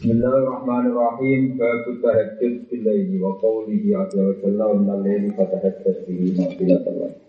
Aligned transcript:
Bismillahirrahmanirrahim. 0.00 1.60
Babu 1.60 2.00
tahajjud 2.00 2.72
bil 2.72 2.82
laili 2.88 3.20
wa 3.20 3.36
qawlihi 3.36 3.92
azza 3.92 4.16
wa 4.16 4.32
jalla 4.40 4.72
wa 4.72 4.80
minal 4.80 5.04
laili 5.04 5.28
fatahajjud 5.36 6.08
bihi 6.08 6.40
nafilatan 6.40 6.94
lak. 7.04 7.20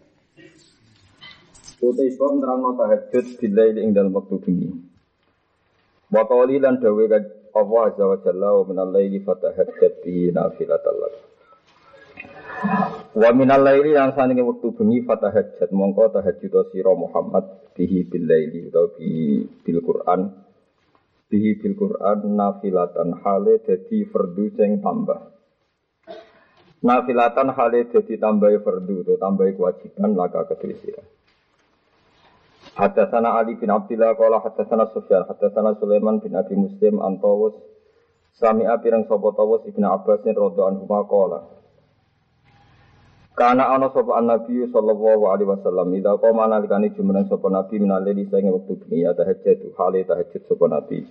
Utai 1.83 2.15
sebab 2.15 2.39
nerangno 2.39 2.71
tahajjud 2.79 3.25
bil 3.43 3.53
laili 3.59 3.83
ing 3.83 3.91
dalam 3.91 4.15
waktu 4.15 4.39
bengi. 4.39 4.71
Wa 6.15 6.23
qawli 6.23 6.63
lan 6.63 6.79
dawe 6.79 7.03
Allah 7.59 7.81
azza 7.91 8.07
wa 8.07 8.17
jalla 8.23 8.49
wa 8.55 8.63
minal 8.63 8.87
laili 8.87 9.19
fatahajjud 9.19 9.93
bihi 10.07 10.31
nafilatan 10.31 10.95
lak. 10.95 11.13
Wa 13.19 13.35
minal 13.35 13.67
laili 13.67 13.99
yang 13.99 14.15
sanenge 14.15 14.47
waktu 14.47 14.71
bengi 14.79 15.03
fatahajjud 15.03 15.75
mongko 15.75 16.15
tahajjud 16.15 16.71
sira 16.71 16.95
Muhammad 16.95 17.51
bihi 17.75 18.07
bil 18.07 18.31
laili 18.31 18.71
utawa 18.71 18.95
bi 18.95 19.43
bil 19.59 19.83
Quran 19.83 20.50
bihi 21.31 21.63
bil 21.63 21.79
Quran 21.79 22.35
nafilatan 22.35 23.15
hale 23.23 23.63
dadi 23.63 24.03
fardu 24.03 24.51
sing 24.59 24.83
tambah. 24.83 25.31
Nafilatan 26.83 27.55
hale 27.55 27.87
dadi 27.87 28.19
tambahi 28.19 28.59
fardu 28.59 29.07
atau 29.07 29.15
tambahi 29.15 29.55
kewajiban 29.55 30.11
laka 30.11 30.43
kedue 30.51 30.75
sira. 30.83 31.03
Hadatsana 32.75 33.39
Ali 33.39 33.55
bin 33.55 33.71
Abdullah 33.71 34.15
qala 34.19 34.43
hadatsana 34.43 34.91
Sufyan 34.91 35.23
hadatsana 35.27 35.79
Sulaiman 35.79 36.19
bin 36.19 36.35
Abi 36.35 36.55
Muslim 36.59 36.99
antawus 36.99 37.55
sami 38.35 38.63
apirang 38.67 39.07
sapa 39.07 39.31
tawus 39.35 39.63
Ibnu 39.67 39.87
Abbas 39.87 40.23
radhiyallahu 40.23 40.67
anhu 40.67 40.83
qala 40.87 41.60
Karena 43.41 43.73
ana 43.73 43.89
sapa 43.89 44.21
Nabi 44.21 44.69
sallallahu 44.69 45.33
alaihi 45.33 45.49
wasallam 45.49 45.89
ida 45.97 46.13
qoma 46.21 46.45
nalikane 46.45 46.93
jumeneng 46.93 47.25
sapa 47.25 47.49
Nabi 47.49 47.81
minalili 47.81 48.29
sing 48.29 48.45
wektu 48.45 48.77
bengi 48.85 49.01
ya 49.01 49.17
tahajjud 49.17 49.73
hale 49.81 50.05
tahajud 50.05 50.45
sapa 50.45 50.65
Nabi. 50.69 51.09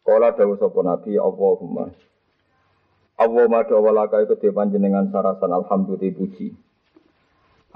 Kala 0.00 0.32
dawuh 0.32 0.56
sapa 0.56 0.80
Nabi 0.80 1.20
Allahumma 1.20 1.92
Allahumma 3.20 3.92
laka 3.92 4.24
iku 4.24 4.40
te 4.40 4.48
panjenengan 4.48 5.12
sarasan 5.12 5.52
alhamdulillah 5.52 6.16
puji. 6.16 6.56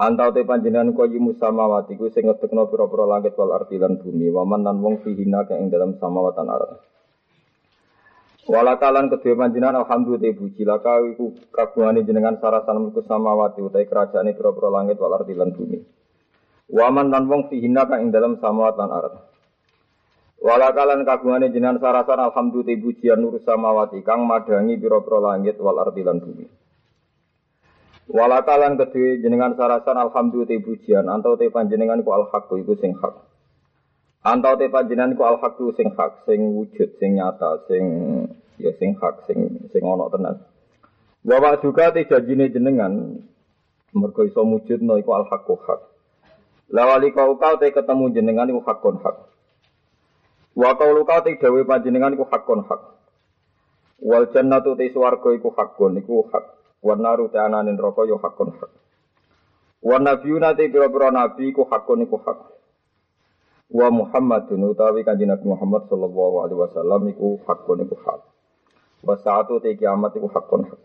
Antau 0.01 0.33
te 0.33 0.41
panjenengan 0.41 0.89
kaya 0.97 1.21
musamawati 1.21 1.93
ku 1.93 2.09
sing 2.09 2.25
ngedekno 2.25 2.65
pira-pira 2.73 3.05
langit 3.05 3.37
wal 3.37 3.53
ardi 3.53 3.77
lan 3.77 4.01
bumi 4.01 4.33
waman 4.33 4.65
lan 4.65 4.81
wong 4.81 5.05
fihina 5.05 5.45
ka 5.45 5.61
ing 5.61 5.69
dalam 5.69 5.93
samawatan 6.01 6.49
arat. 6.49 6.81
Walakalan 8.45 9.09
kedua 9.09 9.33
panjenengan 9.41 9.81
alhamdulillah 9.81 10.37
puji 10.37 10.69
laka 10.69 11.01
iku 11.01 11.33
kagungane 11.49 12.05
jenengan 12.05 12.37
sarasan 12.37 12.77
mulku 12.77 13.01
samawati 13.01 13.57
utai 13.57 13.89
kerajaane 13.89 14.37
pira-pira 14.37 14.69
langit 14.69 15.01
wal 15.01 15.17
ardi 15.17 15.33
lan 15.33 15.49
bumi. 15.49 15.81
Waman 16.69 17.09
lan 17.09 17.25
wong 17.25 17.49
fihina 17.49 17.89
ka 17.89 17.97
ing 17.97 18.13
dalam 18.13 18.37
samawat 18.37 18.77
lan 18.77 18.93
arat. 18.93 19.17
Walakalan 20.45 21.01
kagungane 21.09 21.49
jenengan 21.49 21.81
sarasan 21.81 22.21
alhamdulillah 22.21 22.77
pujian 22.85 23.17
nur 23.17 23.41
samawati 23.41 24.05
kang 24.05 24.29
madangi 24.29 24.77
pira-pira 24.77 25.17
langit 25.25 25.57
wal 25.57 25.81
ardi 25.81 26.05
lan 26.05 26.21
bumi. 26.21 26.45
Walakalan 28.13 28.77
kedua 28.77 29.25
jenengan 29.25 29.57
sarasan 29.57 29.97
alhamdulillah 29.97 30.61
pujian 30.61 31.09
antau 31.09 31.33
te 31.33 31.49
panjenengan 31.49 32.05
ku 32.05 32.13
al 32.13 32.29
haq 32.29 32.45
iku 32.61 32.77
sing 32.77 32.93
hak. 32.93 33.34
Antau 34.25 34.57
te 34.57 34.65
panjenengan 34.73 35.13
ku 35.13 35.21
al 35.21 35.37
haq 35.37 35.61
sing 35.77 35.93
hak, 35.93 36.25
sing 36.25 36.57
wujud, 36.57 36.97
sing 36.97 37.21
nyata, 37.21 37.61
sing 37.69 37.85
ya 38.57 38.73
sing 38.81 38.97
hak, 38.97 39.21
sing 39.29 39.69
sing 39.69 39.85
ana 39.85 40.09
tenan. 40.09 40.41
Wa 41.21 41.53
juga 41.61 41.93
te 41.93 42.09
janjine 42.09 42.49
jenengan 42.49 43.21
mergo 43.93 44.25
iso 44.25 44.41
wujudno 44.41 44.97
iku 44.97 45.13
al 45.13 45.29
haq 45.29 45.45
hak. 45.45 45.81
Lawali 46.73 47.13
kau 47.13 47.37
kau 47.37 47.53
te 47.61 47.69
ketemu 47.69 48.17
jenengan 48.17 48.49
iku 48.49 48.65
hakun 48.65 48.97
hak. 48.97 49.29
Wa 50.57 50.73
qaulu 50.73 51.05
kau 51.05 51.21
te 51.21 51.37
dawe 51.37 51.61
panjenengan 51.61 52.17
iku 52.17 52.25
hakun 52.25 52.65
hak. 52.65 52.81
Wal 54.01 54.25
jannatu 54.33 54.73
te 54.73 54.89
swarga 54.89 55.37
iku 55.37 55.53
hakun 55.53 56.01
iku 56.01 56.25
hak. 56.33 56.45
Wa 56.81 56.97
naru 56.97 57.29
te 57.29 57.37
anane 57.37 57.77
neraka 57.77 58.09
yo 58.09 58.17
hakun 58.17 58.57
hak. 58.57 58.73
Wa 59.85 60.01
nabiyuna 60.01 60.57
te 60.57 60.65
pira-pira 60.65 61.13
nabi 61.13 61.53
iku 61.53 61.69
hakun 61.69 62.09
iku 62.09 62.17
hak 62.25 62.54
wa 63.71 63.87
Muhammadun 63.89 64.61
utawi 64.69 65.01
kanjeng 65.01 65.33
Nabi 65.33 65.45
Muhammad 65.49 65.89
sallallahu 65.89 66.35
alaihi 66.45 66.59
wasallam 66.61 67.01
iku 67.09 67.41
hakun 67.49 67.81
iku 67.81 67.95
hak. 68.05 68.21
Wa 69.01 69.15
saatu 69.17 69.57
te 69.61 69.73
kiamat 69.73 70.13
iku 70.13 70.29
hakun 70.29 70.69
hak. 70.69 70.79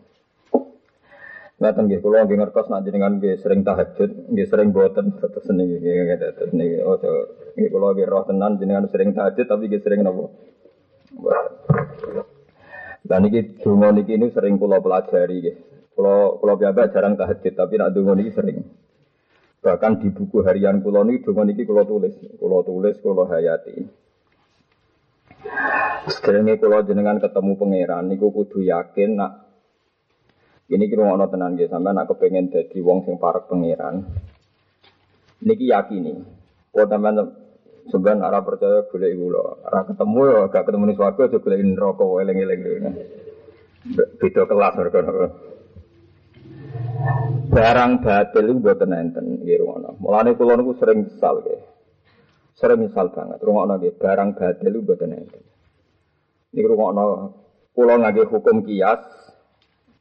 Ngaten 1.61 1.85
nggih 1.85 2.01
kula 2.01 2.25
nggih 2.25 2.41
ngertos 2.41 2.73
nek 2.73 2.81
jenengan 2.89 3.21
nggih 3.21 3.37
sering 3.37 3.61
tahajud, 3.61 4.33
nggih 4.33 4.47
sering 4.49 4.73
boten 4.73 5.13
terus 5.13 5.45
niki 5.53 5.77
nggih 5.77 6.17
terus 6.17 6.51
niki 6.57 6.81
ojo 6.81 7.37
nggih 7.53 7.69
kula 7.69 7.93
nggih 7.93 8.07
roh 8.09 8.25
tenan 8.25 8.57
jenengan 8.57 8.89
sering 8.89 9.13
tahajud 9.13 9.45
tapi 9.45 9.69
nggih 9.69 9.81
sering 9.85 10.01
napa. 10.01 10.25
Dan 13.05 13.19
niki 13.29 13.61
donga 13.61 13.93
niki 13.93 14.17
ini 14.17 14.33
sering 14.33 14.57
kula 14.57 14.81
pelajari 14.81 15.37
nggih. 15.37 15.55
Kula 15.93 16.41
kula 16.41 16.53
piyambak 16.57 16.97
jarang 16.97 17.13
tahajud 17.13 17.53
tapi 17.53 17.77
nek 17.77 17.93
donga 17.93 18.17
niki 18.17 18.33
sering. 18.33 18.57
Bahkan 19.61 20.01
di 20.01 20.09
buku 20.09 20.41
harian 20.41 20.81
kulo 20.81 21.05
ini 21.05 21.21
dengan 21.21 21.53
ini 21.53 21.61
kulo 21.61 21.85
tulis, 21.85 22.17
kulo 22.41 22.65
tulis, 22.65 22.97
kulo 22.97 23.29
hayati. 23.29 23.77
Sekarang 26.09 26.49
kulo 26.57 26.81
jenengan 26.81 27.21
ketemu 27.21 27.61
pangeran, 27.61 28.09
niku 28.09 28.33
kudu 28.33 28.65
yakin 28.65 29.21
nak 29.21 29.53
ini 30.65 30.89
kira 30.89 31.05
ono 31.05 31.29
tenan 31.29 31.59
gitu, 31.59 31.69
sampai 31.69 31.93
nak 31.93 32.09
kepengen 32.09 32.49
jadi 32.49 32.79
wong 32.81 33.05
sing 33.05 33.21
parek 33.21 33.45
pangeran. 33.45 34.01
Niki 35.45 35.69
yakini, 35.69 36.25
kau 36.73 36.89
teman 36.89 37.21
sebenarnya 37.89 38.29
arah 38.29 38.41
percaya 38.41 38.85
ibu 38.89 39.25
lo, 39.29 39.61
arah 39.61 39.85
ketemu 39.85 40.19
ya 40.25 40.41
gak 40.53 40.63
ketemu 40.69 40.83
nih 40.89 40.97
suatu 40.97 41.19
aja 41.25 41.37
boleh 41.37 41.59
rokok, 41.77 42.21
eleng 42.21 42.37
eleng 42.39 42.61
Beda 44.21 44.45
kelas 44.45 44.73
mereka 44.77 44.99
barang 47.51 47.99
batil 47.99 48.43
itu 48.47 48.63
buat 48.63 48.79
nenten 48.87 49.43
nggih 49.43 49.59
ngono. 49.59 49.99
Mulane 49.99 50.39
kula 50.39 50.55
niku 50.55 50.71
sering 50.79 51.03
misal 51.03 51.43
nggih. 51.43 51.61
Sering 52.55 52.79
misal 52.87 53.11
banget 53.11 53.43
rungokno 53.43 53.75
nggih 53.75 53.99
barang 53.99 54.39
batil 54.39 54.71
itu 54.71 54.79
buat 54.87 55.03
nenten. 55.03 55.43
Niku 56.55 56.67
rungokno 56.71 57.05
kula 57.75 57.99
ngangge 57.99 58.23
hukum 58.31 58.63
kias 58.63 59.03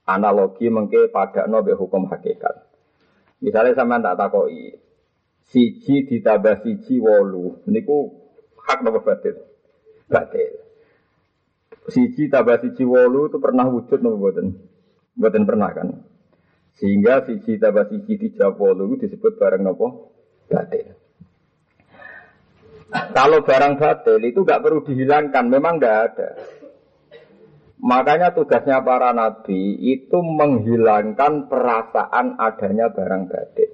analogi 0.06 0.70
mengke 0.70 1.10
padakno 1.10 1.66
mbek 1.66 1.74
hukum 1.74 2.06
hakikat. 2.06 2.70
Misalnya 3.42 3.74
sampean 3.74 4.06
tak 4.06 4.14
takoki 4.14 4.78
siji 5.50 6.06
ditambah 6.06 6.62
siji 6.62 7.02
wolu 7.02 7.66
niku 7.66 8.14
hak 8.62 8.86
napa 8.86 9.02
batil? 9.02 9.42
Batil. 10.06 10.54
Siji 11.90 12.30
tambah 12.30 12.62
siji 12.62 12.86
wolu 12.86 13.26
itu 13.26 13.42
pernah 13.42 13.66
wujud 13.66 13.98
napa 13.98 14.14
mboten? 14.14 14.46
Mboten 15.18 15.42
pernah 15.42 15.70
kan? 15.74 16.09
Sehingga 16.80 17.28
siji 17.28 17.60
tambah 17.60 17.92
siji 17.92 18.16
dijawab 18.16 18.56
wolu 18.56 18.96
disebut 18.96 19.36
barang 19.36 19.60
nopo 19.60 20.16
batil. 20.48 20.96
Kalau 22.90 23.44
barang 23.44 23.76
batil 23.76 24.18
itu 24.24 24.40
nggak 24.40 24.62
perlu 24.64 24.80
dihilangkan, 24.88 25.44
memang 25.46 25.76
nggak 25.76 25.96
ada. 26.08 26.28
Makanya 27.84 28.32
tugasnya 28.32 28.80
para 28.80 29.12
nabi 29.12 29.76
itu 29.76 30.24
menghilangkan 30.24 31.52
perasaan 31.52 32.40
adanya 32.40 32.88
barang 32.88 33.28
batil. 33.28 33.70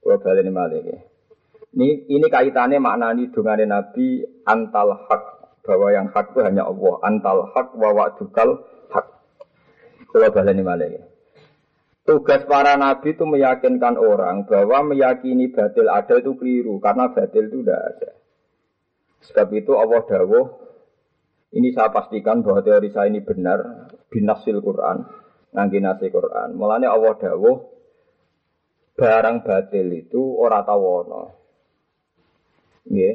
Kalau 0.00 0.16
balik 0.24 0.40
ini 0.40 0.52
malah 0.52 0.80
ini, 0.80 1.86
ini 2.08 2.26
kaitannya 2.32 2.80
maknani 2.80 3.28
dengan 3.28 3.60
nabi 3.76 4.24
antal 4.48 5.04
hak 5.04 5.22
bahwa 5.68 5.92
yang 5.92 6.08
hak 6.08 6.32
itu 6.32 6.40
hanya 6.48 6.64
Allah. 6.64 6.96
Antal 7.04 7.52
hak 7.52 7.76
wa 7.76 7.92
wa'dukal 7.92 8.64
hak. 8.88 9.06
Kalau 10.16 10.28
balik 10.32 10.56
ini 10.56 10.64
malah 10.64 11.17
Tugas 12.08 12.48
para 12.48 12.72
nabi 12.80 13.12
itu 13.12 13.28
meyakinkan 13.28 14.00
orang 14.00 14.48
bahwa 14.48 14.80
meyakini 14.96 15.52
batil 15.52 15.92
ada 15.92 16.16
itu 16.16 16.40
keliru 16.40 16.80
karena 16.80 17.12
batil 17.12 17.52
itu 17.52 17.60
tidak 17.60 17.80
ada. 17.84 18.10
Sebab 19.28 19.48
itu 19.52 19.76
Allah 19.76 20.00
dawuh 20.08 20.46
ini 21.52 21.68
saya 21.76 21.92
pastikan 21.92 22.40
bahwa 22.40 22.64
teori 22.64 22.88
saya 22.96 23.12
ini 23.12 23.20
benar 23.20 23.92
binasil 24.08 24.56
Quran 24.64 25.04
ngangge 25.52 25.84
nasi 25.84 26.08
Quran. 26.08 26.56
Mulanya 26.56 26.96
Allah 26.96 27.12
dawuh 27.12 27.56
barang 28.96 29.44
batil 29.44 29.92
itu 29.92 30.20
ora 30.32 30.64
tawono. 30.64 31.22
Nggih. 32.88 33.14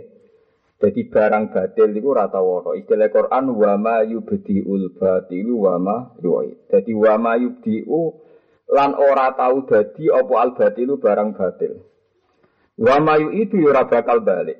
Jadi 0.85 1.01
barang 1.09 1.49
batil 1.49 1.97
itu 1.97 2.07
ora 2.13 2.29
tawono. 2.29 2.77
Istilah 2.77 3.09
Quran 3.09 3.57
wa 3.57 3.73
ma 3.73 4.05
yubdiul 4.05 4.93
batilu 4.93 5.65
wa 5.65 5.81
ma 5.81 5.97
yu'id. 6.21 6.69
Jadi 6.69 6.93
wa 6.93 7.17
ma 7.17 7.33
yubdiu 7.41 8.21
lan 8.73 8.97
ora 8.97 9.37
tahu 9.37 9.69
dadi 9.69 10.09
apa 10.09 10.33
al 10.41 10.51
batilu 10.57 10.97
barang 10.97 11.37
batil. 11.37 11.77
Wa 12.81 12.97
mayu 12.97 13.29
itu 13.37 13.61
ora 13.61 13.85
bakal 13.85 14.25
balik. 14.25 14.57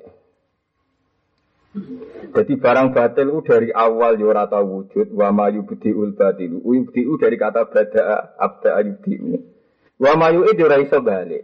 Jadi 2.30 2.54
barang 2.54 2.94
batil 2.94 3.34
itu 3.34 3.40
dari 3.42 3.68
awal 3.74 4.14
ya 4.14 4.30
ora 4.30 4.46
tahu 4.46 4.86
wujud 4.86 5.10
wa 5.10 5.34
mayu 5.34 5.66
bdiul 5.66 6.14
batilu. 6.14 6.62
Ubdiu 6.62 7.18
dari 7.18 7.34
kata 7.34 7.66
bada 7.66 8.38
abda 8.38 8.78
ayubdiu. 8.78 9.42
Wa 9.98 10.14
mayu 10.14 10.46
itu 10.46 10.62
ora 10.62 10.78
iso 10.78 11.02
balik. 11.02 11.42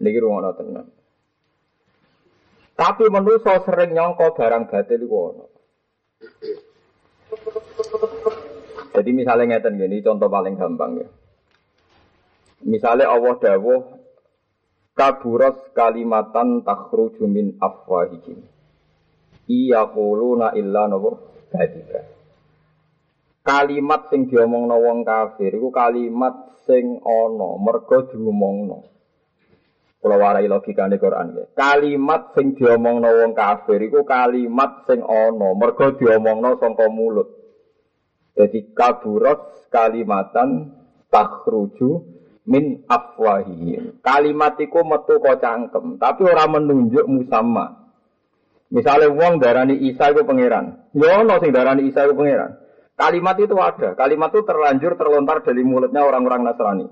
Niki 0.00 0.18
rungono 0.20 0.56
tenan. 0.56 0.88
Tapi 2.76 3.08
manusia 3.08 3.60
sering 3.64 3.92
nyongko 3.92 4.36
barang 4.36 4.68
batil 4.72 5.04
ono. 5.08 5.46
Jadi 8.96 9.10
misalnya 9.12 9.60
ngeten 9.60 9.76
gini, 9.76 10.00
contoh 10.00 10.32
paling 10.32 10.56
gampang 10.56 11.04
ya. 11.04 11.08
Misalnya 12.64 13.12
Allah 13.12 13.36
dawuh 13.36 13.82
kaburos 14.96 15.60
kalimatan 15.76 16.64
takhruju 16.64 17.28
min 17.28 17.60
afwahihim. 17.60 18.40
Iya 19.46 19.84
quluna 19.92 20.56
illa 20.56 20.88
nopo 20.88 21.44
kadiba. 21.52 22.00
Kalimat 23.44 24.10
sing 24.10 24.26
diomongno 24.26 24.74
wong 24.80 25.06
kafir 25.06 25.54
iku 25.54 25.70
kalimat 25.70 26.56
sing 26.66 26.98
ana 27.04 27.60
mergo 27.60 28.10
diomongno. 28.10 28.82
Kula 30.02 30.16
warai 30.18 30.50
logikane 30.50 30.98
Quran 30.98 31.36
ya. 31.36 31.44
Kalimat 31.54 32.34
sing 32.34 32.56
diomongno 32.58 33.06
wong 33.06 33.36
kafir 33.36 33.78
iku 33.86 34.02
kalimat 34.02 34.82
sing 34.88 35.04
ana 35.04 35.54
mergo 35.54 35.94
diomongno 35.94 36.58
saka 36.58 36.88
mulut. 36.90 37.35
Jadi 38.36 38.76
kaburos 38.76 39.66
kalimatan 39.72 40.76
takhruju 41.08 42.04
min 42.44 42.84
afwahihim. 42.86 43.98
Kalimat 44.04 44.60
iku 44.60 44.84
metu 44.84 45.18
kok 45.18 45.40
cangkem, 45.40 45.96
tapi 45.96 46.22
ora 46.28 46.44
menunjuk 46.46 47.04
musamma. 47.08 47.88
Misalnya 48.68 49.14
wong 49.14 49.38
darani 49.38 49.78
Isa 49.88 50.10
itu 50.10 50.26
pangeran, 50.26 50.90
ya 50.90 51.22
ono 51.22 51.38
sing 51.38 51.54
darani 51.54 51.86
Isa 51.86 52.02
itu 52.04 52.18
pangeran. 52.18 52.58
Kalimat 52.96 53.36
itu 53.38 53.54
ada, 53.60 53.92
kalimat 53.92 54.32
itu 54.32 54.42
terlanjur 54.42 54.96
terlontar 54.96 55.44
dari 55.44 55.62
mulutnya 55.62 56.02
orang-orang 56.02 56.48
Nasrani. 56.48 56.88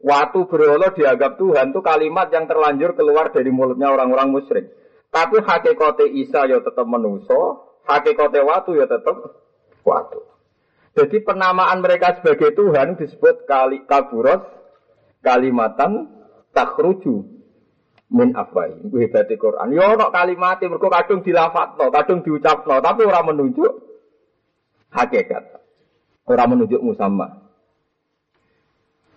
Waktu 0.00 0.38
berolo 0.48 0.92
dianggap 0.96 1.40
Tuhan 1.40 1.72
itu 1.76 1.80
kalimat 1.84 2.28
yang 2.32 2.48
terlanjur 2.48 2.96
keluar 2.96 3.32
dari 3.32 3.48
mulutnya 3.52 3.92
orang-orang 3.92 4.32
musyrik. 4.32 4.72
Tapi 5.10 5.42
hakikate 5.42 6.06
Isa 6.06 6.46
ya 6.46 6.62
tetap 6.62 6.86
menuso, 6.86 7.66
hakikate 7.84 8.40
watu 8.40 8.78
ya 8.78 8.86
tetap 8.86 9.40
watu. 9.82 10.29
Jadi 11.00 11.24
penamaan 11.24 11.80
mereka 11.80 12.20
sebagai 12.20 12.52
Tuhan 12.52 13.00
disebut 13.00 13.48
kali 13.48 13.88
kaburos 13.88 14.44
kalimatan 15.24 16.12
takruju 16.52 17.24
min 18.12 18.36
afwai. 18.36 18.84
Hebate 18.84 19.40
Quran. 19.40 19.72
Yo 19.72 19.80
ono 19.80 20.12
kalimat 20.12 20.60
mergo 20.60 20.92
kadung 20.92 21.24
dilafatno, 21.24 21.88
kadung 21.88 22.20
diucapno, 22.20 22.84
tapi 22.84 23.08
orang 23.08 23.32
menunjuk 23.32 23.72
hakikat. 24.92 25.56
Orang 26.28 26.52
menunjuk 26.52 26.84
musamma. 26.84 27.48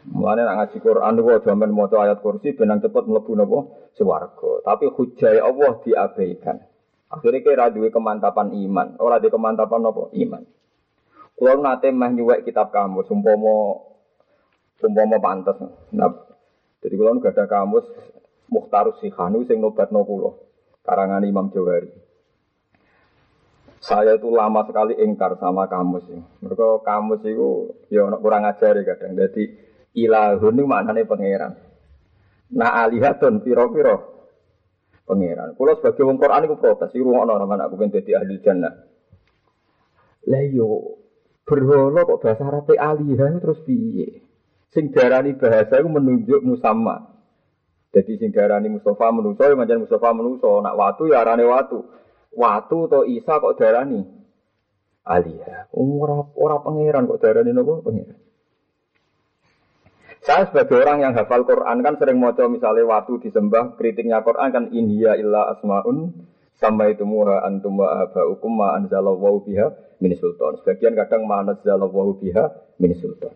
Mulane 0.08 0.48
nak 0.48 0.56
ngaji 0.56 0.78
Quran 0.80 1.14
niku 1.20 1.30
aja 1.36 1.52
men 1.56 1.72
maca 1.76 1.96
ayat 2.00 2.20
kursi 2.24 2.56
benang 2.56 2.80
cepet 2.80 3.04
mlebu 3.08 3.32
napa 3.36 3.60
swarga. 4.00 4.64
Tapi 4.64 4.88
hujai 4.88 5.40
Allah 5.44 5.84
diabaikan. 5.84 6.64
Akhirnya 7.12 7.44
kira 7.44 7.68
duwe 7.76 7.92
kemantapan 7.92 8.56
iman, 8.56 8.98
ora 9.04 9.20
di 9.20 9.28
kemantapan 9.28 9.86
apa? 9.86 10.04
Iman. 10.16 10.44
Kalau 11.44 11.60
nate 11.60 11.92
mah 11.92 12.08
nyuwek 12.08 12.48
kitab 12.48 12.72
kamus, 12.72 13.12
umpama 13.12 13.76
umpama 14.80 15.20
pantes. 15.20 15.60
Nah, 15.92 16.08
jadi 16.80 16.96
kalau 16.96 17.20
nggak 17.20 17.36
ada 17.36 17.46
kamus 17.52 17.84
Muhtarus 18.48 19.04
Sihanu 19.04 19.44
sing 19.44 19.60
nobat 19.60 19.92
kula 19.92 20.40
karangan 20.88 21.28
Imam 21.28 21.52
Jawari. 21.52 21.92
Saya 23.84 24.16
itu 24.16 24.32
lama 24.32 24.64
sekali 24.64 24.96
ingkar 24.96 25.36
sama 25.36 25.68
kamus 25.68 26.08
ini. 26.08 26.24
Mereka 26.40 26.80
kamus 26.88 27.20
itu 27.28 27.76
ya 27.92 28.08
kurang 28.16 28.48
ajar 28.48 28.80
ya 28.80 28.96
kadang. 28.96 29.20
Jadi 29.20 29.44
ilahun 30.00 30.56
itu 30.56 30.64
maknanya 30.64 31.04
pangeran. 31.04 31.60
Nah 32.56 32.88
alihatun 32.88 33.44
piro-piro 33.44 34.32
pangeran. 35.04 35.60
Kalau 35.60 35.76
sebagai 35.76 36.08
wong 36.08 36.16
Quran 36.16 36.48
itu 36.48 36.56
protes, 36.56 36.96
itu 36.96 37.04
orang 37.04 37.36
orang 37.36 37.68
aku 37.68 37.76
pengen 37.76 38.00
jadi 38.00 38.24
ahli 38.24 38.40
jannah. 38.40 38.72
Lah 40.32 40.44
yo 40.48 41.03
Berhala 41.44 42.08
kok 42.08 42.20
bahasa 42.24 42.44
Arab 42.48 42.72
alihah 42.72 43.36
terus 43.44 43.60
piye? 43.68 44.24
Sing 44.72 44.90
darani 44.90 45.36
bahasa 45.36 45.78
itu 45.78 45.90
menunjuk 45.92 46.42
musamma. 46.42 47.14
Jadi 47.94 48.18
sing 48.18 48.34
darani 48.34 48.74
Mustafa 48.74 49.14
menuso 49.14 49.44
ya 49.46 49.54
macam 49.54 49.86
Mustafa 49.86 50.10
menuso, 50.18 50.64
nak 50.66 50.74
watu 50.74 51.12
ya 51.12 51.22
arane 51.22 51.46
watu. 51.46 51.86
Watu 52.34 52.90
to 52.90 53.06
Isa 53.06 53.38
kok 53.38 53.60
darani 53.60 54.02
alihah. 55.06 55.70
Ora 55.76 56.26
ora 56.34 56.58
pangeran 56.64 57.06
kok 57.06 57.22
darani 57.22 57.52
nopo 57.54 57.86
pangeran. 57.86 58.18
Saya 60.24 60.48
sebagai 60.48 60.80
orang 60.80 61.04
yang 61.04 61.14
hafal 61.20 61.44
Quran 61.44 61.84
kan 61.84 62.00
sering 62.00 62.16
mau 62.16 62.32
misalnya 62.32 62.88
waktu 62.88 63.20
disembah 63.28 63.76
kritiknya 63.76 64.24
Quran 64.24 64.56
kan 64.56 64.72
inhiya 64.72 65.20
illa 65.20 65.52
asmaun 65.52 66.16
sampai 66.58 66.94
itu 66.94 67.06
muha 67.06 67.46
antum 67.46 67.82
wa 67.82 68.06
abaukum 68.06 68.52
ma 68.54 68.78
anzalallahu 68.78 69.46
biha 69.46 69.98
min 70.02 70.14
sultan. 70.18 70.60
Sebagian 70.62 70.94
kadang 70.98 71.26
ma 71.26 71.42
anzalallahu 71.42 72.20
biha 72.22 72.76
min 72.82 72.94
sultan. 72.98 73.34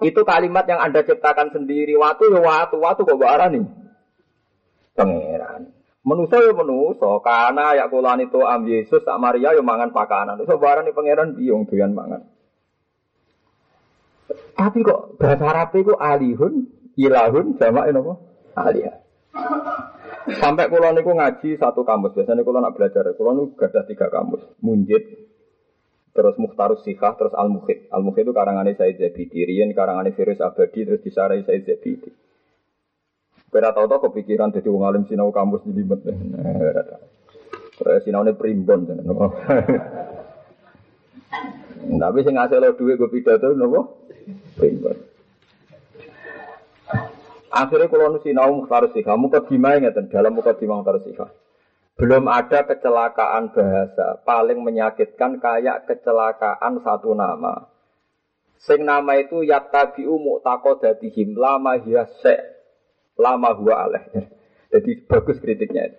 Itu 0.00 0.22
kalimat 0.22 0.64
yang 0.70 0.80
Anda 0.80 1.02
ciptakan 1.02 1.50
sendiri. 1.50 1.98
Waktu 1.98 2.30
ya 2.30 2.40
waktu, 2.40 2.76
waktu 2.78 3.02
kok 3.02 3.18
nih. 3.18 3.64
Pangeran. 4.94 5.62
Menuso 6.02 6.34
ya 6.34 6.50
menuso, 6.50 7.22
karena 7.22 7.78
ya 7.78 7.86
kulan 7.86 8.18
itu 8.26 8.42
am 8.42 8.66
Yesus 8.66 9.06
tak 9.06 9.22
Maria 9.22 9.54
ya 9.54 9.62
mangan 9.62 9.94
pakanan. 9.94 10.42
Itu 10.42 10.58
nih 10.58 10.94
pangeran 10.94 11.38
biung 11.38 11.70
doyan 11.70 11.94
mangan. 11.94 12.26
Tapi 14.58 14.78
kok 14.82 15.18
bahasa 15.18 15.44
Arab 15.46 15.70
itu 15.78 15.94
alihun, 15.94 16.66
ilahun, 16.98 17.46
ini 17.58 17.98
apa? 17.98 18.14
Aliyah. 18.52 18.96
Sampai 20.22 20.70
kulo 20.70 20.94
niku 20.94 21.10
ngaji 21.14 21.58
satu 21.58 21.82
kamus. 21.82 22.14
Biasanya 22.14 22.46
kulo 22.46 22.62
nak 22.62 22.78
belajar, 22.78 23.10
kulo 23.18 23.30
niku 23.34 23.58
ada 23.66 23.82
tiga 23.82 24.06
kamus. 24.06 24.42
Munjid, 24.62 25.02
terus 26.14 26.38
Muhtarus 26.38 26.86
Sikah, 26.86 27.18
terus 27.18 27.34
Al 27.34 27.50
Mukhid. 27.50 27.90
Al 27.90 28.06
Mukhid 28.06 28.30
itu 28.30 28.34
karangannya 28.36 28.78
Said 28.78 29.02
Zabidi, 29.02 29.42
Rian 29.42 29.74
karangannya 29.74 30.14
Virus 30.14 30.38
Abadi, 30.38 30.86
terus 30.86 31.02
disarai 31.02 31.42
Said 31.42 31.66
Zabidi. 31.66 32.10
Kira 33.52 33.76
tau 33.76 33.84
tau 33.84 34.00
kepikiran 34.08 34.48
jadi 34.48 34.72
wong 34.72 34.88
alim 34.88 35.04
sinau 35.04 35.28
kamus 35.28 35.60
di 35.68 35.76
limet. 35.76 36.00
Nah, 36.08 38.00
sinau 38.00 38.24
ini 38.24 38.32
primbon. 38.32 38.88
Tapi 42.02 42.18
sing 42.24 42.34
ngasih 42.40 42.56
lo 42.62 42.72
duit 42.72 42.96
gue 42.96 43.12
pidato, 43.12 43.52
nopo 43.52 44.08
primbon. 44.56 45.11
Akhirnya 47.52 47.92
kalau 47.92 48.16
nusinau 48.16 48.64
mukhtar 48.64 48.88
sikha, 48.96 49.12
muka 49.12 49.44
dimai 49.44 49.76
ngeten 49.84 50.08
dalam 50.08 50.32
muka 50.32 50.56
dimai 50.56 50.80
mukhtar 50.80 51.04
sikha. 51.04 51.28
Belum 52.00 52.24
ada 52.32 52.64
kecelakaan 52.64 53.52
bahasa 53.52 54.24
paling 54.24 54.64
menyakitkan 54.64 55.36
kayak 55.36 55.84
kecelakaan 55.84 56.80
satu 56.80 57.12
nama. 57.12 57.68
Sing 58.56 58.88
nama 58.88 59.20
itu 59.20 59.44
yattabi'u 59.44 60.16
mu'taqadatihim 60.16 61.36
lama 61.36 61.76
hiya 61.76 62.08
lama 63.20 63.52
huwa 63.52 63.74
aleh. 63.84 64.04
Jadi 64.72 65.04
bagus 65.04 65.36
kritiknya 65.36 65.92
itu. 65.92 65.98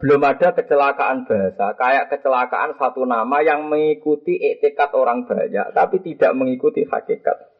Belum 0.00 0.20
ada 0.26 0.56
kecelakaan 0.56 1.28
bahasa 1.28 1.76
kayak 1.76 2.10
kecelakaan 2.10 2.74
satu 2.80 3.06
nama 3.06 3.44
yang 3.44 3.68
mengikuti 3.68 4.40
etikat 4.40 4.90
orang 4.96 5.28
banyak 5.28 5.70
tapi 5.70 6.00
tidak 6.02 6.32
mengikuti 6.34 6.82
hakikat. 6.82 7.53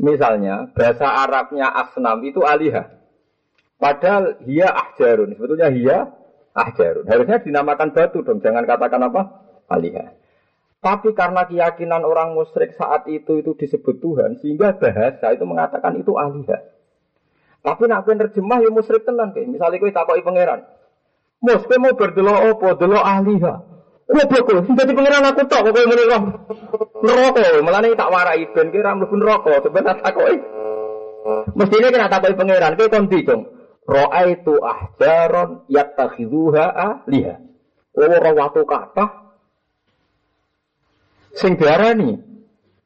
Misalnya 0.00 0.72
bahasa 0.72 1.04
Arabnya 1.04 1.68
asnam 1.68 2.24
itu 2.24 2.40
alihah. 2.42 2.88
Padahal 3.76 4.38
hia 4.46 4.70
ahjarun. 4.70 5.34
Sebetulnya 5.34 5.68
hia 5.74 5.98
ahjarun. 6.54 7.04
Harusnya 7.10 7.42
dinamakan 7.42 7.90
batu 7.90 8.22
dong. 8.22 8.38
Jangan 8.38 8.62
katakan 8.62 9.10
apa? 9.10 9.22
Alihah. 9.66 10.14
Tapi 10.82 11.14
karena 11.14 11.46
keyakinan 11.46 12.02
orang 12.02 12.34
musyrik 12.34 12.74
saat 12.74 13.06
itu 13.06 13.38
itu 13.38 13.54
disebut 13.54 14.02
Tuhan, 14.02 14.42
sehingga 14.42 14.74
bahasa 14.74 15.30
itu 15.30 15.46
mengatakan 15.46 15.94
itu 15.94 16.18
alihah. 16.18 16.58
Tapi 17.62 17.86
nak 17.86 18.02
kuen 18.02 18.18
terjemah 18.18 18.58
ya 18.58 18.70
musyrik 18.74 19.06
tenan. 19.06 19.30
Misalnya 19.30 19.78
kue 19.78 19.94
takoi 19.94 20.26
pangeran. 20.26 20.66
Mus, 21.38 21.62
mau 21.66 21.94
berdelok 21.94 22.38
apa? 22.54 22.68
Delok 22.74 23.02
alihah. 23.02 23.71
Goblok 24.02 24.42
kok, 24.44 24.66
sing 24.66 24.74
dadi 24.74 24.92
pangeran 24.92 25.30
aku 25.30 25.42
tok 25.46 25.62
kok 25.70 25.72
ngene 25.72 26.04
kok. 26.10 26.22
Neraka, 27.06 27.42
melane 27.62 27.94
tak 27.94 28.10
warai 28.10 28.44
ben 28.50 28.68
kira 28.74 28.98
mlebu 28.98 29.14
neraka, 29.14 29.62
sebenarnya 29.62 30.02
takoki. 30.02 30.36
Mestine 31.54 31.88
kena 31.88 32.10
takoki 32.10 32.34
pangeran, 32.34 32.74
kowe 32.74 32.90
kon 32.90 33.06
dicung. 33.06 33.42
Ra'aitu 33.82 34.62
ahjaron 34.62 35.66
yattakhidhuha 35.66 36.64
ahliha. 36.70 37.34
Ora 37.98 38.30
watu 38.34 38.62
kathah 38.62 39.10
sing 41.34 41.58
diarani 41.58 42.18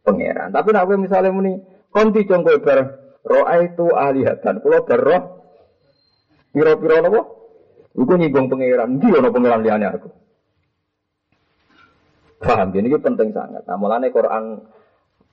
pangeran. 0.05 0.53
Tapi 0.53 0.69
nek 0.73 0.85
kowe 0.85 0.97
misale 1.01 1.29
muni 1.33 1.53
kon 1.93 2.13
dicung 2.13 2.45
kowe 2.45 2.61
bareng 2.61 2.89
ra'aitu 3.25 3.87
ahlihatan. 3.93 4.61
Kula 4.61 4.85
berroh 4.85 5.23
pira-pira 6.53 7.05
napa? 7.05 7.21
Iku 7.97 8.13
nyinggung 8.17 8.47
pangeran. 8.53 9.01
Ndi 9.01 9.09
ana 9.17 9.29
pangeran 9.33 9.61
liyane 9.65 9.87
aku? 9.91 10.09
Paham? 12.41 12.69
Ini 12.77 12.93
penting 13.01 13.33
sangat. 13.33 13.65
Nah, 13.65 13.77
mulanya 13.81 14.13
Quran 14.13 14.61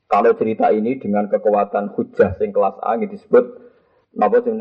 kalau 0.07 0.31
cerita 0.37 0.69
ini 0.69 1.01
dengan 1.01 1.25
kekuatan 1.25 1.97
hujah 1.97 2.37
sing 2.37 2.53
kelas 2.53 2.77
A 2.85 2.95
ini 2.95 3.09
disebut 3.09 3.43
apa 4.13 4.37
sih? 4.45 4.53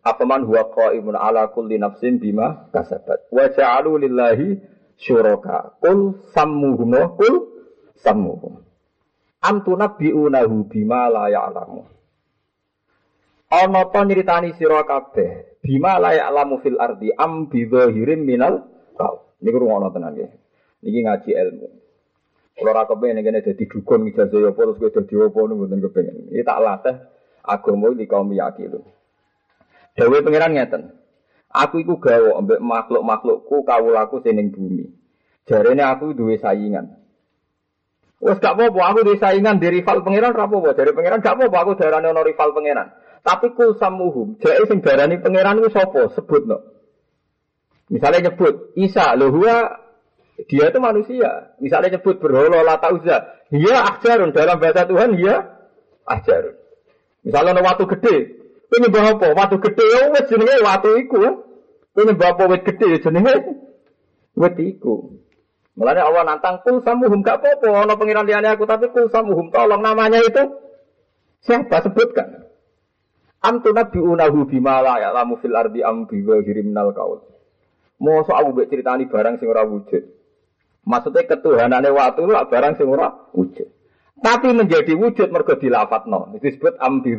Apaman 0.00 0.48
huwa 0.48 0.70
qaimun 0.72 1.12
ala 1.12 1.52
kulli 1.52 1.76
nafsin 1.76 2.16
bima 2.16 2.70
kasabat. 2.72 3.28
Wa 3.28 3.52
ja'alu 3.52 4.06
lillahi 4.06 4.56
syuraka. 4.96 5.76
Kul 5.82 6.16
sammuhum 6.32 7.20
kul 7.20 7.34
sammuhum. 8.00 8.64
Am 9.44 9.60
tunabbi'unahu 9.60 10.72
bima 10.72 11.12
la 11.12 11.28
ya'lamu. 11.28 11.84
Ana 13.50 13.82
to 13.90 14.00
nyritani 14.06 14.54
sira 14.56 14.86
kabeh 14.86 15.58
bima 15.60 15.98
la 15.98 16.16
ya'lamu 16.16 16.62
fil 16.64 16.78
ardi 16.80 17.12
am 17.12 17.50
bi 17.50 17.66
minal 18.16 18.62
qaul. 18.96 19.36
Niku 19.42 19.58
rumono 19.58 19.92
tenan 19.92 20.16
nggih. 20.16 20.30
Niki 20.80 21.00
ngaji 21.04 21.30
ilmu. 21.34 21.68
Kalau 22.60 22.76
ora 22.76 22.84
kepengen 22.84 23.24
ngene 23.24 23.40
dadi 23.40 23.64
dukun 23.64 24.04
ijazah 24.12 24.52
apa 24.52 24.60
terus 24.60 24.76
kowe 24.76 24.92
dadi 24.92 25.14
apa 25.16 25.38
niku 25.48 25.56
mboten 25.56 25.80
kepengen. 25.80 26.16
Iki 26.28 26.44
tak 26.44 26.60
latih 26.60 26.96
agama 27.40 27.88
iki 27.96 28.04
kaum 28.04 28.28
yakin. 28.36 28.84
Dewe 29.96 30.18
pangeran 30.20 30.52
ngeten. 30.52 30.82
Aku 31.48 31.80
iku 31.80 31.96
gawe 31.96 32.36
ambek 32.36 32.60
makhluk-makhlukku 32.60 33.64
kawulaku 33.64 34.20
sing 34.20 34.52
bumi. 34.52 34.92
Jarene 35.48 35.80
aku 35.88 36.12
duwe 36.12 36.36
saingan. 36.36 37.00
Wes 38.20 38.36
gak 38.36 38.60
apa-apa, 38.60 38.80
aku 38.92 38.98
duwe 39.08 39.16
saingan 39.16 39.56
di 39.56 39.80
rival 39.80 40.04
pangeran 40.04 40.36
ora 40.36 40.44
apa-apa. 40.44 40.76
Dari 40.76 40.92
pangeran 40.92 41.24
gak 41.24 41.40
apa-apa 41.40 41.56
aku 41.64 41.72
darane 41.80 42.12
ono 42.12 42.20
rival 42.20 42.52
pangeran. 42.52 42.92
Tapi 43.24 43.56
kul 43.56 43.80
samuhum, 43.80 44.36
jake 44.36 44.68
sing 44.68 44.84
darani 44.84 45.16
pangeran 45.16 45.64
ku 45.64 45.72
sapa? 45.72 46.12
Sebutno. 46.12 46.60
Misalnya 47.88 48.30
nyebut 48.30 48.76
Isa, 48.76 49.16
lho 49.16 49.32
dia 50.46 50.70
itu 50.70 50.78
manusia. 50.78 51.56
Misalnya 51.58 51.98
nyebut 51.98 52.22
berhala 52.22 52.62
lata 52.64 52.88
uzza, 52.94 53.16
dia 53.50 53.76
ahjarun 53.82 54.30
dalam 54.32 54.56
bahasa 54.62 54.86
Tuhan 54.86 55.18
dia 55.18 55.58
ahjarun. 56.06 56.56
Misalnya 57.26 57.58
ada 57.58 57.62
waktu 57.66 57.84
gede, 57.96 58.16
kowe 58.70 58.78
nyembah 58.80 59.04
apa? 59.18 59.26
Watu 59.36 59.56
gede 59.60 59.84
ya 59.84 60.08
wis 60.14 60.24
jenenge 60.30 60.56
watu 60.64 60.90
iku. 60.96 61.20
Kowe 61.92 62.02
nyembah 62.06 62.28
apa 62.32 62.42
gede 62.64 62.86
ya 62.96 62.98
jenenge 63.02 63.34
wit 64.38 64.56
iku. 64.56 65.20
Mulane 65.76 66.00
Allah 66.00 66.22
nantang 66.28 66.60
kul 66.60 66.84
samuhum 66.84 67.24
gak 67.24 67.40
apa-apa 67.40 67.88
ana 67.88 67.94
pengiran 67.96 68.28
liyane 68.28 68.52
aku 68.52 68.68
tapi 68.68 68.92
kul 68.92 69.08
samuhum 69.08 69.48
tolong 69.48 69.80
namanya 69.80 70.20
itu 70.20 70.60
siapa 71.40 71.80
sebutkan. 71.86 72.48
Am 73.40 73.64
tunabbi'unahu 73.64 74.44
bima 74.44 74.84
la 74.84 75.00
ya'lamu 75.00 75.40
fil 75.40 75.56
ardi 75.56 75.80
am 75.80 76.04
bi 76.04 76.20
minal 76.60 76.92
qaul. 76.92 77.24
Mosok 78.00 78.36
aku 78.36 78.48
mbek 78.52 78.68
critani 78.68 79.08
barang 79.08 79.40
sing 79.40 79.48
ora 79.48 79.64
wujud. 79.64 80.19
Maksudnya 80.84 81.28
ketuhanannya 81.28 81.92
waktu 81.92 82.24
itu 82.24 82.32
barang 82.32 82.72
sing 82.80 82.88
ora 82.88 83.12
wujud. 83.36 83.68
Tapi 84.20 84.48
menjadi 84.52 84.92
wujud 84.96 85.28
mergo 85.32 85.56
dilafatno. 85.56 86.32
Itu 86.36 86.44
disebut 86.44 86.76
am 86.80 87.00
bi 87.00 87.16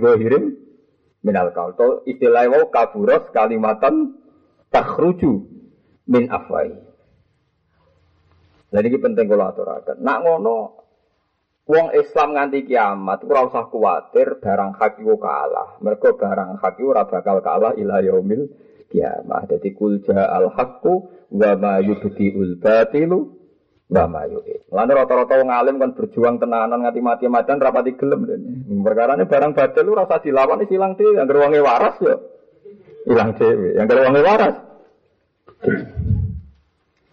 minal 1.22 1.54
qaul. 1.54 1.78
To 1.78 1.88
istilah 2.06 2.50
wau 2.50 2.70
kaburos 2.74 3.30
kalimatan 3.34 4.18
takhruju 4.74 5.46
min 6.10 6.30
afwai. 6.30 6.74
Jadi 8.72 8.88
ini 8.88 9.04
penting 9.04 9.28
kalau 9.28 9.52
aturakan. 9.52 10.00
Nak 10.00 10.20
ngono, 10.24 10.58
wong 11.68 11.92
Islam 11.92 12.40
nganti 12.40 12.64
kiamat, 12.64 13.20
ora 13.28 13.44
usah 13.52 13.68
kuatir 13.68 14.40
barang 14.40 14.80
haki 14.80 15.04
kalah. 15.20 15.76
Mereka 15.84 16.16
barang 16.16 16.64
haki 16.64 16.82
ora 16.88 17.04
bakal 17.04 17.44
kalah 17.44 17.76
ila 17.76 18.00
yaumil 18.00 18.48
kiamat. 18.88 19.52
Jadi 19.52 19.76
kulja 19.76 20.24
al 20.24 20.56
hakku 20.56 21.12
wa 21.36 21.52
ma 21.60 21.84
ul 21.84 22.52
batilu 22.64 23.41
wa 23.92 24.08
ma 24.08 24.24
yu'id. 24.24 24.72
Lalu 24.72 24.92
rata-rata 24.96 25.36
wong 25.44 25.52
alim 25.52 25.76
kan 25.76 25.92
berjuang 25.92 26.40
tenanan 26.40 26.88
nganti 26.88 27.04
mati 27.04 27.26
madan 27.28 27.60
rapati 27.60 28.00
gelem 28.00 28.24
den. 28.24 28.42
Perkara 28.80 29.20
ini 29.20 29.28
barang 29.28 29.52
batil 29.52 29.84
lu 29.84 30.00
rasa 30.00 30.24
dilawan 30.24 30.64
silang 30.64 30.96
dhewe, 30.96 31.20
yang 31.20 31.28
wonge 31.28 31.60
waras 31.60 32.00
yo. 32.00 32.16
Ilang 33.12 33.36
dhewe, 33.36 33.76
yang 33.76 33.92
wonge 33.92 34.22
waras. 34.24 34.56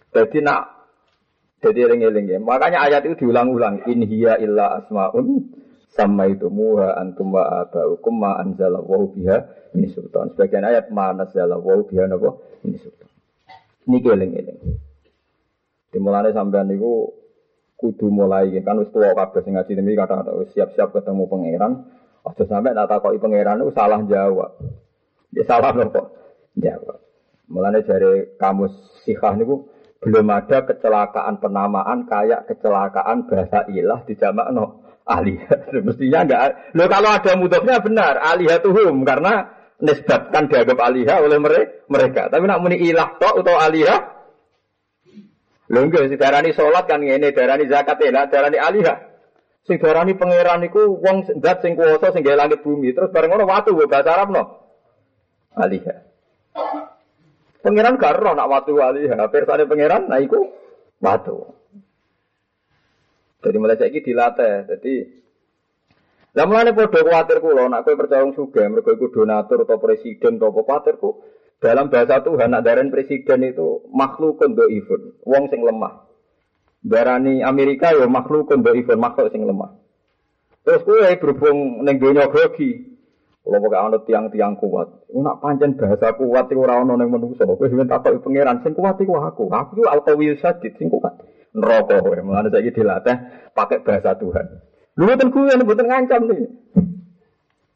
Jadi 0.09 0.37
nak 0.39 0.61
jadi 1.59 1.91
eling-eling 1.91 2.25
ya. 2.31 2.39
Makanya 2.39 2.87
ayat 2.87 3.03
itu 3.05 3.27
diulang-ulang. 3.27 3.83
In 3.91 4.07
hiya 4.07 4.39
illa 4.39 4.79
asmaun 4.79 5.51
sama 5.91 6.31
itu 6.31 6.47
muha 6.47 6.95
antum 6.95 7.35
wa 7.35 7.67
abaukum 7.67 8.23
ma 8.23 8.39
wa 8.39 8.97
biha 9.11 9.37
ini 9.75 9.91
sultan. 9.91 10.31
Sebagian 10.31 10.63
ayat 10.63 10.87
ma 10.95 11.11
wa 11.11 11.75
biha 11.83 12.07
napa 12.07 12.39
ini 12.63 12.79
sultan. 12.79 13.11
Ini 13.83 13.99
eling-eling. 13.99 14.88
Dimulai 15.89 16.29
sampean 16.29 16.69
niku 16.69 17.09
kudu 17.79 18.11
mulai 18.11 18.51
kan 18.61 18.77
wis 18.77 18.91
tuwa 18.91 19.15
kabeh 19.15 19.41
sing 19.41 19.55
ngaji 19.55 19.71
demi 19.73 19.95
kata 19.95 20.27
wis 20.37 20.51
siap-siap 20.53 20.93
ketemu 20.93 21.25
pangeran. 21.25 21.73
Aja 22.27 22.43
sampai 22.45 22.75
tak 22.75 22.91
takoki 22.91 23.17
pangeran 23.17 23.63
itu 23.63 23.71
salah 23.73 24.03
jawab. 24.05 24.51
Ya 25.33 25.43
salah 25.47 25.71
nopo? 25.71 26.13
Jawab. 26.59 26.99
Mulane 27.49 27.81
dari 27.81 28.37
kamus 28.37 28.75
sikah 29.07 29.33
niku 29.39 29.65
belum 29.99 30.27
ada 30.29 30.63
kecelakaan 30.67 31.41
penamaan 31.41 32.05
kayak 32.05 32.45
kecelakaan 32.47 33.25
bahasa 33.25 33.65
ilah 33.71 34.05
di 34.05 34.13
jamak 34.13 34.51
no 34.53 34.85
aliyah. 35.09 35.73
Mestinya 35.87 36.19
enggak. 36.27 36.41
Lo 36.77 36.85
kalau 36.85 37.09
ada 37.09 37.31
mudofnya 37.33 37.81
benar 37.81 38.21
alihatuhum 38.21 39.01
karena 39.07 39.49
nisbatkan 39.81 40.51
dianggap 40.51 40.77
alihah 40.77 41.17
oleh 41.23 41.39
mereka. 41.87 42.29
Tapi 42.29 42.43
nak 42.45 42.61
muni 42.61 42.77
ilah 42.77 43.15
tok 43.17 43.41
atau 43.41 43.55
alihah 43.57 44.18
Lho 45.69 45.79
enggak 45.85 46.09
si 46.09 46.17
darani 46.17 46.49
salat 46.51 46.89
kan 46.89 47.01
ngene, 47.01 47.29
darani 47.29 47.69
zakat 47.69 48.01
ya, 48.01 48.25
darani 48.25 48.57
alihah. 48.57 48.97
Sing 49.69 49.77
darani 49.77 50.17
pangeran 50.17 50.65
iku 50.65 50.97
wong 50.97 51.29
zat 51.45 51.61
sing 51.61 51.77
kuwasa 51.77 52.09
sing 52.09 52.25
gawe 52.25 52.33
langit 52.33 52.65
bumi. 52.65 52.89
Terus 52.89 53.13
bareng 53.13 53.29
ngono 53.29 53.45
watu 53.45 53.77
bahasa 53.85 54.17
Arab 54.17 54.33
no. 54.33 54.43
Alihah. 55.53 56.09
Pangeran 57.59 57.99
gak 57.99 58.15
roh 58.17 58.33
nak 58.33 58.49
watu 58.49 58.71
wali, 58.79 59.05
hampir 59.05 59.43
tadi 59.43 59.67
pangeran, 59.67 60.07
nah 60.07 60.17
iku 60.17 60.47
watu. 61.03 61.53
Jadi 63.43 63.57
mulai 63.59 63.75
saya 63.75 63.91
dilatih, 63.91 64.67
jadi 64.67 64.95
lah 66.29 66.45
mulane 66.45 66.77
padha 66.77 67.01
kuwatir 67.01 67.41
kula 67.41 67.65
nak 67.65 67.81
kowe 67.83 67.97
percaya 67.97 68.21
wong 68.21 68.37
sugih 68.37 68.69
mergo 68.69 68.93
iku 68.93 69.09
donatur 69.09 69.65
atau 69.65 69.81
presiden 69.81 70.37
atau 70.37 70.53
apa 70.53 70.85
dalam 71.59 71.91
bahasa 71.91 72.23
Tuhan 72.23 72.55
nak 72.55 72.63
daren 72.63 72.87
presiden 72.87 73.43
itu 73.43 73.83
makhluk 73.91 74.39
dhaifun, 74.39 75.19
wong 75.27 75.51
sing 75.51 75.61
lemah. 75.63 76.07
Darani 76.79 77.43
Amerika 77.43 77.91
ya 77.91 78.07
makhluk 78.07 78.47
dhaifun, 78.47 78.95
makhluk 78.95 79.27
sing 79.35 79.43
lemah. 79.43 79.75
Terus 80.63 80.83
kowe 80.87 81.11
berhubung 81.19 81.83
ning 81.83 81.99
donya 81.99 82.31
grogi, 82.31 82.95
kalau 83.43 83.59
pakai 83.63 83.79
anut 83.79 84.03
tiang-tiang 84.07 84.55
kuat, 84.55 85.07
nak 85.11 85.39
pancen 85.43 85.75
bahasa 85.75 86.15
kuat 86.15 86.47
itu 86.47 86.59
orang 86.63 86.87
yang 86.95 87.11
menungso. 87.11 87.43
Kau 87.43 87.67
sebentar 87.67 87.99
takut 87.99 88.23
pangeran, 88.23 88.63
sing 88.63 88.71
kuat 88.75 88.95
itu 88.99 89.11
aku. 89.11 89.51
Aku 89.51 89.71
itu 89.79 89.83
alkawil 89.87 90.39
sadid, 90.39 90.79
sing 90.79 90.87
kuat. 90.87 91.19
Neraka 91.51 91.99
kowe, 91.99 92.15
mulane 92.23 92.53
saiki 92.53 92.71
dilatih 92.71 93.51
pakai 93.51 93.83
bahasa 93.83 94.15
Tuhan. 94.15 94.45
Lu 94.99 95.07
mboten 95.07 95.31
kuwi 95.31 95.55
mboten 95.55 95.87
ngancam 95.87 96.21
nih. 96.27 96.43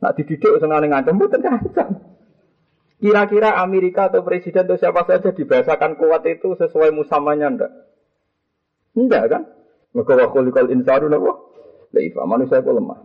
Nak 0.04 0.14
dididik 0.20 0.60
senengane 0.60 0.92
ngancam 0.92 1.16
mboten 1.16 1.40
ngancam. 1.40 2.13
Kira-kira 3.04 3.60
Amerika 3.60 4.08
atau 4.08 4.24
presiden 4.24 4.64
atau 4.64 4.80
siapa 4.80 5.04
saja 5.04 5.36
dibahasakan 5.36 6.00
kuat 6.00 6.24
itu 6.24 6.56
sesuai 6.56 6.96
musamanya 6.96 7.52
ndak? 7.52 7.72
Enggak 8.96 9.24
kan? 9.28 9.44
Maka 9.92 10.24
wakul 10.24 10.48
kal 10.56 10.72
insanu 10.72 11.12
napa? 11.12 11.36
Laifa 11.92 12.24
manusia 12.24 12.64
itu 12.64 12.72
lemah. 12.72 13.04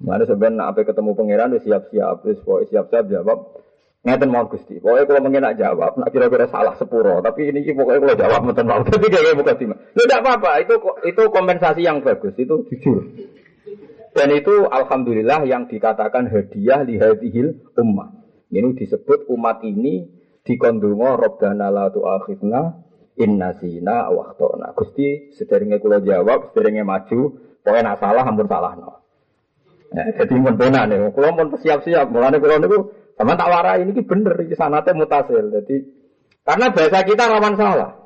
Mana 0.00 0.24
sebenarnya 0.24 0.72
apa 0.72 0.88
ketemu 0.88 1.12
pangeran 1.12 1.52
siap-siap, 1.60 2.24
terus 2.24 2.40
siap-siap 2.72 3.12
jawab. 3.12 3.60
Ngeten 4.08 4.32
mau 4.32 4.48
gusti. 4.48 4.80
Pokoknya 4.80 5.04
kalau 5.04 5.20
mungkin 5.20 5.44
nak 5.44 5.60
jawab, 5.60 6.00
nak 6.00 6.08
kira-kira 6.08 6.48
salah 6.48 6.72
sepuro. 6.80 7.20
Tapi 7.20 7.52
ini 7.52 7.68
pokoknya 7.76 8.00
kalau 8.00 8.16
jawab 8.16 8.40
mungkin 8.48 8.64
mau. 8.64 8.80
Tapi 8.88 9.06
kayak 9.12 9.36
bukan 9.36 9.54
sih. 9.60 9.68
Lu 9.68 10.02
tidak 10.08 10.24
apa-apa. 10.24 10.64
Itu 10.64 10.80
itu 11.04 11.22
kompensasi 11.28 11.84
yang 11.84 12.00
bagus. 12.00 12.32
Itu 12.40 12.64
jujur. 12.72 13.04
Dan 14.16 14.32
itu 14.32 14.64
alhamdulillah 14.64 15.44
yang 15.44 15.68
dikatakan 15.68 16.32
hadiah 16.32 16.80
lihadihil 16.80 17.60
ummah. 17.76 18.19
Ini 18.50 18.74
disebut 18.74 19.30
umat 19.30 19.62
ini 19.62 20.10
dikondungo 20.42 21.14
Robbana 21.14 21.70
la 21.70 21.86
tu'akhidna 21.94 22.60
inna 23.22 23.54
zina 23.62 24.10
waktona. 24.10 24.74
Gusti 24.74 25.30
sederenge 25.38 25.78
kula 25.78 26.02
jawab, 26.02 26.50
sederenge 26.50 26.82
maju, 26.82 27.20
pokoknya 27.62 27.94
nak 27.94 27.98
salah 28.02 28.24
ampun 28.26 28.48
salah 28.50 28.72
no. 28.74 28.90
Ya, 29.90 30.06
jadi 30.22 30.38
mun 30.38 30.54
benar 30.54 30.86
nih, 30.86 31.10
kalau 31.10 31.34
mau 31.34 31.58
siap-siap, 31.58 32.14
mulane 32.14 32.38
kalau 32.38 32.62
niku 32.62 32.78
sama 33.18 33.34
tak 33.34 33.50
warai 33.50 33.82
ini 33.82 34.00
bener 34.06 34.38
iki 34.46 34.54
sanate 34.54 34.94
mutasil. 34.94 35.50
Jadi 35.50 35.76
karena 36.46 36.70
bahasa 36.70 36.98
kita 37.02 37.26
rawan 37.26 37.54
salah. 37.58 37.99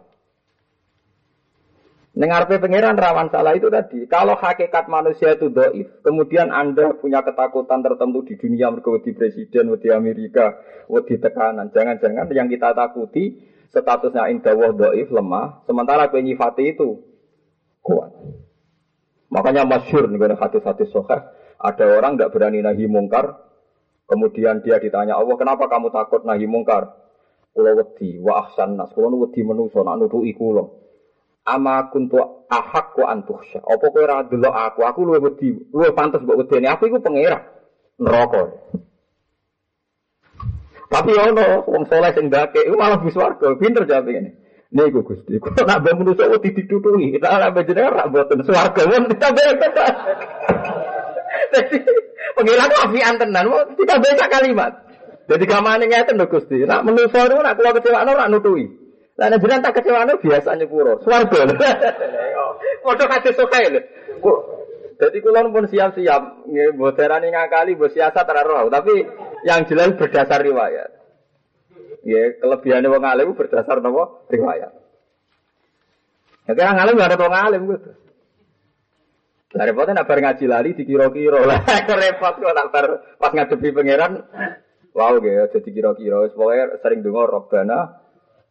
Dengar 2.14 2.46
pangeran 2.46 2.94
rawan 2.94 3.26
salah 3.26 3.58
itu 3.58 3.66
tadi. 3.66 4.06
Kalau 4.06 4.38
hakikat 4.38 4.86
manusia 4.86 5.34
itu 5.34 5.50
doif, 5.50 5.98
kemudian 6.06 6.54
anda 6.54 6.94
punya 6.94 7.26
ketakutan 7.26 7.82
tertentu 7.82 8.22
di 8.22 8.38
dunia 8.38 8.70
di 8.70 9.10
presiden, 9.10 9.74
di 9.74 9.88
Amerika, 9.90 10.62
di 10.86 11.16
tekanan. 11.18 11.74
Jangan-jangan 11.74 12.30
yang 12.30 12.46
kita 12.46 12.70
takuti 12.70 13.42
statusnya 13.74 14.30
indah 14.30 14.54
doif 14.78 15.10
lemah, 15.10 15.66
sementara 15.66 16.06
penyifati 16.06 16.78
itu 16.78 17.02
kuat. 17.82 18.14
Makanya 19.34 19.66
masyur 19.66 20.06
nih 20.06 20.38
hati-hati 20.38 20.86
sohar 20.94 21.34
ada 21.58 21.84
orang 21.98 22.14
tidak 22.14 22.30
berani 22.30 22.60
nahi 22.60 22.86
mungkar, 22.86 23.40
kemudian 24.06 24.60
dia 24.60 24.76
ditanya 24.76 25.16
Allah, 25.16 25.34
kenapa 25.34 25.66
kamu 25.66 25.90
takut 25.90 26.22
nahi 26.22 26.44
mungkar? 26.44 26.92
Kulo 27.54 27.70
wedi 27.74 28.18
wa 28.18 28.46
ahsan 28.46 28.78
nas, 28.78 28.92
kulo 28.94 29.14
wedi 29.26 29.42
menuso 29.42 29.80
nak 29.82 29.96
nutuki 29.98 30.34
kulo. 30.36 30.83
Ama 31.44 31.92
kuntu 31.92 32.16
ahak 32.48 32.96
ku 32.96 33.04
antuhsya. 33.04 33.60
Apa 33.60 33.84
kowe 33.92 34.00
ora 34.00 34.24
delok 34.24 34.54
aku? 34.54 34.80
Aku 34.88 34.98
luwih 35.04 35.20
wedi, 35.20 35.52
luwih 35.70 35.92
pantes 35.92 36.24
mbok 36.24 36.44
wedeni. 36.44 36.66
Aku 36.68 36.88
iku 36.88 37.04
pangeran 37.04 37.44
neraka. 38.00 38.48
Tapi 40.88 41.10
ono 41.16 41.66
wong 41.68 41.84
soleh 41.90 42.10
sing 42.16 42.32
ndake 42.32 42.64
iku 42.64 42.76
malah 42.80 43.00
bis 43.02 43.16
warga, 43.18 43.56
pinter 43.60 43.84
jawab 43.84 44.08
ini. 44.08 44.30
Niku 44.74 45.06
Gusti, 45.06 45.38
kok 45.38 45.54
nak 45.54 45.86
mbok 45.86 46.02
manusa 46.02 46.26
wedi 46.26 46.50
ditutungi, 46.50 47.14
nek 47.22 47.30
ana 47.30 47.62
jenengan 47.62 47.94
ra 47.94 48.10
mboten 48.10 48.42
swarga 48.42 48.82
mon 48.90 49.06
ditambahi. 49.06 49.52
Jadi 51.54 51.76
pengiran 52.34 52.66
itu 52.66 52.76
afian 52.82 53.14
tenan, 53.14 53.46
tidak 53.78 54.00
baca 54.02 54.26
kalimat. 54.26 54.72
Jadi 55.30 55.44
kamane 55.46 55.86
ngeten 55.86 56.18
lho 56.18 56.26
Gusti, 56.26 56.66
nak 56.66 56.82
manusa 56.82 57.30
niku 57.30 57.38
nak 57.38 57.54
kula 57.54 57.70
kecewakno 57.78 58.10
ora 58.18 58.26
nutuhi. 58.26 58.83
Lah 59.14 59.26
nek 59.30 59.38
jenengan 59.38 59.62
tak 59.62 59.78
kecewakno 59.78 60.18
biasanya 60.18 60.66
pura, 60.66 60.98
swarga. 61.06 61.46
Padha 62.84 63.04
kate 63.06 63.30
sokae 63.38 63.66
lho. 63.70 63.80
Jadi 64.94 65.18
kula 65.22 65.46
pun 65.50 65.66
siap-siap, 65.70 66.46
nggih 66.50 66.74
mbok 66.74 66.94
darani 66.98 67.30
ngakali, 67.30 67.78
mbok 67.78 67.94
siasat 67.94 68.26
ora 68.26 68.42
roh, 68.42 68.66
tapi 68.70 69.06
yang 69.46 69.66
jelas 69.70 69.94
berdasar 69.94 70.42
riwayat. 70.42 70.90
Ya, 72.04 72.36
kelebihannya 72.38 72.90
wong 72.90 73.04
alim 73.06 73.38
berdasar 73.38 73.78
nopo 73.78 74.26
riwayat. 74.30 74.72
Ya 76.44 76.52
kira 76.52 76.76
ngalim 76.76 77.00
gak 77.00 77.10
ada 77.14 77.22
wong 77.22 77.34
alim 77.34 77.62
gitu. 77.72 77.90
Lah 79.54 79.64
repotnya 79.70 80.02
nak 80.02 80.10
bar 80.10 80.18
ngaji 80.18 80.44
lali 80.50 80.70
dikira-kira 80.74 81.40
lah 81.46 81.62
repot 82.02 82.34
kok 82.42 82.54
nak 82.58 82.70
bar 82.74 82.86
pas 83.22 83.30
ngadepi 83.30 83.70
pangeran 83.70 84.26
wow 84.90 85.14
gitu 85.22 85.46
jadi 85.54 85.68
kira-kira 85.70 86.26
pokoknya 86.34 86.82
sering 86.82 87.06
dengar 87.06 87.30
robbana 87.30 88.02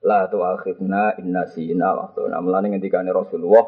la 0.03 0.27
tu 0.27 0.43
akhirna 0.43 1.17
inna 1.17 1.47
sina 1.51 1.95
waktu 1.95 2.27
nah 2.27 2.43
mulane 2.43 2.75
ngendikane 2.75 3.09
Rasulullah 3.09 3.63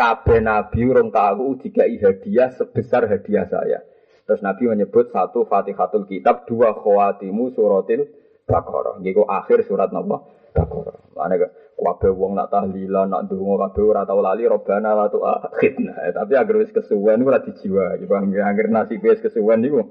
kabeh 0.00 0.40
nabi 0.40 0.80
urung 0.88 1.12
tahu 1.12 1.60
dikai 1.60 2.00
hadiah 2.00 2.50
sebesar 2.56 3.06
hadiah 3.06 3.46
saya 3.46 3.84
terus 4.24 4.40
nabi 4.40 4.66
menyebut 4.66 5.12
satu 5.12 5.44
Fatihatul 5.44 6.08
Kitab 6.08 6.48
dua 6.48 6.72
khawatimu 6.72 7.52
suratil 7.52 8.08
Baqarah 8.48 8.98
nggih 8.98 9.22
akhir 9.28 9.62
surat 9.68 9.94
napa 9.94 10.26
Baqarah 10.50 11.00
Mane 11.20 11.36
kabeh 11.80 12.12
wong 12.16 12.32
nak 12.32 12.48
tahlilan 12.48 13.12
nak 13.12 13.28
ndonga 13.28 13.68
kabeh 13.68 13.84
ora 13.84 14.02
tau 14.08 14.24
lali 14.24 14.48
robana 14.48 14.96
la 14.96 15.06
tu'akhidna. 15.12 16.08
Eh, 16.08 16.12
tapi 16.16 16.32
agar 16.36 16.56
wis 16.60 16.72
kesuwen 16.72 17.20
ora 17.24 17.44
dijiwa. 17.44 18.00
Bang 18.08 18.32
agar 18.32 18.66
nasibe 18.72 19.12
wis 19.12 19.20
kesuwen 19.20 19.60
niku 19.60 19.84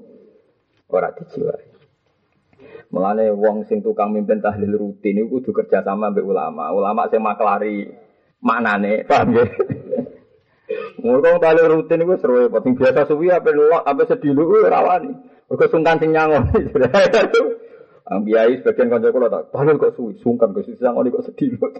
ora. 0.90 1.14
Mulane 2.90 3.30
wong 3.30 3.70
sing 3.70 3.86
tukang 3.86 4.10
mimpin 4.10 4.42
tahlil 4.42 4.74
rutin 4.74 5.22
iku 5.22 5.38
kudu 5.38 5.62
kerja 5.62 5.86
sama 5.86 6.10
mbek 6.10 6.26
ulama. 6.26 6.74
Ulama 6.74 7.06
sing 7.06 7.22
maklari 7.22 7.86
maknane, 8.42 9.06
paham 9.06 9.38
ya? 9.38 9.46
Murko 11.06 11.38
tahlil 11.38 11.70
rutin 11.70 12.02
iku 12.02 12.18
seru 12.18 12.50
penting 12.50 12.74
biasa 12.74 13.06
suwi 13.06 13.30
apa 13.30 13.54
apa 13.86 14.02
sedilu 14.10 14.42
ora 14.66 14.82
wani. 14.82 15.14
Mergo 15.46 15.66
sungkan 15.70 16.02
sing 16.02 16.10
nyangon. 16.10 16.50
Ang 18.10 18.26
biayi 18.26 18.58
sebagian 18.58 18.90
kanca 18.90 19.14
kula 19.14 19.30
tak, 19.30 19.54
"Balon 19.54 19.78
kok 19.78 19.94
suwi, 19.94 20.18
sungkan 20.18 20.50
kok 20.50 20.66
sisang 20.66 20.98
oni 20.98 21.14
kok 21.14 21.30
sedih 21.30 21.54
kok." 21.62 21.78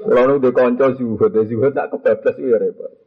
Kalau 0.00 0.36
udah 0.40 0.52
kanca 0.56 0.96
zuhud, 0.96 1.28
zuhud 1.28 1.76
tak 1.76 1.92
kebablas 1.92 2.40
ya 2.40 2.56
repot. 2.56 3.03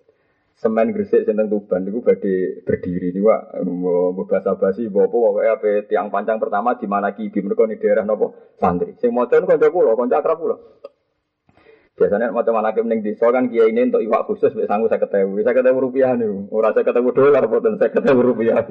Semen 0.58 0.90
gresik 0.90 1.22
sing 1.22 1.38
Tuban 1.38 1.86
niku 1.86 2.02
badhe 2.02 2.66
berdiri 2.66 3.14
niku 3.14 3.30
mbok 3.62 4.26
bahasa 4.26 4.58
basi 4.58 4.90
mbok 4.90 5.06
apa 5.06 5.14
pokoke 5.14 5.42
ape 5.46 5.72
tiang 5.86 6.10
pancang 6.10 6.42
pertama 6.42 6.74
di 6.74 6.90
mana 6.90 7.14
kibi 7.14 7.46
mereka 7.46 7.70
di 7.70 7.78
daerah 7.78 8.02
napa 8.02 8.34
santri. 8.58 8.98
Sing 8.98 9.14
maca 9.14 9.38
kanca 9.38 9.70
kula, 9.70 9.94
kanca 9.94 10.18
akrab 10.18 10.42
kula. 10.42 10.58
Biasanya 11.94 12.34
macam 12.34 12.58
mana 12.58 12.74
ning 12.74 13.06
desa 13.06 13.30
kan 13.30 13.54
kiai 13.54 13.70
ini 13.70 13.94
untuk 13.94 14.02
iwak 14.02 14.26
khusus 14.26 14.50
wis 14.58 14.66
saya 14.66 14.98
ketemu, 14.98 15.46
saya 15.46 15.54
ketemu 15.62 15.78
rupiah 15.78 16.14
nih, 16.18 16.50
ora 16.50 16.74
saya 16.74 16.86
ketemu 16.90 17.10
dolar, 17.14 17.44
boten 17.46 17.78
saya 17.78 17.94
ketemu 17.94 18.22
rupiah. 18.22 18.62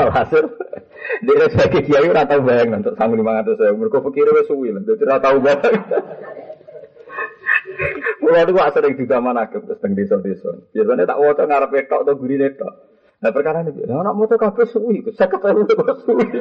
Alhasil, 0.00 0.48
dia 1.28 1.48
sebagai 1.52 1.84
kiai 1.84 2.08
ora 2.08 2.24
tau 2.24 2.40
bayang 2.40 2.80
untuk 2.80 2.96
lima 2.96 3.44
ratus 3.44 3.60
saya. 3.60 3.76
Mereka 3.76 4.00
pikir 4.00 4.32
wes 4.32 4.48
suwi 4.48 4.72
jadi 4.72 5.12
ora 5.12 5.20
bayang. 5.44 5.76
Asal 8.58 8.82
yang 8.84 8.94
juga 8.98 9.16
mana 9.22 9.48
ke 9.48 9.62
terus 9.62 9.78
teng 9.80 9.94
desa-desa. 9.94 10.50
Biasanya 10.74 11.08
tak 11.08 11.20
wajah 11.22 11.46
ngarep 11.46 11.88
tok 11.88 12.02
atau 12.04 12.18
gurih 12.18 12.50
tok. 12.58 12.74
Nah 13.18 13.34
perkara 13.34 13.66
ini, 13.66 13.82
nah, 13.82 14.06
anak 14.06 14.14
motor 14.14 14.38
kafe 14.38 14.62
suwi, 14.62 15.02
saya 15.10 15.26
ketemu 15.26 15.66
kok 15.66 16.06
suwi. 16.06 16.22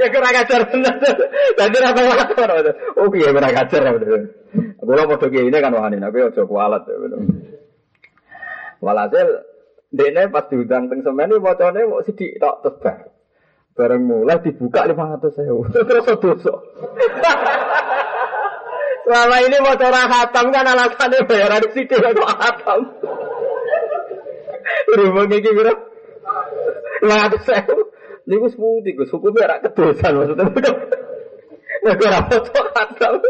ya 0.00 0.08
kira 0.08 0.28
ngajar 0.32 0.60
bener. 0.72 0.94
Jadi 1.52 1.76
apa 1.84 2.00
ngajar? 2.00 2.48
Oh 2.96 3.12
iya 3.12 3.28
kira 3.28 3.48
ngajar 3.52 3.82
bener. 4.00 4.20
Kalau 4.80 5.04
mau 5.04 5.20
ini 5.20 5.58
kan 5.60 5.76
wahani, 5.76 6.00
tapi 6.00 6.18
ojo 6.24 6.48
kualat 6.48 6.80
ya. 6.88 6.96
Walhasil 8.80 9.28
Dene 9.94 10.26
pas 10.26 10.50
diundang 10.50 10.90
teng 10.90 11.06
semen 11.06 11.30
ini 11.30 11.38
wacane 11.38 11.86
mau 11.86 12.02
sidik 12.02 12.34
tok 12.42 12.66
tebar. 12.66 13.14
Bareng 13.78 14.06
mulai 14.06 14.42
dibuka 14.42 14.90
lima 14.90 15.14
ratus 15.14 15.38
sewu. 15.38 15.70
Terus 15.70 16.18
dosa. 16.18 16.54
Selama 19.04 19.36
ini 19.44 19.56
mau 19.60 19.76
cara 19.76 20.08
hatam 20.08 20.48
kan 20.48 20.64
alasannya 20.64 21.28
bayaran 21.28 21.64
sidik 21.76 22.00
kok 22.00 22.34
hatam. 22.40 22.80
Rumah 24.96 25.28
iki 25.28 25.50
kira 25.52 25.72
lima 27.04 27.14
ratus 27.28 27.44
sewu. 27.44 27.92
Niku 28.24 28.48
sepundi 28.48 28.96
Gus, 28.96 29.12
hukumnya 29.12 29.44
ora 29.44 29.60
kedosan 29.60 30.16
maksudnya. 30.16 30.72
Nek 31.84 32.00
ora 32.00 32.20
foto 32.32 32.60
hatam. 32.72 33.20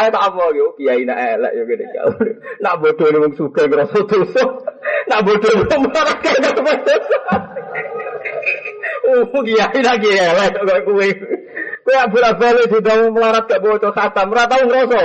Ayo 0.00 0.08
tak 0.08 0.24
apa 0.32 0.44
yo 0.56 0.72
kiai 0.80 1.04
nak 1.04 1.20
elek 1.20 1.52
yo 1.60 1.62
gede 1.68 1.84
kau. 1.92 2.08
Nak 2.64 2.80
bodoh 2.80 3.08
ni 3.12 3.18
wong 3.20 3.36
suka 3.36 3.68
ngerasa 3.68 4.00
dosa. 4.08 4.44
Nak 5.12 5.20
bodoh 5.28 5.52
wong 5.60 5.82
marah 5.92 6.16
kaya 6.24 6.50
dosa. 6.56 6.96
Oh 9.12 9.44
kiai 9.44 9.80
kiai 10.00 10.24
elek 10.32 10.56
kok 10.56 10.88
kowe. 10.88 11.08
Kowe 11.84 11.96
abura 12.00 12.32
balik 12.32 12.72
di 12.72 12.78
dalam 12.80 13.12
melarat 13.12 13.44
gak 13.44 13.60
bocor 13.60 13.92
khatam, 13.92 14.32
ora 14.32 14.48
ngerasa 14.48 15.02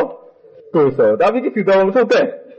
dosa. 0.71 1.07
Tapi 1.19 1.51
di 1.51 1.61
dalam 1.67 1.91
suka. 1.91 2.49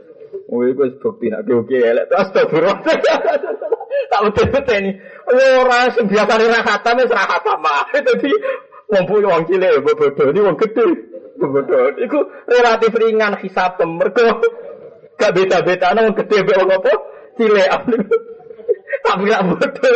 Oh 0.51 0.63
iku 0.67 0.83
wis 0.83 0.95
bukti 0.99 1.31
kiai 1.67 1.89
elek 1.95 2.05
terus 2.11 2.27
astagfirullah. 2.27 2.79
Tak 4.11 4.27
betul-betul. 4.27 4.85
Ora 5.31 5.87
sing 5.95 6.05
biasane 6.11 6.45
ra 6.51 6.61
khatam 6.63 6.99
wis 6.99 7.11
ra 7.11 7.23
khatam. 7.27 7.63
Dadi 7.95 8.31
wong 8.91 9.03
wong 9.07 9.43
cilik 9.47 9.79
bodoh 9.83 10.27
ini 10.31 10.39
wong 10.43 10.55
gede. 10.59 10.87
Bodoh. 11.39 11.95
Iku 11.95 12.19
relatif 12.47 12.91
ringan 12.91 13.39
hisap 13.39 13.79
mergo 13.87 14.43
gak 15.15 15.31
beda-beda 15.31 15.95
nang 15.95 16.11
gede 16.11 16.43
mbek 16.43 16.59
wong 16.59 16.71
apa 16.75 16.93
cilik. 17.39 17.69
Tapi 19.07 19.23
gak 19.31 19.43
bodoh. 19.47 19.95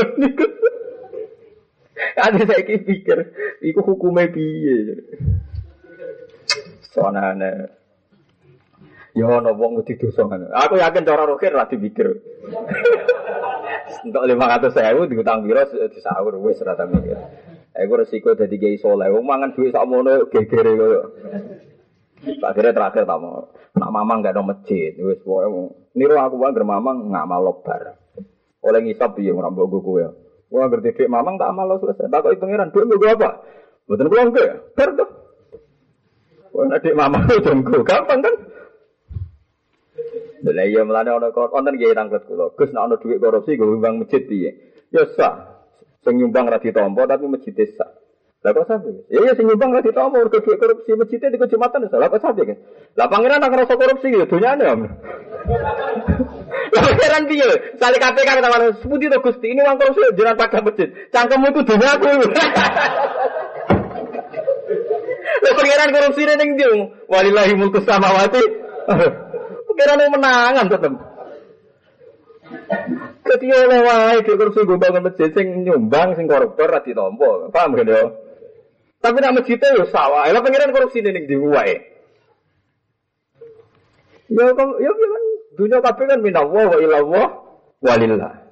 Ada 2.27 2.43
saya 2.43 2.63
pikir, 2.63 3.17
iku 3.63 3.79
hukumnya 3.83 4.27
piye? 4.27 4.99
Soalnya 6.91 7.71
Ya 9.15 9.31
ana 9.31 9.55
wong 9.55 9.79
wedi 9.79 9.95
dosa 9.95 10.27
Aku 10.27 10.75
yakin 10.75 11.07
cara 11.07 11.23
roker 11.23 11.55
ra 11.55 11.71
dipikir. 11.71 12.19
Untuk 14.05 14.27
500.000 14.27 15.07
diutang 15.07 15.47
piro 15.47 15.63
disaur 15.87 16.35
wis 16.43 16.59
ora 16.59 16.83
mikir. 16.83 17.15
Aku 17.79 17.95
resiko 17.95 18.35
jadi 18.35 18.51
gay 18.59 18.75
soleh. 18.75 19.07
Wong 19.07 19.23
mangan 19.23 19.55
duit 19.55 19.71
sak 19.71 19.87
mono 19.87 20.27
gegere 20.27 20.75
koyo. 20.75 21.01
Akhirnya 22.43 22.75
terakhir 22.75 23.07
tak 23.07 23.19
mau. 23.23 23.55
Nak 23.79 23.91
mamang 23.95 24.19
gak 24.19 24.35
ada 24.35 24.43
masjid. 24.43 24.91
Wis 24.99 25.23
pokoke 25.23 25.79
niru 25.95 26.19
aku 26.19 26.35
wae 26.35 26.51
mamang 26.51 27.07
ngamal 27.07 27.39
lobar. 27.39 27.95
Oleh 28.67 28.83
ngisap 28.83 29.15
piye 29.15 29.31
ora 29.31 29.47
mbok 29.47 29.79
kowe. 29.79 30.24
Wong 30.55 30.71
ngerti 30.71 30.95
dik 30.95 31.11
mamang 31.11 31.35
tak 31.35 31.51
amal 31.51 31.75
selesai. 31.75 32.07
Takoki 32.07 32.39
pangeran, 32.39 32.71
"Duit 32.71 32.87
nggo 32.87 33.11
apa?" 33.11 33.43
Kula 33.91 34.23
nggo. 34.31 34.45
Bar 34.71 34.89
to. 34.95 35.05
Wong 36.55 36.71
nek 36.71 36.79
dik 36.79 36.95
mamang 36.95 37.27
yo 37.27 37.43
nggo 37.43 37.83
gampang 37.83 38.23
kan. 38.23 38.35
Lah 40.45 40.63
iya 40.63 40.87
mlane 40.87 41.11
ana 41.11 41.27
konten 41.35 41.75
nggih 41.75 41.91
tanglet 41.91 42.23
kula. 42.23 42.55
Gus 42.55 42.71
nek 42.71 42.83
ana 42.87 42.95
duit 42.95 43.19
korupsi 43.19 43.59
nggo 43.59 43.67
nyumbang 43.67 43.99
masjid 43.99 44.23
piye? 44.23 44.51
Ya 44.95 45.03
sah. 45.19 45.59
Sing 46.07 46.23
nyumbang 46.23 46.47
ra 46.47 46.63
ditompo 46.63 47.03
tapi 47.03 47.27
masjid 47.27 47.51
desa. 47.51 47.91
Lah 48.39 48.55
kok 48.55 48.69
sampe? 48.71 49.11
Ya 49.11 49.27
ya 49.27 49.35
sing 49.35 49.51
nyumbang 49.51 49.75
ra 49.75 49.83
ditompo 49.83 50.23
mergo 50.23 50.39
duit 50.39 50.55
korupsi 50.55 50.95
masjid 50.95 51.19
di 51.19 51.35
kecamatan 51.35 51.83
desa. 51.83 51.99
Lah 51.99 52.07
kok 52.07 52.23
kan? 52.23 52.57
Lah 52.95 53.07
pangeran 53.11 53.43
nak 53.43 53.51
ngerasa 53.51 53.75
korupsi 53.75 54.07
ya 54.15 54.23
dunyane 54.23 54.63
om. 54.71 54.81
Pangeran 56.85 57.23
piye? 57.25 57.49
Sale 57.81 57.97
KPK 57.97 58.29
kata 58.29 58.49
mana? 58.49 58.65
Sepundi 58.77 59.09
to 59.09 59.17
Gusti 59.17 59.47
ini 59.49 59.61
uang 59.65 59.77
korupsi 59.81 60.13
jenengan 60.13 60.37
pakai 60.37 60.61
masjid. 60.61 60.89
Cangkemmu 61.09 61.47
itu 61.49 61.61
dunia 61.65 61.97
aku. 61.97 62.09
Lah 65.45 65.53
pangeran 65.57 65.89
korupsi 65.93 66.21
ning 66.29 66.49
ndi? 66.53 66.65
Walillahi 67.09 67.53
mulku 67.57 67.81
samawati. 67.81 68.43
Pangeran 69.67 70.13
menangan 70.13 70.65
tetep. 70.69 70.93
Jadi 73.25 73.45
oleh 73.49 73.81
wae 73.81 74.21
di 74.21 74.31
kursi 74.37 74.59
gue 74.63 74.77
bangun 74.77 75.09
masjid 75.09 75.33
sing 75.33 75.65
nyumbang 75.65 76.13
sing 76.13 76.29
koruptor 76.29 76.69
ra 76.69 76.79
ditampa. 76.85 77.49
Paham 77.49 77.73
kan 77.73 77.89
yo? 77.89 78.13
Tapi 79.01 79.17
nak 79.17 79.41
masjid 79.41 79.57
ya 79.57 79.85
sawah. 79.89 80.29
Lah 80.29 80.41
pengiran 80.45 80.69
korupsi 80.69 81.01
ning 81.01 81.25
ndi 81.25 81.35
wae. 81.41 81.75
Ya 84.29 84.45
kan 84.53 84.67
ya 84.81 84.91
kan 84.93 85.34
dunia 85.55 85.79
kabeh 85.81 86.05
kan 86.05 86.19
minta 86.21 86.43
wa 86.43 86.63
wa 86.69 86.77
ila 86.77 86.99
wa 87.01 87.23
walillah. 87.81 88.45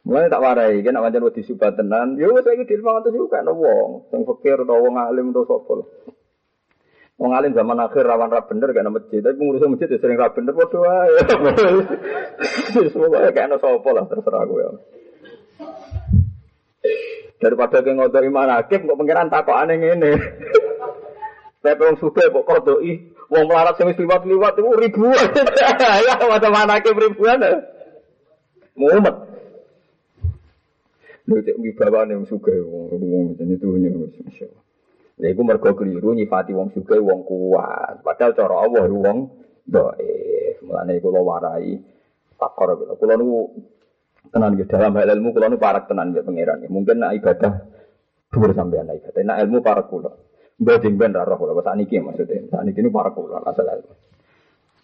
Mulai 0.00 0.32
tak 0.32 0.40
warai, 0.40 0.80
kan 0.80 0.96
nak 0.96 1.04
wajar 1.06 1.20
wedi 1.20 1.44
subat 1.44 1.76
tenan. 1.76 2.16
Yo 2.16 2.32
wis 2.32 2.42
saiki 2.42 2.64
dhewe 2.64 2.80
mangan 2.80 3.04
terus 3.04 3.28
kan 3.28 3.44
wong, 3.52 4.08
sing 4.08 4.24
fakir 4.24 4.64
utawa 4.64 4.80
wong 4.80 4.96
alim 4.96 5.28
utawa 5.28 5.44
sapa. 5.60 5.84
Wong 7.20 7.30
alim 7.36 7.52
zaman 7.52 7.76
akhir 7.84 8.08
rawan 8.08 8.32
ra 8.32 8.48
bener 8.48 8.72
gak 8.72 8.88
masjid, 8.88 9.20
tapi 9.20 9.36
ngurus 9.36 9.68
masjid 9.68 9.92
ya 9.92 10.00
sering 10.00 10.16
ra 10.16 10.32
bener 10.32 10.56
padha 10.56 10.78
wae. 10.80 11.20
Semoga 12.96 13.28
kayak 13.28 13.52
ana 13.52 13.56
sapa 13.60 13.88
lah 13.92 14.04
terserah 14.08 14.42
gue. 14.48 14.66
Daripada 17.40 17.84
ke 17.84 17.92
ngodok 17.92 18.24
iman 18.24 18.50
hakim 18.56 18.88
kok 18.88 18.96
takok 19.04 19.58
aneh 19.60 19.76
ngene. 19.84 20.12
Saya 21.60 21.76
wong 21.76 22.00
suka 22.00 22.32
kok 22.32 22.48
kodoi, 22.48 23.09
wong 23.30 23.44
melarat 23.46 23.78
sing 23.78 23.94
liwat-liwat 23.94 24.54
itu 24.58 24.70
ribuan. 24.74 25.26
ya 26.06 26.14
macam-macam 26.18 26.74
hakim 26.74 26.96
ribuan. 26.98 27.38
Mumet. 28.74 29.16
Lho 31.30 31.38
cek 31.46 31.56
wibawane 31.62 32.18
wong 32.18 32.26
sugih 32.26 32.58
wong 32.66 33.38
jenenge 33.38 33.62
dunya 33.62 33.94
masyaallah. 33.94 34.62
Lha 35.22 35.26
iku 35.30 35.42
mergo 35.46 35.70
keliru 35.78 36.10
nyifati 36.18 36.50
wong 36.50 36.74
sugih 36.74 36.98
wong 36.98 37.22
kuat. 37.22 38.02
Padahal 38.02 38.34
cara 38.34 38.56
Allah 38.66 38.90
wong 38.90 39.18
dhaif. 39.62 40.58
Mulane 40.66 40.98
kula 40.98 41.22
warai 41.22 41.78
takor 42.34 42.74
kula. 42.82 42.92
Kula 42.98 43.14
niku 43.14 43.38
tenan 44.34 44.58
nggih 44.58 44.66
dalam 44.66 44.96
hal 44.98 45.08
ilmu 45.14 45.30
kula 45.30 45.46
niku 45.46 45.62
parak 45.62 45.86
tenan 45.86 46.10
mbek 46.10 46.26
pangeran. 46.26 46.66
Mungkin 46.66 46.98
nek 46.98 47.14
ibadah 47.22 47.52
dhuwur 48.34 48.50
sampeyan 48.50 48.90
ibadah. 48.90 49.22
Nek 49.22 49.38
ilmu 49.46 49.58
parak 49.62 49.86
kula. 49.86 50.10
Mbok 50.60 50.84
ben 50.92 51.16
roh 51.16 51.36
kula 51.40 51.64
sakniki 51.64 51.96
maksudnya. 52.04 52.44
Sakniki 52.52 52.84
niku 52.84 52.92
parak 52.92 53.16
kula 53.16 53.40
asal. 53.48 53.64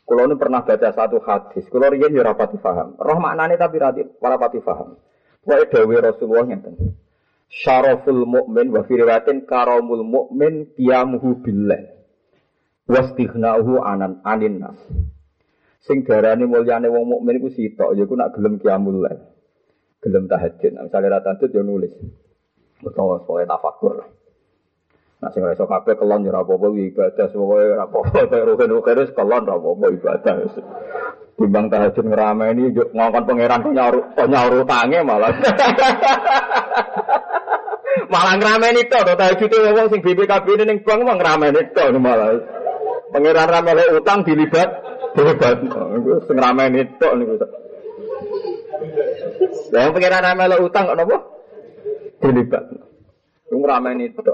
Kulo 0.06 0.22
ini 0.24 0.38
pernah 0.40 0.62
baca 0.64 0.88
satu 0.94 1.20
hadis. 1.20 1.68
Kulo 1.68 1.90
riyen 1.92 2.16
ya 2.16 2.24
rapati 2.24 2.56
paham. 2.56 2.96
Roh 2.96 3.18
maknane 3.20 3.60
tapi 3.60 3.76
rapati 4.22 4.62
paham. 4.64 4.96
Wa 5.44 5.60
dawe 5.66 5.94
Rasulullah 6.00 6.46
ngeten. 6.48 6.96
Syaraful 7.50 8.24
mukmin 8.24 8.72
wa 8.72 8.86
firwatin 8.88 9.44
karamul 9.44 10.06
mukmin 10.06 10.72
qiyamuhu 10.78 11.42
billah. 11.44 11.92
Wastighna'uhu 12.86 13.82
anan 13.82 14.22
anin 14.22 14.62
nas. 14.62 14.78
Sing 15.82 16.06
darane 16.06 16.46
mulyane 16.46 16.86
wong 16.86 17.04
mukmin 17.18 17.38
iku 17.42 17.50
sitok 17.50 17.94
ya 17.94 18.06
nak 18.06 18.32
gelem 18.34 18.58
qiyamul 18.62 19.02
lail. 19.02 19.26
Gelem 20.02 20.30
tahajud. 20.30 20.70
Nah, 20.74 20.86
misalnya 20.86 21.18
ra 21.18 21.20
tahajud 21.22 21.50
ya 21.50 21.62
nulis. 21.66 21.94
Utawa 22.82 23.22
pokoke 23.26 23.46
tafakur. 23.46 24.15
Nah, 25.16 25.32
sing 25.32 25.48
iso 25.48 25.64
kabeh 25.64 25.96
kelon 25.96 26.28
ya 26.28 26.36
apa-apa 26.36 26.76
ibadah, 26.76 27.32
pokoke 27.32 27.64
ora 27.72 27.88
apa-apa, 27.88 28.36
rugen-rugen 28.52 29.16
kelon 29.16 29.48
ora 29.48 29.56
apa-apa 29.56 29.86
ibadah. 29.96 30.34
Timbang 31.36 31.68
tahajud 31.68 32.08
ngerameni 32.08 32.72
yuk 32.72 32.96
ngongkon 32.96 33.28
pangeran 33.28 33.60
nyaur 33.76 34.08
nyaur 34.16 34.64
utange 34.64 35.04
malah. 35.04 35.28
malah 38.12 38.34
ngrameni 38.40 38.88
to 38.88 38.98
to 39.04 39.12
tahajud 39.12 39.52
e 39.52 39.70
wong 39.76 39.86
sing 39.92 40.00
BPKB 40.00 40.46
ini 40.56 40.64
ning 40.64 40.78
bank 40.80 41.04
mah 41.04 41.20
ngrameni 41.20 41.60
to 41.76 41.84
malah. 42.00 42.40
Pangeran 43.12 43.52
ra 43.52 43.60
melok 43.60 44.00
utang 44.00 44.24
dilibat 44.24 44.68
dilibat. 45.12 45.60
Iku 45.68 46.24
sing 46.24 46.36
ngrameni 46.40 46.80
to 46.96 47.08
niku. 47.20 47.34
Lah 49.76 49.92
pangeran 49.92 50.24
ra 50.24 50.32
melok 50.32 50.72
utang 50.72 50.88
kok 50.88 50.96
napa? 50.96 51.16
Dilibat. 52.24 52.64
Ngrameni 53.52 54.08
to. 54.16 54.32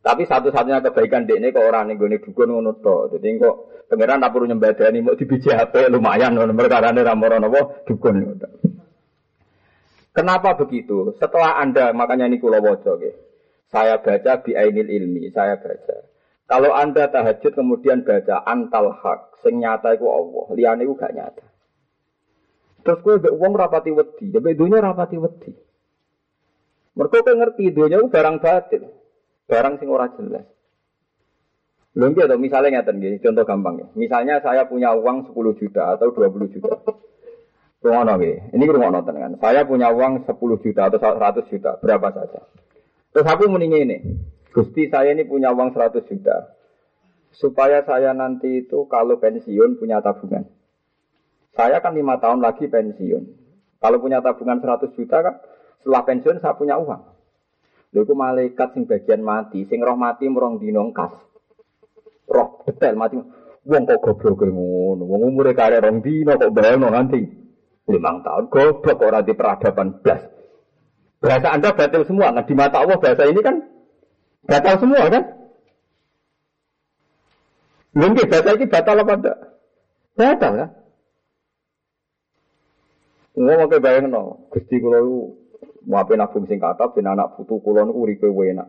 Tapi 0.00 0.24
satu-satunya 0.24 0.80
kebaikan 0.80 1.28
dek 1.28 1.36
ini 1.44 1.52
kok 1.52 1.60
orang 1.60 1.92
nih 1.92 2.00
gue 2.00 2.24
dukun 2.24 2.48
ngono 2.48 2.80
to. 2.80 3.12
Jadi 3.12 3.36
kok 3.36 3.84
pangeran 3.92 4.24
tak 4.24 4.32
perlu 4.32 4.48
nyembadani 4.48 4.98
mau 5.04 5.12
dibiji 5.12 5.52
HP 5.52 5.92
lumayan 5.92 6.32
ngono 6.32 6.56
perkara 6.56 6.88
ini 6.88 7.04
ramoran 7.04 7.44
apa 7.44 7.84
dukun. 7.84 8.40
Kenapa 10.16 10.56
begitu? 10.56 11.12
Setelah 11.20 11.60
anda 11.60 11.92
makanya 11.92 12.32
ini 12.32 12.40
kulo 12.40 12.58
wojo 12.64 12.96
Saya 13.70 14.02
baca 14.02 14.42
bi 14.42 14.56
ainil 14.56 14.88
ilmi, 14.88 15.30
saya 15.30 15.60
baca. 15.60 16.08
Kalau 16.50 16.74
anda 16.74 17.06
tahajud 17.06 17.54
kemudian 17.54 18.02
baca 18.02 18.42
antal 18.42 18.90
hak, 18.90 19.38
sing 19.44 19.62
itu 19.62 20.06
Allah, 20.10 20.46
liane 20.58 20.82
itu 20.82 20.98
gak 20.98 21.14
nyata. 21.14 21.46
Terus 22.82 22.98
gue 23.06 23.22
be 23.22 23.30
uang 23.30 23.54
rapati 23.54 23.94
wedi, 23.94 24.34
ya 24.34 24.40
dunia 24.58 24.82
rapati 24.82 25.14
wedi. 25.22 25.54
Mereka 26.98 27.22
ngerti 27.22 27.70
dunia 27.70 28.02
itu 28.02 28.10
barang 28.10 28.42
batil 28.42 28.99
barang 29.50 29.82
sing 29.82 29.90
ora 29.90 30.06
jelas. 30.14 30.46
Lho 31.90 32.06
atau 32.14 32.38
misalnya 32.38 32.78
ngeten 32.78 33.02
nggih, 33.02 33.18
contoh 33.18 33.42
gampang 33.42 33.74
ya. 33.82 33.86
Misalnya 33.98 34.38
saya 34.38 34.70
punya 34.70 34.94
uang 34.94 35.26
10 35.26 35.58
juta 35.58 35.98
atau 35.98 36.14
20 36.14 36.54
juta. 36.54 36.70
Rungono 37.82 38.14
nggih. 38.14 38.54
Ini 38.54 38.64
rungono 38.70 39.02
tenan. 39.02 39.34
Saya 39.42 39.66
punya 39.66 39.90
uang 39.90 40.22
10 40.22 40.62
juta 40.62 40.86
atau 40.86 41.02
100 41.02 41.50
juta, 41.50 41.82
berapa 41.82 42.14
saja. 42.14 42.46
Terus 43.10 43.26
aku 43.26 43.50
mending 43.50 43.74
ini. 43.74 43.98
Gusti 44.54 44.86
saya 44.86 45.10
ini 45.10 45.26
punya 45.26 45.50
uang 45.50 45.74
100 45.74 46.06
juta. 46.06 46.54
Supaya 47.34 47.82
saya 47.82 48.14
nanti 48.14 48.62
itu 48.62 48.86
kalau 48.86 49.18
pensiun 49.18 49.74
punya 49.82 49.98
tabungan. 49.98 50.46
Saya 51.58 51.82
kan 51.82 51.98
lima 51.98 52.22
tahun 52.22 52.38
lagi 52.38 52.70
pensiun. 52.70 53.24
Kalau 53.82 53.98
punya 53.98 54.22
tabungan 54.22 54.62
100 54.62 54.94
juta 54.94 55.26
kan 55.26 55.34
setelah 55.82 56.02
pensiun 56.06 56.38
saya 56.38 56.54
punya 56.54 56.78
uang. 56.78 57.09
Lha 57.90 58.06
iku 58.06 58.14
malaikat 58.14 58.68
sing 58.74 58.86
bagian 58.86 59.22
mati, 59.26 59.66
sing 59.66 59.82
roh 59.82 59.98
mati 59.98 60.30
merong 60.30 60.62
dino 60.62 60.86
kas. 60.94 61.10
Roh 62.30 62.62
detail 62.66 62.94
mati. 62.94 63.18
Wong 63.66 63.82
kok 63.84 63.98
goblok 63.98 64.46
ngono. 64.46 65.02
Wong 65.04 65.20
umure 65.34 65.52
kare 65.52 65.82
rong 65.82 65.98
dino 66.00 66.38
kok 66.38 66.54
bayangno 66.54 66.94
nganti 66.94 67.20
limang 67.90 68.22
tahun. 68.22 68.46
Goblok 68.46 69.02
ora 69.02 69.26
di 69.26 69.34
peradaban 69.34 69.98
blas. 70.00 70.22
Bahasa 71.20 71.52
Anda 71.52 71.74
batal 71.74 72.06
semua. 72.06 72.32
Nah, 72.32 72.46
di 72.46 72.54
mata 72.56 72.80
Allah 72.80 72.96
bahasa 72.96 73.28
ini 73.28 73.40
kan 73.42 73.60
batal 74.46 74.74
semua 74.80 75.10
kan? 75.10 75.24
Mungkin 77.90 78.30
bahasa 78.30 78.54
ini 78.54 78.64
batal 78.70 79.02
apa 79.02 79.12
enggak? 79.18 79.38
Batal 80.14 80.52
kan? 80.54 80.70
Ngomong 83.34 83.68
ke 83.70 83.78
bayang 83.82 84.06
no, 84.10 84.46
Gusti 84.52 84.78
kalau 84.78 85.39
Wape 85.90 86.14
nabung 86.14 86.46
sing 86.46 86.62
kata 86.62 86.94
ben 86.94 87.10
anak 87.10 87.34
putu 87.34 87.58
kula 87.58 87.82
niku 87.82 88.06
uripe 88.06 88.30
enak. 88.30 88.68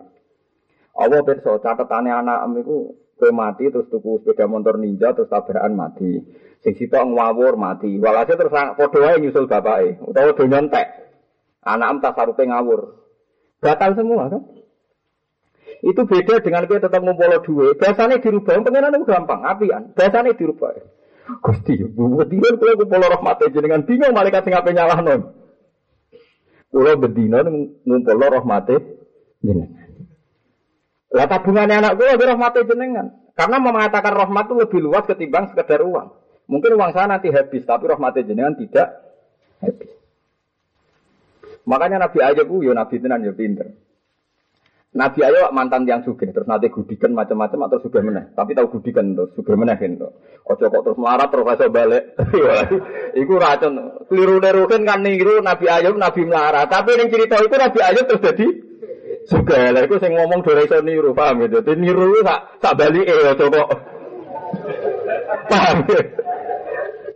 Allah 0.97 1.21
pirsa 1.21 1.61
catetane 1.61 2.09
anak 2.09 2.49
em 2.49 2.65
iku 2.65 2.97
kowe 3.21 3.29
mati 3.29 3.69
terus 3.69 3.85
tuku 3.93 4.25
sepeda 4.25 4.49
motor 4.49 4.81
ninja 4.81 5.13
terus 5.13 5.29
tabrakan 5.29 5.77
mati. 5.77 6.17
Sing 6.65 6.73
sitok 6.73 7.05
ngawur 7.13 7.53
mati. 7.61 8.01
Walhasil 8.01 8.35
terus 8.41 8.49
padha 8.49 8.97
wae 8.97 9.21
nyusul 9.21 9.45
bapake 9.45 10.01
utawa 10.01 10.33
do 10.33 10.43
nyontek. 10.49 10.87
Anak 11.61 12.01
tasarupe 12.01 12.41
ngawur. 12.41 12.81
Batal 13.61 13.93
semua 13.93 14.25
kan? 14.25 14.41
Itu 15.85 16.05
beda 16.05 16.41
dengan 16.41 16.65
kita 16.65 16.89
tetap 16.89 17.01
ngumpul 17.01 17.41
duit. 17.41 17.77
Biasanya 17.77 18.21
dirubah, 18.21 18.61
pengenan 18.61 19.01
itu 19.01 19.05
gampang, 19.05 19.41
apian. 19.45 19.93
Biasanya 19.97 20.37
dirubah. 20.37 20.77
Gusti, 21.41 21.81
bu, 21.85 22.21
dia 22.25 22.53
kalau 22.53 22.73
ngumpul 22.77 23.01
rahmatnya 23.01 23.53
jenengan 23.53 23.85
bingung 23.85 24.13
malaikat 24.13 24.45
sing 24.45 24.53
apa 24.53 24.69
nyalah 24.73 25.01
non. 25.01 25.40
Kulo 26.71 26.91
bedino 26.95 27.43
ngumpul 27.83 28.15
rahmate 28.15 28.75
jenengan. 29.43 29.91
Lah 31.11 31.27
tabungannya 31.27 31.83
anak 31.83 31.99
kulo 31.99 32.15
rahmate 32.15 32.63
jenengan. 32.63 33.11
Karena 33.35 33.59
mengatakan 33.59 34.15
rahmat 34.15 34.47
itu 34.47 34.55
lebih 34.55 34.79
luas 34.79 35.03
ketimbang 35.03 35.51
sekedar 35.51 35.83
uang. 35.83 36.15
Mungkin 36.47 36.75
uang 36.75 36.91
saya 36.91 37.07
nanti 37.11 37.31
habis, 37.31 37.63
tapi 37.63 37.87
rahmate 37.87 38.23
jenengan 38.23 38.55
tidak 38.55 38.87
habis. 39.59 39.91
Makanya 41.67 42.07
Nabi 42.07 42.19
Ayub 42.23 42.49
yo 42.63 42.71
Nabi 42.71 42.95
tenan 42.99 43.23
yo 43.23 43.35
pinter. 43.35 43.71
Nabi 44.91 45.23
ayo 45.23 45.47
mantan 45.55 45.87
yang 45.87 46.03
sugih 46.03 46.35
terus 46.35 46.43
nanti 46.51 46.67
gudikan 46.67 47.15
macam-macam 47.15 47.71
atau 47.71 47.79
sudah 47.79 48.03
meneh. 48.03 48.27
Tapi 48.35 48.51
tahu 48.51 48.75
gudikan 48.75 49.15
terus 49.15 49.31
sudah 49.39 49.55
meneh 49.55 49.79
itu. 49.79 50.03
Ojo 50.43 50.65
kok 50.67 50.83
terus 50.83 50.99
melarat 50.99 51.31
terus 51.31 51.47
iso 51.47 51.67
balik. 51.71 52.03
iku 53.23 53.33
racun. 53.39 54.03
Keliru 54.11 54.43
nerukin 54.43 54.83
kan 54.83 54.99
niru 54.99 55.39
Nabi 55.39 55.71
Ayub 55.71 55.95
Nabi 55.95 56.27
melarat. 56.27 56.67
Tapi 56.67 56.99
yang 56.99 57.07
cerita 57.07 57.39
itu 57.39 57.55
Nabi 57.55 57.79
Ayub 57.79 58.03
terus 58.03 58.19
jadi 58.19 58.47
sugih. 59.31 59.65
Lah 59.71 59.81
iku 59.87 59.95
sing 60.03 60.11
ngomong 60.11 60.43
dhewe 60.43 60.67
iso 60.67 60.83
niru, 60.83 61.15
paham 61.15 61.47
ya? 61.47 61.63
Dadi 61.63 61.71
niru 61.79 62.19
tak 62.27 62.59
tak 62.59 62.75
balike 62.75 63.15
ojo 63.15 63.45
kok. 63.47 63.69
Paham 65.51 65.87
ya? 65.87 66.01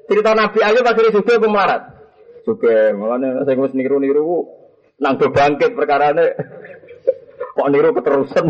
Cerita 0.08 0.32
Nabi 0.32 0.60
Ayub 0.64 0.80
pas 0.80 0.96
sugih 0.96 1.36
apa 1.44 1.48
melarat? 1.52 1.82
Sugih. 2.48 2.96
Makane 2.96 3.44
sing 3.44 3.60
wis 3.60 3.76
niru-niru 3.76 4.48
nang 4.96 5.20
bangkit 5.20 5.76
perkarane. 5.76 6.40
Kok 7.56 7.70
niru 7.72 7.96
keterusan? 7.96 8.46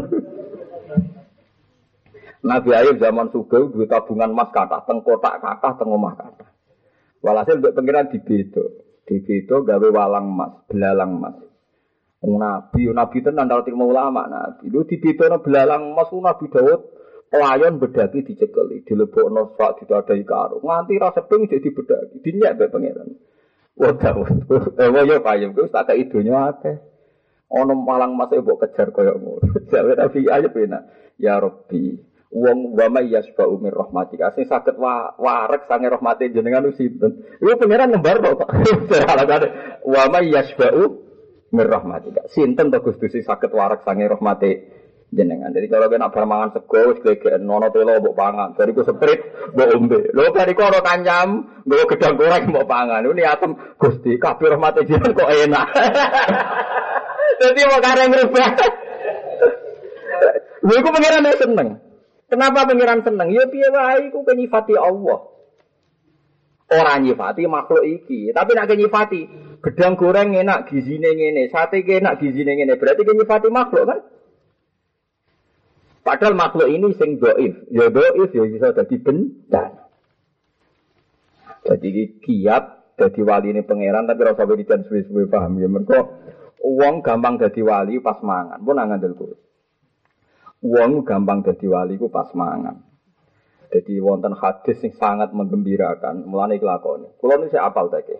Nabi 2.45 2.69
Ayub 2.77 3.01
zaman 3.01 3.33
suga 3.33 3.57
duit 3.57 3.89
tabungan 3.89 4.33
emas 4.33 4.53
kata, 4.53 4.85
teng 4.85 5.01
kotak 5.01 5.41
kata, 5.41 5.81
teng 5.81 5.89
omah 5.89 6.13
kata. 6.13 6.45
Walhasil 7.25 7.57
buat 7.57 7.73
pengiran 7.73 8.13
di 8.13 8.21
bedo, 8.21 8.85
di 9.01 9.17
bedo 9.17 9.65
gawe 9.65 9.87
walang 9.89 10.29
emas, 10.29 10.51
belalang 10.69 11.17
emas. 11.17 11.35
Nabi, 12.25 12.89
nabi 12.89 13.17
tenan 13.21 13.49
dal 13.49 13.65
ilmu 13.65 13.89
ulama 13.89 14.25
nabi. 14.29 14.69
Lu 14.69 14.85
dibedana 14.85 15.41
belalang 15.41 15.93
emas 15.93 16.09
nabi 16.13 16.45
Daud 16.49 16.81
layon 17.33 17.81
bedaki 17.81 18.25
dicekeli, 18.25 18.85
dilebokno 18.85 19.57
sak 19.57 19.81
ditadai 19.81 20.21
karo. 20.25 20.61
Nganti 20.61 21.01
ra 21.01 21.09
sedeng 21.17 21.49
jadi 21.49 21.69
bedaki, 21.69 22.21
dinyak 22.21 22.61
be 22.61 22.65
pangeran. 22.69 23.09
Wah 23.77 23.93
Daud, 23.93 24.49
eh 24.81 24.89
wah 24.89 25.03
yo 25.05 25.17
payem 25.21 25.53
ku 25.53 25.65
tak 25.69 25.89
kei 25.89 26.05
donya 26.09 26.53
akeh. 26.53 26.94
Ono 27.53 27.73
malang 27.77 28.17
mas 28.17 28.33
mbok 28.33 28.65
kejar 28.65 28.89
koyo 28.89 29.21
ngono. 29.21 29.45
Jawe 29.71 29.93
nabi 29.93 30.25
ayo 30.25 30.49
penak. 30.49 30.83
Ya 31.15 31.39
Rabbi, 31.39 31.95
wong 32.33 32.75
wa 32.75 32.91
may 32.91 33.07
yasba'u 33.07 33.55
min 33.63 33.71
rahmatika 33.71 34.35
sing 34.35 34.43
saged 34.49 34.75
wa, 34.75 35.15
warek 35.15 35.69
sange 35.69 35.87
rahmate 35.87 36.33
jenengan 36.33 36.67
sinten. 36.75 37.23
Iku 37.39 37.55
pangeran 37.55 37.95
nembar 37.95 38.19
kok. 38.19 38.51
Wa 39.93 40.03
may 40.11 40.27
yasba'u 40.33 40.83
mir 41.55 41.67
rahmatika. 41.71 42.27
Sinten 42.35 42.73
to 42.73 42.83
Gusti 42.83 43.07
sing 43.07 43.23
saged 43.23 43.55
warak 43.55 43.87
sange 43.87 44.09
rahmate 44.11 44.51
jenengan. 45.15 45.55
Jadi 45.55 45.71
kalau 45.71 45.87
kena 45.87 46.11
permangan 46.11 46.51
sego 46.51 46.91
wis 46.91 46.99
nono 47.39 47.71
telo 47.71 48.03
mbok 48.03 48.17
pangan. 48.17 48.59
Bariku 48.59 48.83
seprit 48.83 49.21
mbok 49.55 49.71
ombe. 49.71 49.99
Lho 50.11 50.35
bariku 50.35 50.67
ora 50.67 50.83
kancam, 50.83 51.61
nggo 51.63 51.85
gedang 51.95 52.19
goreng 52.19 52.51
mbok 52.51 52.67
pangan. 52.67 53.07
Ini 53.07 53.23
atem 53.23 53.51
Gusti 53.79 54.19
kabeh 54.19 54.51
rahmate 54.51 54.83
jenengan 54.83 55.15
kok 55.15 55.31
enak. 55.31 55.67
Jadi 57.35 57.61
mau 57.67 57.79
kareng 57.83 58.11
rubah. 58.15 58.49
Lha 60.65 60.73
iku 60.81 60.89
pengiran 60.89 61.27
seneng. 61.37 61.67
Kenapa 62.25 62.65
pengiran 62.65 63.05
seneng? 63.05 63.29
Ya 63.29 63.45
piye 63.45 63.69
wae 63.69 64.09
iku 64.09 64.25
kenyifati 64.25 64.73
Allah. 64.79 65.19
Orang 66.65 67.05
nyifati 67.05 67.45
makhluk 67.45 67.85
iki, 67.85 68.33
tapi 68.33 68.57
nak 68.57 68.73
nyifati 68.73 69.29
gedang 69.61 69.93
goreng 69.93 70.33
enak 70.33 70.65
gizine 70.65 71.13
ngene, 71.13 71.53
sate 71.53 71.85
enak 71.85 72.17
gizine 72.17 72.57
ngene, 72.57 72.73
berarti 72.81 73.05
nyifati 73.05 73.53
makhluk 73.53 73.85
kan? 73.85 74.01
Padahal 76.01 76.33
makhluk 76.33 76.69
ini 76.73 76.89
sing 76.97 77.21
doif, 77.21 77.69
ya 77.69 77.85
doif 77.93 78.33
ya 78.33 78.49
bisa 78.49 78.73
jadi 78.73 78.95
bencana. 78.97 79.85
Jadi 81.65 81.89
kiat 82.21 82.63
jadi 82.95 83.21
wali 83.25 83.51
ini 83.51 83.61
pangeran 83.65 84.05
tapi 84.05 84.21
rasa 84.21 84.45
berikan 84.45 84.85
suwe-suwe 84.85 85.27
paham 85.27 85.57
ya 85.59 85.67
mereka 85.67 86.07
uang 86.65 87.05
gampang 87.05 87.37
jadi 87.37 87.61
wali 87.61 88.01
pas 88.01 88.17
mangan 88.25 88.57
pun 88.65 88.81
angan 88.81 88.97
dulu. 88.97 89.37
Uang 90.65 91.05
gampang 91.05 91.45
jadi 91.45 91.65
wali 91.69 92.01
ku 92.01 92.09
pas 92.09 92.33
mangan. 92.33 92.81
Jadi 93.69 93.99
wonten 93.99 94.33
hadis 94.37 94.79
yang 94.81 94.93
sangat 94.95 95.29
menggembirakan, 95.35 96.23
mulane. 96.23 96.61
Kulo 96.61 97.33
ini 97.41 97.51
saya 97.51 97.67
apal 97.67 97.91
tadi. 97.91 98.15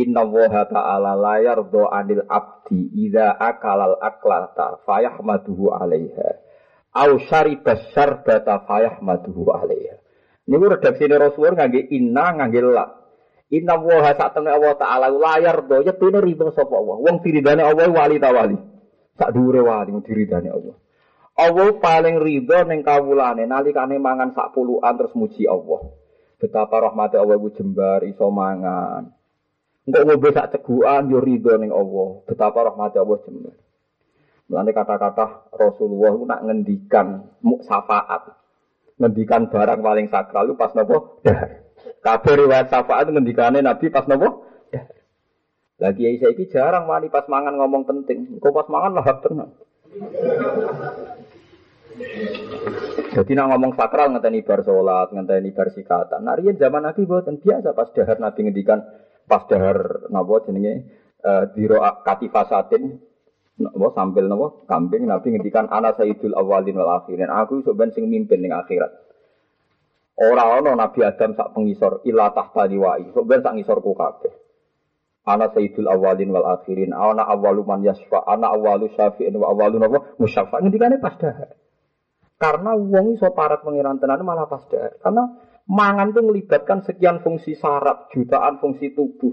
Inna 0.00 0.24
woha 0.24 0.64
ta'ala 0.64 1.18
layar 1.18 1.60
do 1.68 1.84
anil 1.84 2.24
abdi 2.24 2.88
ida 3.04 3.36
akalal 3.36 4.00
aklata 4.00 4.80
fayahmaduhu 4.88 5.74
alaiha. 5.74 6.40
Au 6.96 7.20
syaribas 7.28 7.92
syarbata 7.92 8.64
fayahmaduhu 8.64 9.52
alaiha. 9.52 10.00
Ini 10.48 10.64
redaksi 10.64 11.04
ini 11.04 11.14
Rasulullah 11.20 11.66
ngangge 11.66 11.92
inna 11.92 12.26
ngangge 12.40 12.60
la. 12.64 12.99
Inna 13.50 13.74
woha 13.74 14.14
saat 14.14 14.30
temen 14.30 14.54
Allah 14.54 14.78
ta'ala 14.78 15.10
layar 15.10 15.66
do 15.66 15.82
tuh 15.82 16.22
riba 16.22 16.54
sapa 16.54 16.70
Allah. 16.70 16.96
Wong 17.02 17.18
diridane 17.18 17.66
Allah 17.66 17.90
wali 17.90 18.22
tawali. 18.22 18.54
Sak 19.18 19.34
dure 19.34 19.58
wali 19.66 19.90
Allah. 19.90 20.76
Allah 21.34 21.68
paling 21.80 22.20
ridho 22.22 22.58
neng 22.68 22.86
kawulane 22.86 23.48
nalikane 23.48 23.96
mangan 23.96 24.36
sak 24.36 24.54
puluhan 24.54 24.94
terus 24.94 25.16
muji 25.18 25.50
Allah. 25.50 25.82
Betapa 26.38 26.78
rahmati 26.78 27.18
Allah 27.18 27.36
iku 27.40 27.50
jembar 27.58 28.06
iso 28.06 28.30
mangan. 28.30 29.10
Engkau 29.88 30.04
ngombe 30.06 30.30
sak 30.30 30.54
cegukan 30.54 31.10
yo 31.10 31.18
ridho 31.18 31.56
neng 31.58 31.74
Allah. 31.74 32.22
Betapa 32.28 32.70
rahmati 32.70 33.02
Allah 33.02 33.18
jembar. 33.24 33.56
Mulane 34.46 34.70
kata-kata 34.74 35.50
Rasulullah 35.54 36.10
itu 36.14 36.24
nak 36.26 36.40
ngendikan 36.46 37.06
syafaat. 37.66 38.34
Ngendikan 39.00 39.48
barang 39.48 39.80
paling 39.80 40.06
sakral 40.06 40.50
itu 40.50 40.54
pas 40.54 40.74
nopo 40.76 41.22
dahar. 41.24 41.69
Kabeh 42.00 42.34
riwayat 42.44 42.72
syafaat 42.72 43.12
ngendikane 43.12 43.60
Nabi 43.60 43.92
pas 43.92 44.08
nopo. 44.08 44.48
Lagi 45.80 46.04
Aisyah 46.04 46.36
ini 46.36 46.44
jarang 46.52 46.84
wani 46.84 47.08
pas 47.08 47.24
mangan 47.28 47.56
ngomong 47.56 47.88
penting. 47.88 48.36
Kok 48.36 48.52
pas 48.52 48.68
mangan 48.68 49.00
lahap 49.00 49.24
tenang. 49.24 49.56
Jadi 53.10 53.32
nak 53.34 53.48
ngomong 53.52 53.72
sakral 53.74 54.12
ngenteni 54.14 54.46
bar 54.46 54.60
sholat, 54.62 55.10
ngenteni 55.10 55.50
bar 55.50 55.68
sikatan. 55.74 56.20
Nah, 56.24 56.38
riyen 56.38 56.56
zaman 56.60 56.86
Nabi 56.86 57.04
buatan 57.08 57.42
biasa 57.42 57.74
pas 57.74 57.90
dahar 57.96 58.16
Nabi 58.22 58.40
ngendikan 58.46 58.80
pas 59.26 59.42
dahar 59.50 60.06
napa 60.12 60.46
jenenge 60.46 60.86
uh, 61.24 61.44
diro 61.52 61.82
katifasatin 62.06 63.02
napa 63.58 63.88
sambil 63.98 64.30
napa 64.30 64.62
kambing 64.70 65.10
Nabi 65.10 65.34
ngendikan 65.34 65.66
ana 65.68 65.96
sayyidul 65.96 66.38
awalin 66.38 66.78
wal 66.78 67.02
akhirin. 67.02 67.28
Aku 67.28 67.64
iso 67.64 67.74
ben 67.74 67.90
sing 67.90 68.06
mimpin 68.06 68.40
ning 68.40 68.54
akhirat. 68.54 69.09
Ora 70.20 70.60
ana 70.60 70.76
Nabi 70.76 71.00
Adam 71.00 71.32
sak 71.32 71.56
pengisor 71.56 72.04
ila 72.04 72.28
tahta 72.36 72.68
liwai. 72.68 73.08
Sok 73.16 73.24
ben 73.24 73.40
sak 73.40 73.56
ngisorku 73.56 73.96
kabeh. 73.96 74.32
Ana 75.24 75.48
sayyidul 75.48 75.88
awalin 75.88 76.28
wal 76.28 76.60
akhirin. 76.60 76.92
Ana 76.92 77.24
awalu 77.24 77.64
man 77.64 77.80
yasfa, 77.80 78.28
ana 78.28 78.52
awalu 78.52 78.92
syafi'in 78.92 79.32
wa 79.40 79.48
awalu 79.48 79.80
napa 79.80 80.12
musyafa. 80.20 80.60
Ngendikane 80.60 81.00
pas 81.00 81.16
dahar. 81.16 81.56
Karena 82.36 82.76
uang 82.76 83.16
iso 83.16 83.32
parat 83.32 83.64
pengiran 83.64 83.96
tenan 83.96 84.20
malah 84.20 84.44
pas 84.44 84.60
dahar. 84.68 84.92
Karena 85.00 85.24
mangan 85.64 86.12
itu 86.12 86.20
melibatkan 86.20 86.84
sekian 86.84 87.24
fungsi 87.24 87.56
saraf, 87.56 88.12
jutaan 88.12 88.60
fungsi 88.60 88.92
tubuh. 88.92 89.32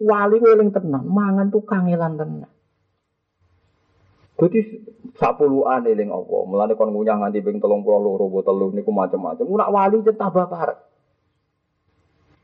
Wali 0.00 0.40
weling 0.40 0.72
tenan, 0.72 1.04
mangan 1.04 1.52
tuh 1.52 1.68
kangelan 1.68 2.16
tenan. 2.16 2.53
Jadi 4.34 4.58
sapuluan 5.14 5.86
eling 5.86 6.10
apa? 6.10 6.36
Mulane 6.42 6.74
kon 6.74 6.90
ngunyah 6.90 7.22
nganti 7.22 7.38
ping 7.38 7.62
32 7.62 8.34
botol 8.34 8.74
niku 8.74 8.90
macam-macam. 8.90 9.46
Nak 9.46 9.70
wali 9.70 9.98
tambah 10.02 10.46
parek. 10.50 10.78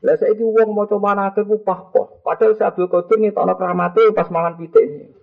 Lah 0.01 0.17
saiki 0.17 0.41
wong 0.41 0.73
maca 0.73 0.97
manake 0.97 1.45
ku 1.45 1.61
pah-pah. 1.61 2.25
Padahal 2.25 2.57
si 2.57 2.63
Abdul 2.65 2.89
Qadir 2.89 3.21
ngetokno 3.21 3.53
kramate 3.53 4.09
pas 4.17 4.33
mangan 4.33 4.57
pitik. 4.57 5.13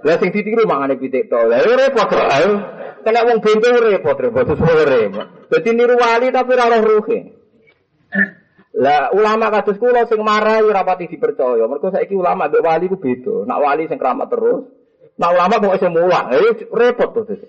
Lah 0.00 0.16
sing 0.16 0.32
ditiru 0.32 0.64
mangane 0.64 0.96
pitik 0.96 1.28
to. 1.28 1.36
Lah 1.36 1.60
repot 1.60 2.08
kok. 2.08 2.24
Kena 3.04 3.20
wong 3.28 3.44
bento 3.44 3.68
repot 3.68 4.16
repot 4.16 4.48
repot. 4.48 5.26
Dadi 5.52 5.70
niru 5.76 6.00
wali 6.00 6.32
tapi 6.32 6.50
ora 6.56 6.72
roh 6.72 6.82
ruhe. 6.88 7.18
Lah 8.80 9.12
ulama 9.12 9.52
kados 9.52 9.76
kula 9.76 10.08
sing 10.08 10.24
marai 10.24 10.64
ora 10.64 10.80
pati 10.88 11.04
dipercaya. 11.12 11.68
Mergo 11.68 11.92
saiki 11.92 12.16
ulama 12.16 12.48
mbek 12.48 12.64
wali 12.64 12.88
ku 12.88 12.96
beda. 12.96 13.44
Nak 13.44 13.60
wali 13.60 13.84
sing 13.92 14.00
keramat 14.00 14.32
terus, 14.32 14.64
nak 15.20 15.30
ulama 15.32 15.54
kok 15.60 15.76
iso 15.76 15.88
mulang. 15.92 16.26
Eh 16.32 16.68
repot 16.72 17.10
to 17.12 17.22
dadi. 17.28 17.48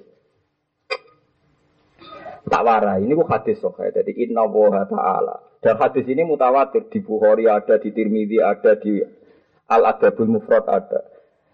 Tak 2.43 2.61
warai, 2.61 3.07
ini 3.07 3.15
ku 3.15 3.23
hadis 3.23 3.63
kok 3.63 3.79
kayak 3.79 4.03
Jadi 4.03 4.27
inna 4.27 4.43
woha 4.43 4.83
ta'ala. 4.83 5.63
Dan 5.63 5.79
hadis 5.79 6.03
ini 6.11 6.27
mutawatir 6.27 6.91
di 6.91 6.99
Bukhari 6.99 7.47
ada, 7.47 7.79
di 7.79 7.89
Tirmidzi 7.95 8.43
ada, 8.43 8.75
di 8.75 8.99
Al 9.71 9.81
Adabul 9.87 10.27
Mufrad 10.27 10.67
ada. 10.67 11.07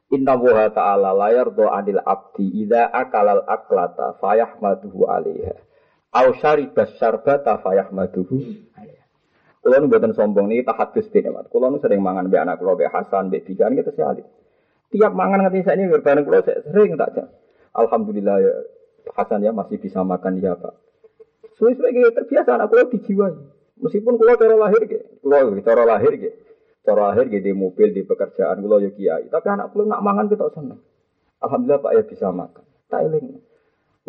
Inna 0.09 0.33
woha 0.33 0.73
ta'ala 0.73 1.13
layar 1.13 1.53
do 1.53 1.69
anil 1.69 2.01
abdi 2.01 2.65
ida 2.65 2.89
akalal 2.89 3.45
aklata 3.45 4.17
fayahmaduhu 4.17 5.05
alaiha. 5.05 5.55
Au 6.09 6.33
syaribas 6.41 6.97
syarbata 6.97 7.61
fayahmaduhu 7.61 8.35
alaiha. 8.73 9.05
Kulo 9.61 9.75
nu 9.77 9.85
mboten 9.93 10.17
sombong 10.17 10.49
niki 10.49 10.65
tahadus 10.65 11.05
dene, 11.13 11.29
Mat. 11.29 11.53
Kulo 11.53 11.69
nu 11.69 11.77
sering 11.77 12.01
mangan 12.01 12.33
mbek 12.33 12.41
anak 12.41 12.57
kulo 12.57 12.73
mbek 12.73 12.89
Hasan, 12.89 13.29
mbek 13.29 13.45
Bijan 13.45 13.77
gitu 13.77 13.93
sekali. 13.93 14.25
Tiap 14.89 15.13
mangan 15.13 15.45
nganti 15.45 15.61
saiki 15.65 15.85
bareng 16.01 16.25
kulo 16.25 16.39
sering 16.45 16.97
tak 16.97 17.29
Alhamdulillah 17.77 18.37
ya 18.41 18.53
Hasan 19.13 19.45
ya 19.45 19.53
masih 19.53 19.77
bisa 19.77 20.01
makan 20.01 20.41
ya 20.41 20.57
Pak. 20.57 20.73
Suwe-suwe 21.57 21.93
terbiasa 22.13 22.57
anak 22.57 22.73
kulo 22.73 22.89
dijiwai. 22.89 23.37
Meskipun 23.79 24.17
kulo 24.17 24.33
cara 24.35 24.55
lahir 24.57 24.81
ge, 24.89 25.21
kulo 25.21 25.61
cara 25.61 25.83
lahir 25.85 26.13
ge. 26.17 26.31
Cara 26.89 27.11
akhir 27.11 27.27
gitu 27.27 27.51
mobil 27.53 27.91
di 27.91 28.01
pekerjaan 28.07 28.63
gue 28.63 28.77
yo 28.87 28.89
kiai. 28.95 29.27
Tapi 29.27 29.47
anak 29.51 29.75
gue 29.75 29.83
nak 29.83 30.01
mangan 30.01 30.31
kita 30.31 30.47
seneng. 30.55 30.79
Alhamdulillah 31.43 31.81
Pak 31.83 31.91
ya 31.93 32.03
bisa 32.07 32.27
makan. 32.31 32.65
Tak. 32.89 32.99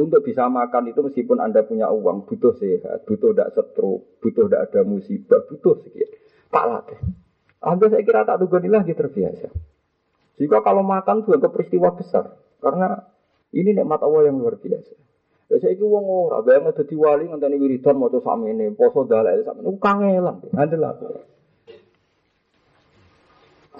Untuk 0.00 0.24
bisa 0.24 0.48
makan 0.48 0.88
itu 0.88 1.04
meskipun 1.04 1.44
Anda 1.44 1.66
punya 1.66 1.92
uang, 1.92 2.24
butuh 2.24 2.56
sehat, 2.56 3.04
butuh 3.04 3.36
tidak 3.36 3.52
stroke, 3.52 4.16
butuh 4.24 4.48
tidak 4.48 4.72
ada 4.72 4.80
musibah, 4.86 5.44
butuh 5.44 5.76
sekian. 5.84 6.08
Tak 6.48 6.64
latih. 6.64 6.98
Alhamdulillah 7.60 8.00
saya 8.00 8.06
kira 8.06 8.20
tak 8.24 8.38
tugonilah 8.40 8.82
dia 8.86 8.96
terbiasa. 8.96 9.52
Jika 10.40 10.64
kalau 10.64 10.80
makan 10.80 11.28
juga 11.28 11.44
ke 11.44 11.48
peristiwa 11.52 11.92
besar. 11.92 12.40
Karena 12.64 12.96
ini 13.52 13.76
nikmat 13.76 14.00
Allah 14.00 14.32
yang 14.32 14.40
luar 14.40 14.56
biasa. 14.56 14.96
Ya 15.52 15.58
saya 15.58 15.74
itu 15.74 15.84
uang 15.84 16.06
ora, 16.06 16.46
bayang 16.46 16.70
ada 16.70 16.86
wali 16.94 17.26
ngenteni 17.26 17.58
wiridan 17.58 17.98
sama 17.98 18.46
ini, 18.46 18.70
poso 18.72 19.02
dalek 19.02 19.42
sama 19.42 19.66
ini, 19.66 19.82
kangelan, 19.82 20.36
nanti 20.54 20.76
lah. 20.78 20.94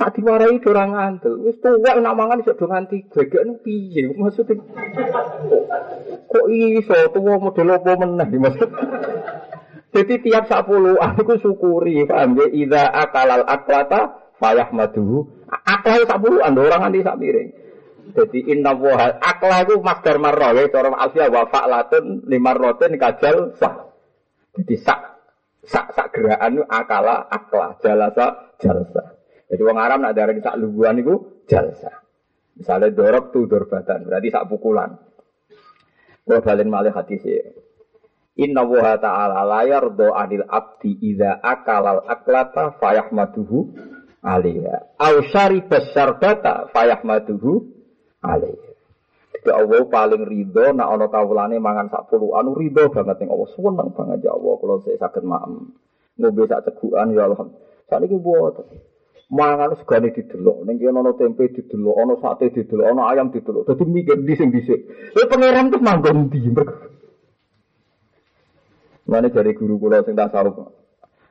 Tak 0.01 0.17
diwarai 0.17 0.59
orang 0.65 0.91
ngantel. 0.97 1.45
Wis 1.45 1.61
tuwek 1.61 1.95
nak 2.01 2.17
mangan 2.17 2.41
iso 2.41 2.57
do 2.57 2.65
nganti 2.67 3.13
gegek 3.13 3.61
piye 3.61 4.09
maksudnya? 4.17 4.57
Kok 6.25 6.47
iso 6.49 6.97
tuwa 7.13 7.37
model 7.37 7.77
apa 7.77 7.93
meneh 8.01 8.29
maksud? 8.41 8.71
Jadi 9.93 10.15
tiap 10.25 10.49
sepuluh 10.49 10.97
aku 10.97 11.37
syukuri 11.43 12.07
paham 12.09 12.39
ya 12.39 12.47
idza 12.49 12.83
akalal 12.89 13.45
aklata 13.45 14.30
fayah 14.41 14.73
maduhu. 14.73 15.29
Akal 15.47 16.09
sepuluh 16.09 16.41
anda 16.41 16.65
orang 16.65 16.89
nganti 16.89 17.05
sak 17.05 17.19
piring. 17.21 17.51
Jadi 18.11 18.41
inna 18.51 18.75
wa 18.75 18.99
akla 19.23 19.63
itu 19.63 19.79
masdar 19.79 20.19
marra 20.19 20.51
ya 20.57 20.67
cara 20.67 20.91
alfiah 20.99 21.31
wa 21.31 21.47
fa'latun 21.47 22.27
lima 22.27 22.57
roten 22.57 22.99
kajal 22.99 23.55
sah. 23.55 23.87
Jadi 24.57 24.75
sak 24.81 25.01
sak 25.63 25.95
sak 25.95 26.11
gerakan 26.11 26.59
itu 26.59 26.65
akala 26.67 27.31
akla 27.31 27.79
jalasa 27.79 28.57
jalsa. 28.59 29.15
Jadi 29.47 29.63
wong 29.63 29.79
Arab 29.79 30.03
nak 30.03 30.15
darani 30.19 30.43
sak 30.43 30.59
luguan 30.59 30.99
itu 30.99 31.45
jalsa. 31.47 32.03
Misalnya 32.59 32.91
dorok 32.91 33.31
tuh 33.31 33.47
dorbatan 33.47 34.11
berarti 34.11 34.29
sak 34.31 34.47
pukulan. 34.51 34.91
Kalau 36.27 36.43
balen 36.43 36.69
malih 36.71 36.95
hati 36.95 37.17
sih. 37.19 37.39
Inna 38.41 38.63
wa 38.63 38.95
ta'ala 38.97 39.43
la 39.45 39.63
yardo 39.67 40.15
anil 40.15 40.47
abdi 40.47 40.97
idza 41.03 41.43
akalal 41.43 42.07
aklata 42.07 42.79
fayahmaduhu 42.79 43.59
alaiha. 44.25 44.97
Au 45.01 45.25
syaribas 45.33 45.93
syarbata 45.97 46.69
fayahmaduhu 46.73 47.65
alaihi. 48.25 48.71
Jadi 49.41 49.51
Allah 49.57 49.89
paling 49.89 50.23
ridho 50.29 50.77
nak 50.77 50.89
ana 50.93 51.07
kawulane 51.09 51.57
mangan 51.57 51.89
sak 51.89 52.13
anu 52.13 52.53
ridho 52.53 52.93
banget 52.93 53.17
ning 53.25 53.33
Allah. 53.33 53.49
Seneng 53.57 53.89
banget 53.97 54.19
ya 54.21 54.37
Allah 54.37 54.53
kalau 54.61 54.85
saya 54.85 55.01
sakit 55.01 55.25
maem. 55.25 55.73
Ngombe 56.21 56.45
sak 56.45 56.69
cegukan 56.69 57.17
ya 57.17 57.25
Allah. 57.25 57.49
Saiki 57.89 58.17
buat 58.21 58.61
mangan 59.31 59.79
segane 59.81 60.13
didelok 60.13 60.67
ning 60.67 60.77
kene 60.77 61.01
ana 61.01 61.15
tempe 61.15 61.49
didelok, 61.55 61.97
ana 61.97 62.15
sate 62.19 62.51
didelok, 62.53 62.85
ana 62.85 63.03
ayam 63.15 63.33
didelok. 63.33 63.65
Dadi 63.65 63.85
mikir 63.89 64.21
di 64.27 64.35
sing 64.37 64.53
dhisik. 64.53 65.15
Kowe 65.17 65.25
pangeran 65.31 65.73
terus 65.73 65.83
manggon 65.87 66.29
ndi? 66.29 66.51
Mana 69.09 69.27
dari 69.33 69.57
guru 69.57 69.81
kula 69.81 70.05
sing 70.05 70.15
tak 70.15 70.37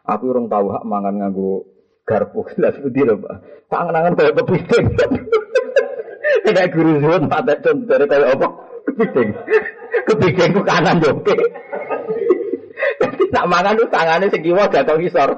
Aku 0.10 0.25
urung 0.25 0.49
tahu 0.49 0.73
hak 0.73 0.84
mangan 0.89 1.21
nganggo 1.21 1.78
garpu. 2.10 2.41
Lah 2.62 2.74
seperti 2.74 3.06
lho, 3.06 3.22
Pak. 3.22 3.36
Tangan-tangan 3.69 4.13
kaya 4.17 4.32
kepiting. 4.34 4.86
Tidak 6.45 6.67
guru 6.74 6.98
mata 7.30 7.54
contoh 7.62 8.06
kaya 8.10 8.26
apa? 8.34 8.48
Kepiting. 8.89 9.30
Kepiting 10.10 10.50
ku 10.58 10.62
kanan. 10.65 10.98
Jadi 13.00 13.26
tak 13.30 13.45
mangan 13.45 13.78
tuh 13.78 13.89
tangannya 13.93 14.34
segiwa 14.34 14.65
gak 14.74 14.89
tau 14.89 14.98
ngisor. 14.98 15.30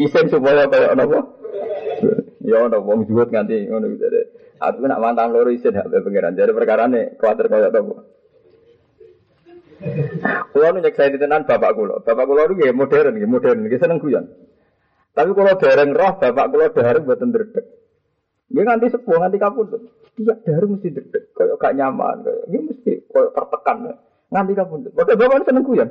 Isen 0.00 0.32
supaya 0.32 0.64
kaya 0.72 0.96
apa? 0.96 1.20
Ya 2.42 2.56
ono 2.64 2.80
wong 2.80 3.04
zuhud 3.06 3.28
nganti 3.28 3.68
ngono 3.68 3.92
gitu 3.92 4.08
deh. 4.08 4.26
Aku 4.62 4.86
nak 4.86 5.02
mantan 5.02 5.36
loro 5.36 5.52
isen 5.52 5.76
hak 5.76 5.92
pengiran. 5.92 6.32
Jadi 6.32 6.56
perkara 6.56 6.88
nih 6.88 7.20
kuatir 7.20 7.52
kaya 7.52 7.68
apa? 7.68 7.80
Kulo 10.54 10.66
nyek 10.78 10.94
saya 10.94 11.12
tenan 11.18 11.44
bapak 11.44 11.74
kulo. 11.74 12.00
Bapak 12.06 12.24
kulo 12.24 12.40
itu 12.54 12.70
modern, 12.70 13.18
modern, 13.26 13.66
seneng 13.66 13.98
guyon. 13.98 14.30
Tapi 15.12 15.30
kalau 15.36 15.54
dereng 15.60 15.92
roh, 15.92 16.12
bapak 16.16 16.46
kulo 16.48 16.66
dereng 16.72 17.04
buatan 17.04 17.30
dredeg. 17.32 17.66
Dia 18.52 18.62
nganti 18.64 18.92
sepuh, 18.92 19.16
nganti 19.20 19.38
kapundut. 19.40 19.82
Tiap 20.12 20.44
dari 20.44 20.66
mesti 20.68 20.88
deg 20.92 21.08
kayak 21.32 21.56
gak 21.56 21.72
nyaman, 21.72 22.20
dia 22.48 22.60
mesti 22.60 22.92
kayak 23.08 23.32
tertekan. 23.32 23.76
Nganti 24.32 24.52
kapundut. 24.56 24.92
Bapak 24.92 25.16
bapak 25.16 25.44
seneng 25.48 25.64
kuyan. 25.64 25.88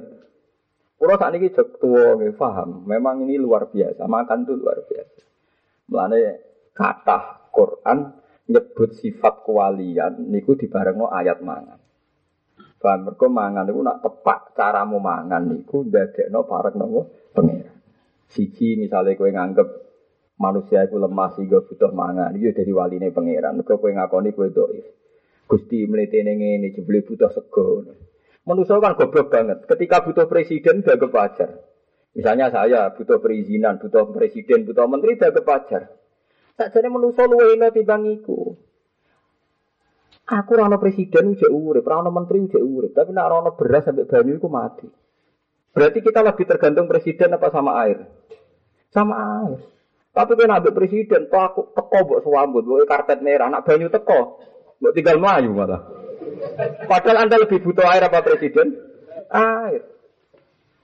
Kalau 1.02 1.18
saat 1.18 1.34
ini 1.34 1.50
cek 1.50 1.82
tua, 1.82 2.14
paham. 2.38 2.86
Memang 2.86 3.26
ini 3.26 3.42
luar 3.42 3.74
biasa, 3.74 4.06
makan 4.06 4.46
tuh 4.46 4.54
luar 4.62 4.86
biasa. 4.86 5.22
Melane 5.90 6.22
kata 6.78 7.50
Quran 7.50 8.22
nyebut 8.46 8.94
sifat 9.02 9.42
kewalian 9.42 10.30
niku 10.30 10.54
dibarengno 10.54 11.10
ayat 11.10 11.42
mangan. 11.42 11.82
Bahan 12.78 13.02
mereka 13.02 13.26
mangan 13.30 13.66
niku 13.66 13.82
nak 13.82 14.06
tepat 14.06 14.54
caramu 14.54 15.02
mangan 15.02 15.42
niku 15.50 15.82
dadekno 15.90 16.46
parek 16.46 16.78
nopo 16.78 17.32
pengira. 17.34 17.71
Siji 18.32 18.80
misalnya 18.80 19.20
kue 19.20 19.30
nganggep 19.30 19.68
manusia 20.40 20.88
itu 20.88 20.96
lemah 20.96 21.36
sehingga 21.36 21.60
butuh 21.62 21.92
mangan. 21.92 22.32
Itu 22.34 22.56
dari 22.56 22.72
waline 22.72 23.12
pangeran. 23.12 23.60
Kau 23.68 23.78
kue 23.78 23.92
ngakoni 23.92 24.32
kue 24.32 24.50
doif. 24.50 24.88
Gusti 25.46 25.84
melihat 25.84 26.24
ini 26.24 26.72
jebule 26.72 27.04
butuh 27.04 27.28
sego. 27.36 27.84
Manusia 28.48 28.80
kan 28.80 28.96
goblok 28.96 29.28
banget. 29.30 29.68
Ketika 29.68 30.02
butuh 30.02 30.26
presiden 30.26 30.82
udah 30.82 30.96
kepajar. 30.96 31.50
Misalnya 32.12 32.52
saya 32.52 32.92
butuh 32.92 33.24
perizinan, 33.24 33.80
butuh 33.80 34.12
presiden, 34.12 34.68
butuh 34.68 34.88
menteri 34.88 35.16
udah 35.16 35.32
kepajar. 35.32 35.82
Tak 36.56 36.68
jadi 36.76 36.88
manusia 36.92 37.24
luwe 37.24 37.56
ini 37.56 37.68
timbang 37.72 38.04
iku. 38.12 38.56
Aku 40.32 40.52
rano 40.56 40.80
presiden 40.80 41.36
udah 41.36 41.52
urip, 41.52 41.84
rano 41.88 42.12
menteri 42.12 42.48
udah 42.48 42.62
urip, 42.64 42.92
tapi 42.96 43.12
nak 43.12 43.28
rano 43.32 43.52
beras 43.56 43.88
sampai 43.88 44.08
banyu 44.08 44.40
itu 44.40 44.48
mati. 44.48 44.88
Berarti 45.72 46.00
kita 46.04 46.20
lebih 46.20 46.46
tergantung 46.48 46.88
presiden 46.92 47.36
apa 47.36 47.48
sama 47.48 47.72
air? 47.88 48.04
Sama 48.92 49.16
air. 49.48 49.60
Tapi 50.12 50.36
kan 50.36 50.60
ambil 50.60 50.76
presiden, 50.76 51.32
toh 51.32 51.40
aku 51.40 51.62
teko 51.72 52.00
buat 52.04 52.22
suambut, 52.28 52.68
buat 52.68 52.84
karpet 52.84 53.24
merah, 53.24 53.48
anak 53.48 53.64
banyu 53.64 53.88
teko, 53.88 54.44
buat 54.84 54.92
tinggal 54.92 55.24
melayu 55.24 55.56
malah. 55.56 55.88
Padahal 56.84 57.24
anda 57.24 57.40
lebih 57.40 57.64
butuh 57.64 57.88
air 57.88 58.04
apa 58.04 58.20
presiden? 58.20 58.76
Air. 59.32 59.88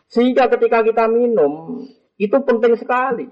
Sehingga 0.08 0.47
ketika 0.47 0.80
kita 0.88 1.12
minum, 1.12 1.84
itu 2.15 2.38
penting 2.39 2.80
sekali. 2.80 3.28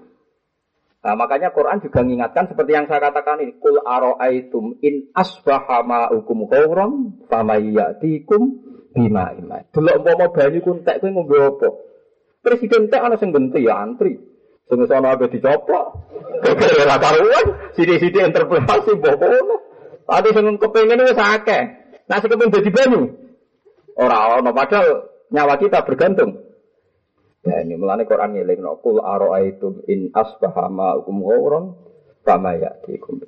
Nah, 1.00 1.14
makanya 1.16 1.54
Quran 1.54 1.80
juga 1.80 2.02
mengingatkan 2.02 2.50
seperti 2.50 2.76
yang 2.76 2.90
saya 2.90 2.98
katakan 2.98 3.40
ini. 3.40 3.56
Kul 3.56 3.80
aro'aitum 3.80 4.82
in 4.84 5.08
asbaha 5.16 5.80
ma'ukum 5.86 6.50
khawram 6.50 7.24
famayyatikum 7.30 8.42
bima 8.96 9.36
imai. 9.36 9.68
Dulu 9.68 9.92
mau 10.00 10.32
banyu 10.32 10.64
kuntek 10.64 11.04
kowe 11.04 11.12
ngombe 11.12 11.36
apa? 11.36 11.68
Presiden 12.40 12.88
tek 12.88 13.04
ana 13.04 13.20
sing 13.20 13.36
genti 13.36 13.68
ya 13.68 13.84
antri. 13.84 14.16
Sing 14.64 14.80
sono 14.88 15.12
ape 15.12 15.28
dicoplok. 15.28 15.86
Kekere 16.40 16.88
ra 16.88 16.96
karuan, 16.96 17.46
sithik-sithik 17.76 18.24
interpretasi 18.24 18.96
mbok 18.96 19.14
ngono. 19.20 19.56
Tapi 20.08 20.28
sing 20.32 20.44
kepengin 20.56 21.04
wis 21.04 21.20
akeh. 21.20 21.62
Nah 22.08 22.16
sing 22.18 22.28
kepengin 22.32 22.54
dadi 22.56 22.70
banyu. 22.72 23.02
Ora 24.00 24.40
ono 24.40 24.50
padahal 24.56 24.88
nyawa 25.28 25.60
kita 25.60 25.84
bergantung. 25.84 26.46
Ya 27.46 27.62
ini 27.62 27.78
mulane 27.78 28.08
Quran 28.10 28.34
ngiling 28.34 28.64
kul 28.82 28.98
aro'aitum 28.98 29.86
in 29.86 30.10
asbaha 30.10 30.66
ma'ukum 30.66 31.22
ghawran 31.22 31.64
fama 32.26 32.58
ya'tikum. 32.58 33.22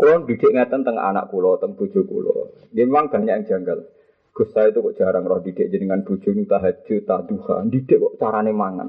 Kulo 0.00 0.24
didik 0.24 0.56
ngeten 0.56 0.80
teng 0.80 0.96
anak 0.96 1.28
kulo, 1.28 1.60
teng 1.60 1.76
bojo 1.76 2.00
kulo. 2.08 2.56
Memang 2.72 3.12
banyak 3.12 3.36
yang 3.36 3.44
janggal. 3.44 3.84
Gus 4.32 4.48
saya 4.56 4.72
itu 4.72 4.80
kok 4.80 4.96
jarang 4.96 5.28
roh 5.28 5.44
didik 5.44 5.68
jenengan 5.68 6.00
bojo 6.00 6.32
tahajud, 6.32 7.04
tak 7.04 7.28
duha. 7.28 7.60
Didik 7.68 8.00
kok 8.00 8.16
carane 8.16 8.48
mangan. 8.48 8.88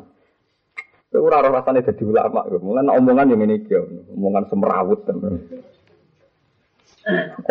Itu 1.11 1.19
ora 1.19 1.43
rasane 1.43 1.83
dadi 1.83 2.07
ulama. 2.07 2.47
Mulane 2.47 2.95
omongan 2.95 3.35
yang 3.35 3.43
ini 3.43 3.59
omongan 4.15 4.47
semerawut. 4.47 5.03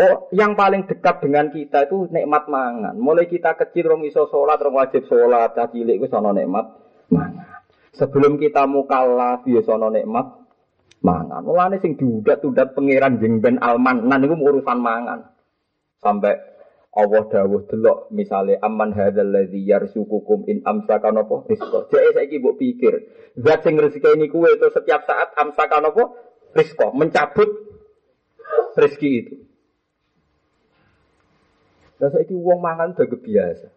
Oh, 0.01 0.33
yang 0.33 0.57
paling 0.57 0.88
dekat 0.88 1.20
dengan 1.20 1.53
kita 1.53 1.85
itu 1.85 2.09
nikmat 2.09 2.49
mangan. 2.49 2.96
Mulai 2.96 3.29
kita 3.29 3.61
kecil 3.61 3.92
rong 3.92 4.09
iso 4.09 4.25
sholat, 4.33 4.57
rong 4.57 4.81
wajib 4.81 5.05
sholat, 5.05 5.53
cilik 5.53 6.01
itu 6.01 6.09
sono 6.09 6.33
nikmat 6.33 6.64
mangan. 7.12 7.61
Sebelum 7.92 8.40
kita 8.40 8.64
mukallaf 8.64 9.44
ya 9.44 9.61
sono 9.61 9.92
nikmat 9.92 10.39
mangan. 11.00 11.42
Mulane 11.44 11.80
sing 11.80 11.96
diudat-udat 11.96 12.76
pangeran 12.76 13.20
jeng 13.20 13.40
ben 13.40 13.56
almanan 13.60 14.20
itu 14.24 14.36
urusan 14.36 14.78
mangan. 14.80 15.32
Sampai 16.00 16.36
Allah 16.90 17.22
dawuh 17.30 17.70
delok 17.70 18.10
misale 18.10 18.58
aman 18.58 18.90
hadzal 18.90 19.30
ladzi 19.30 19.62
yarzuqukum 19.62 20.50
in 20.50 20.66
amsaka 20.66 21.14
napa 21.14 21.46
rizqa. 21.46 21.86
Jek 21.86 22.18
saiki 22.18 22.42
mbok 22.42 22.58
pikir, 22.58 22.94
zat 23.38 23.62
sing 23.62 23.78
rezeki 23.78 24.26
kuwe 24.26 24.58
itu 24.58 24.66
setiap 24.74 25.06
saat 25.06 25.30
amsaka 25.38 25.78
napa 25.78 26.10
rizqa, 26.50 26.90
mencabut 26.90 27.46
rezeki 28.74 29.10
itu. 29.22 29.36
Lah 32.02 32.10
saiki 32.10 32.34
wong 32.34 32.58
mangan 32.58 32.98
udah 32.98 33.06
biasa. 33.06 33.68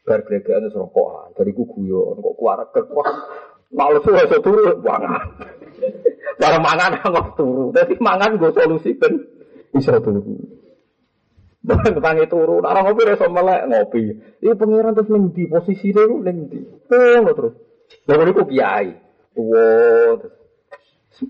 Bar 0.00 0.24
gregekan 0.24 0.64
terus 0.64 0.80
rokokan, 0.80 1.36
dari 1.36 1.52
ku 1.52 1.68
guyon 1.68 2.24
kok 2.24 2.34
kuarek 2.40 2.72
kok 2.72 2.88
males 3.68 4.00
wae 4.00 4.40
turu 4.40 4.80
mangan. 4.80 5.59
Barang 6.40 6.62
mangan 6.64 6.96
kok 7.04 7.36
turu. 7.36 7.68
Dadi 7.74 7.94
mangan 8.00 8.40
gue 8.40 8.50
solusi 8.56 8.96
ben 8.96 9.20
iso 9.76 9.92
turu. 10.00 10.22
Barang 11.60 12.00
tangi 12.00 12.24
turu, 12.24 12.64
orang 12.64 12.88
ngopi 12.88 13.02
reso 13.04 13.28
melek 13.28 13.68
ngopi. 13.68 14.02
Ini 14.40 14.56
pengiran 14.56 14.96
terus 14.96 15.12
ning 15.12 15.36
di 15.36 15.44
posisi 15.44 15.92
itu 15.92 16.00
ning 16.24 16.48
di. 16.48 16.60
Oh, 16.88 17.34
terus. 17.36 17.54
Lalu 18.08 18.32
itu 18.32 18.42
kiai. 18.48 18.88
Wow, 19.36 20.16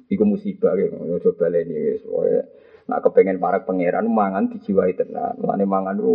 Iku 0.07 0.23
musibah 0.23 0.79
gitu. 0.79 0.95
Coba 1.19 1.51
ini 1.59 1.99
soalnya. 2.07 2.47
Nak 2.87 3.07
kepengen 3.07 3.43
para 3.43 3.67
pangeran 3.67 4.07
mangan 4.07 4.55
dijiwai 4.55 4.95
tenan. 4.95 5.35
Mulane 5.43 5.67
mangan 5.67 5.99
itu 5.99 6.15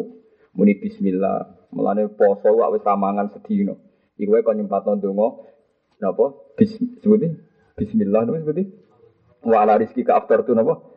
muni 0.56 0.80
bismillah. 0.80 1.70
Mulane 1.76 2.08
poso 2.16 2.56
wis 2.56 2.84
mangan 2.88 3.36
sedino. 3.36 3.76
Iku 4.16 4.32
kon 4.48 4.56
nyempatno 4.56 4.96
donga 4.96 5.28
napa? 6.00 6.56
Bis 6.56 6.72
sebutin 7.04 7.36
bismillah 7.76 8.24
napa 8.24 8.40
sebutin? 8.42 8.68
Wa 9.46 9.68
ala 9.68 9.78
rizki 9.78 10.02
ka 10.02 10.24
aftar 10.24 10.48
tu 10.48 10.56
napa? 10.56 10.96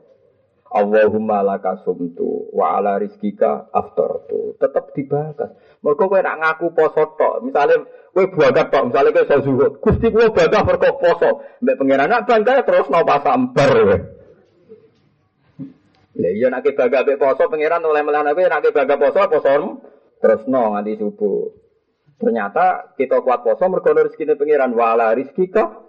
Allahumma 0.68 1.40
laka 1.40 1.80
sumtu 1.80 2.52
wa 2.52 2.76
ala 2.76 3.00
rizkika 3.00 3.72
aftartu. 3.72 4.52
Tetap 4.60 4.92
dibahas. 4.92 5.56
Mereka 5.80 6.04
kowe 6.04 6.20
nak 6.20 6.38
ngaku 6.44 6.66
poso 6.76 7.16
tok. 7.16 7.40
Misale 7.40 7.88
kowe 8.12 8.24
bagat 8.28 8.68
tok, 8.68 8.92
misale 8.92 9.08
kowe 9.16 9.24
iso 9.24 9.36
zuhud. 9.48 9.72
Gusti 9.80 10.12
kowe 10.12 10.28
bagat 10.28 10.62
mergo 10.68 10.90
poso. 11.00 11.30
Mbek 11.64 11.76
pangeran 11.80 12.08
nak 12.12 12.28
terus 12.68 12.88
no 12.92 13.00
pas 13.00 13.24
sambar. 13.24 13.70
Lah 16.18 16.32
iya 16.36 16.52
nek 16.52 16.68
bangga 16.68 17.00
mbek 17.00 17.16
poso 17.16 17.42
pangeran 17.48 17.88
oleh 17.88 18.02
melan 18.04 18.28
apa 18.28 18.40
nek 18.44 18.68
bangga 18.68 18.96
poso 19.00 19.20
poso 19.24 19.52
terus 20.20 20.44
no 20.52 20.76
nganti 20.76 21.00
subuh. 21.00 21.48
Ternyata 22.20 22.92
kita 22.92 23.24
kuat 23.24 23.40
poso 23.40 23.64
mergo 23.72 23.88
rezekine 23.96 24.36
pangeran 24.36 24.76
wala 24.76 25.16
rezeki 25.16 25.48
kok 25.48 25.87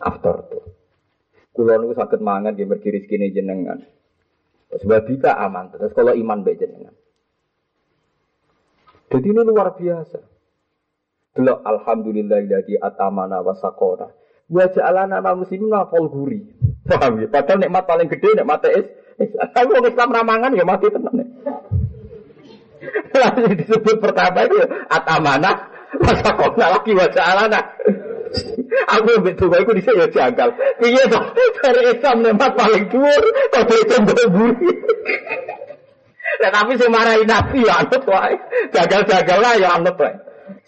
after 0.00 0.36
tuh. 0.48 0.64
Kulo 1.50 1.76
niku 1.76 1.94
saged 1.94 2.20
mangan 2.24 2.56
nggih 2.56 2.68
mergi 2.68 2.88
rezekine 2.88 3.30
jenengan. 3.30 3.84
Sebab 4.70 5.02
bisa 5.06 5.34
aman 5.34 5.68
terus 5.74 5.90
kalau 5.92 6.14
iman 6.14 6.40
mbek 6.46 6.58
jenengan. 6.62 6.94
Jadi 9.10 9.26
ini 9.26 9.42
luar 9.42 9.74
biasa. 9.74 10.18
Delok 11.34 11.58
alhamdulillah 11.66 12.46
jadi 12.46 12.78
atamana 12.78 13.42
wa 13.42 13.54
sakona. 13.58 14.06
Wa 14.50 14.66
ja'alana 14.70 15.18
ma 15.18 15.34
muslimin 15.34 15.74
wa 15.74 15.86
guri. 15.86 16.46
Paham 16.86 17.22
ya? 17.22 17.26
Padahal 17.30 17.58
nikmat 17.66 17.84
paling 17.86 18.06
gede 18.06 18.38
nikmat 18.38 18.62
es. 18.70 18.86
Tapi 19.54 19.68
mau 19.68 19.84
Islam 19.84 20.14
ramangan 20.14 20.54
ya 20.54 20.64
mati 20.64 20.86
tenan. 20.90 21.18
Lalu 23.10 23.52
disebut 23.58 24.00
pertama 24.00 24.46
itu 24.46 24.58
atamana 24.86 25.70
wa 25.98 26.54
lagi 26.54 26.92
wa 26.94 27.06
ja'alana. 27.10 27.60
Aku 28.94 29.10
mbek 29.22 29.34
donga 29.38 29.58
iku 29.62 29.74
dhisik 29.74 29.94
ya 29.98 30.06
janggal. 30.06 30.54
Piye 30.78 31.02
to? 31.10 31.20
Dari 31.60 31.82
Islam 31.90 32.16
nikmat 32.22 32.52
paling 32.54 32.84
dhuwur 32.86 33.22
kok 33.50 33.64
ditembok 33.66 34.22
buri. 34.30 34.70
Lah 36.40 36.50
tapi 36.54 36.72
sing 36.78 36.90
marahi 36.94 37.26
Nabi 37.26 37.66
ya 37.66 37.82
anut 37.82 38.04
wae. 38.06 38.34
Gagal-gagal 38.70 39.38
lah 39.42 39.54
ya 39.58 39.68
anut 39.76 39.96
wae. 39.98 40.14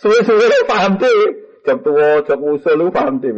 Suwe-suwe 0.03 0.67
paham 0.67 0.99
deh. 0.99 1.39
Jam 1.63 1.79
tua, 1.79 2.27
jam 2.27 2.43
usul 2.43 2.75
lu 2.75 2.91
paham 2.91 3.23
deh. 3.23 3.31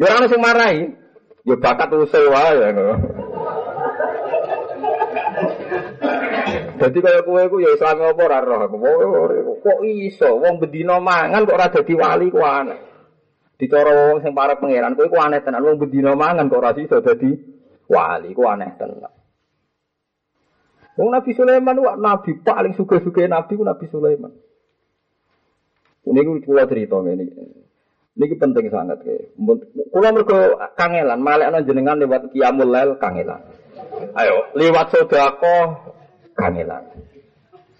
Ya 0.00 0.08
orang 0.08 0.32
sing 0.32 0.40
marahi. 0.40 0.96
Ya 1.44 1.54
bakat 1.60 1.92
usul 1.92 2.32
wae 2.32 2.54
ya. 2.56 2.68
Jadi 6.76 6.98
kaya 7.00 7.20
kowe 7.24 7.40
iku 7.40 7.56
ya 7.60 7.72
Islam 7.76 8.04
apa 8.04 8.20
ora 8.24 8.40
roh. 8.40 8.68
Kok 9.60 9.78
iso 9.84 10.40
wong 10.40 10.60
bedino 10.60 11.00
mangan 11.00 11.44
kok 11.44 11.56
ora 11.56 11.68
dadi 11.68 11.94
wali 11.96 12.28
ku 12.32 12.40
aneh. 12.40 12.95
Dicara 13.56 14.12
wong 14.12 14.20
sing 14.20 14.36
para 14.36 14.60
pangeran 14.60 14.92
kowe 14.92 15.08
ku 15.08 15.16
aneh 15.16 15.40
tenan 15.40 15.64
wong 15.64 15.80
bedino 15.80 16.12
mangan 16.12 16.52
kok 16.52 16.60
ora 16.60 16.76
iso 16.76 17.00
dadi 17.00 17.32
wali 17.88 18.36
ku 18.36 18.44
aneh 18.44 18.76
tenan. 18.76 19.08
Wong 20.96 21.08
Nabi 21.08 21.32
Sulaiman 21.32 21.80
wak 21.80 21.96
nabi 21.96 22.36
paling 22.44 22.76
suka-suka 22.76 23.24
nabi 23.24 23.56
ku 23.56 23.64
Nabi 23.64 23.84
Sulaiman. 23.88 24.32
Ini 26.06 26.20
ku 26.20 26.32
kula 26.44 26.68
cerita 26.68 27.00
ini. 27.02 27.26
Ini 28.16 28.34
penting 28.40 28.72
sangat 28.72 29.04
ke. 29.04 29.36
Kula 29.92 30.08
mergo 30.08 30.56
kangelan, 30.72 31.20
malekno 31.20 31.60
jenengan 31.68 32.00
lewat 32.00 32.32
kiamul 32.32 32.72
lail 32.72 32.96
kangelan. 32.96 33.44
Ayo, 34.16 34.52
lewat 34.56 34.88
sodako 34.88 35.56
kangelan. 36.32 36.84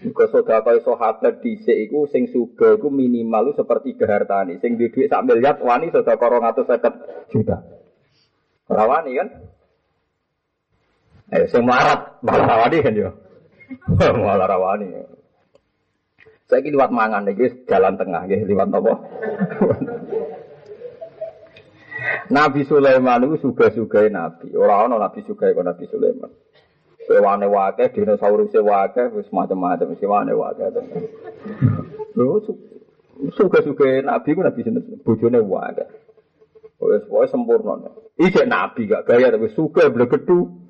Muga 0.06 0.30
sodako 0.30 0.70
iso 0.78 0.94
hadat 0.94 1.42
dhisik 1.42 1.74
iku 1.90 2.06
sing 2.06 2.30
suga 2.30 2.78
iku 2.78 2.94
minimal 2.94 3.58
seperti 3.58 3.98
hartane. 4.06 4.62
Sing 4.62 4.78
duwe 4.78 4.94
dhuwit 4.94 5.10
sak 5.10 5.26
miliar 5.26 5.58
wani 5.58 5.90
sodako 5.90 6.38
250 6.38 7.34
juta. 7.34 7.66
Rawani 8.70 9.12
kan? 9.18 9.28
Eh, 11.34 11.50
sing 11.50 11.66
marat 11.66 12.22
malah 12.22 12.46
rawani 12.46 12.76
kan 12.86 12.94
yo. 12.94 13.10
malah 14.22 14.46
rawani. 14.46 14.86
Saya 16.46 16.62
ini 16.62 16.78
lewat 16.78 16.94
mangan 16.94 17.26
nih, 17.26 17.66
jalan 17.66 17.98
tengah, 17.98 18.22
gitu, 18.30 18.46
lewat 18.54 18.70
apa? 18.70 18.92
Nabi 22.30 22.62
Sulaiman 22.70 23.26
itu 23.26 23.50
suga-suga 23.50 24.06
Nabi. 24.06 24.54
Orang-orang 24.54 25.10
Nabi 25.10 25.26
suga 25.26 25.50
itu 25.50 25.58
Nabi 25.66 25.84
Sulaiman. 25.90 26.30
Kewane 27.06 27.46
wake, 27.46 27.94
dinosaurus 27.94 28.50
wake, 28.50 29.02
wis 29.14 29.30
macam-macam, 29.30 29.94
wane 29.94 30.34
wake. 30.34 30.64
Suga-suga 33.32 34.04
Nabi 34.04 34.28
itu 34.34 34.40
Nabi 34.42 34.60
sinten, 34.66 34.82
bojone 35.06 35.40
wake. 35.40 35.86
Wis 36.82 37.06
pokoke 37.08 37.30
sempurna. 37.32 37.88
Iki 38.18 38.44
Nabi 38.44 38.90
gak 38.90 39.08
gaya 39.08 39.32
tapi 39.32 39.48
suga 39.54 39.88
blegedu. 39.88 40.66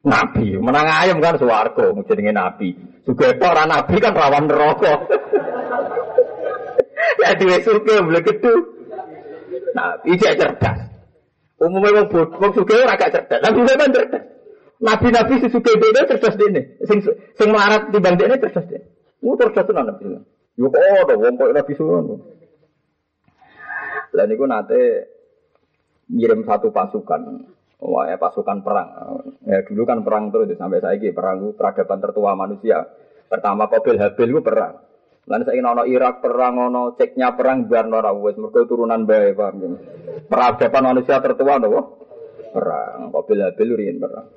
Nabi, 0.00 0.56
menang 0.56 0.88
ayam 0.88 1.20
kan 1.20 1.36
swarga, 1.36 1.92
jenenge 2.08 2.32
Nabi. 2.32 2.72
Juga 3.04 3.36
itu 3.36 3.44
orang 3.44 3.68
Nabi 3.68 4.00
kan 4.00 4.16
rawan 4.16 4.48
neraka. 4.48 4.96
ya 7.20 7.36
dhewe 7.36 7.60
surga 7.60 8.00
boleh 8.00 8.22
gedhe. 8.24 8.54
Nabi 9.76 10.16
cek 10.16 10.40
cerdas. 10.40 10.78
Umumnya 11.60 12.00
wong 12.00 12.06
bodoh, 12.08 12.40
wong 12.40 12.52
sugih 12.56 12.80
ora 12.80 12.96
gak 12.96 13.12
cerdas. 13.12 13.44
Nabi 13.44 13.60
kan 13.68 13.92
cerdas. 13.92 14.39
Nabi-nabi 14.80 15.44
sugih 15.52 15.76
dene 15.76 16.00
cerdas 16.08 16.36
dene. 16.40 16.80
Sing 16.88 17.04
sing 17.36 17.48
melarat 17.52 17.92
timbang 17.92 18.16
dene 18.16 18.40
cerdas 18.40 18.64
dene. 18.64 18.88
Mu 19.20 19.36
cerdas 19.36 19.68
tenan 19.68 19.92
Nabi. 19.92 20.04
Yo 20.56 20.72
kok 20.72 20.80
ada 20.80 21.14
wong 21.20 21.34
kok 21.36 21.52
Nabi 21.52 21.72
suwon. 21.76 22.04
Lah 24.16 24.24
niku 24.26 24.44
nate 24.48 24.80
ngirim 26.10 26.42
satu 26.42 26.74
pasukan 26.74 27.22
Wah, 27.80 28.12
ya, 28.12 28.20
pasukan 28.20 28.60
perang. 28.60 28.88
Ya, 29.48 29.64
dulu 29.64 29.88
kan 29.88 30.04
perang 30.04 30.28
terus 30.28 30.52
sampai 30.60 30.84
saya 30.84 31.00
ini 31.00 31.16
perang 31.16 31.56
peradaban 31.56 31.96
tertua 32.04 32.36
manusia. 32.36 32.84
Pertama 33.24 33.72
Qabil 33.72 33.96
Habil 33.96 34.36
itu 34.36 34.44
perang. 34.44 34.84
Saya 35.24 35.56
ingin 35.56 35.88
Irak 35.88 36.20
perang, 36.20 36.60
ono 36.60 36.92
ceknya 37.00 37.32
perang 37.40 37.72
biar 37.72 37.88
nora 37.88 38.12
wes 38.12 38.36
mereka 38.36 38.68
turunan 38.68 39.08
bayi 39.08 39.32
paham 39.32 39.80
Peradaban 40.28 40.92
manusia 40.92 41.24
tertua 41.24 41.56
nopo 41.56 41.80
perang. 42.52 43.16
Qabil 43.16 43.48
Habil 43.48 43.68
riyen 43.72 43.96
perang. 43.96 44.28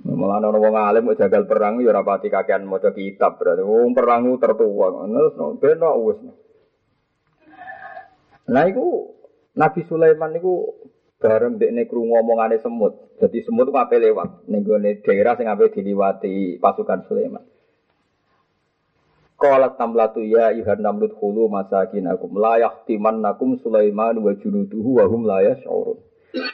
Malah 0.00 0.40
ono 0.40 0.58
wong 0.60 0.74
alim 0.76 1.12
kok 1.12 1.20
jagal 1.20 1.44
perang 1.44 1.82
ya 1.84 1.92
rapati 1.92 2.32
kakean 2.32 2.64
maca 2.64 2.94
kitab 2.94 3.36
berarti 3.36 3.60
wong 3.60 3.92
perang 3.92 4.32
tertua. 4.40 4.86
Ngono 4.96 5.60
ben 5.60 5.80
wes. 5.80 6.18
Nah, 8.50 8.64
itu 8.66 8.86
Nabi 9.54 9.80
Sulaiman 9.86 10.34
itu 10.34 10.74
bareng 11.20 11.60
dekne 11.60 11.84
krungu 11.84 12.16
omongane 12.16 12.58
semut. 12.58 13.12
Jadi 13.20 13.44
semut 13.44 13.68
ku 13.68 13.76
ape 13.76 14.00
lewat 14.00 14.48
ning 14.48 14.64
daerah 15.04 15.36
sing 15.36 15.46
ape 15.46 15.68
diliwati 15.68 16.56
pasukan 16.56 17.04
Sulaiman. 17.04 17.44
Qala 19.40 19.72
tamlatu 19.76 20.20
ya 20.20 20.52
ayuhan 20.52 20.84
namlut 20.84 21.16
khulu 21.16 21.48
masakinakum 21.48 22.36
la 22.36 22.60
yahtimannakum 22.60 23.56
Sulaiman 23.60 24.20
wa 24.20 24.32
junuduhu 24.36 25.00
wa 25.00 25.04
hum 25.08 25.24
la. 25.28 25.56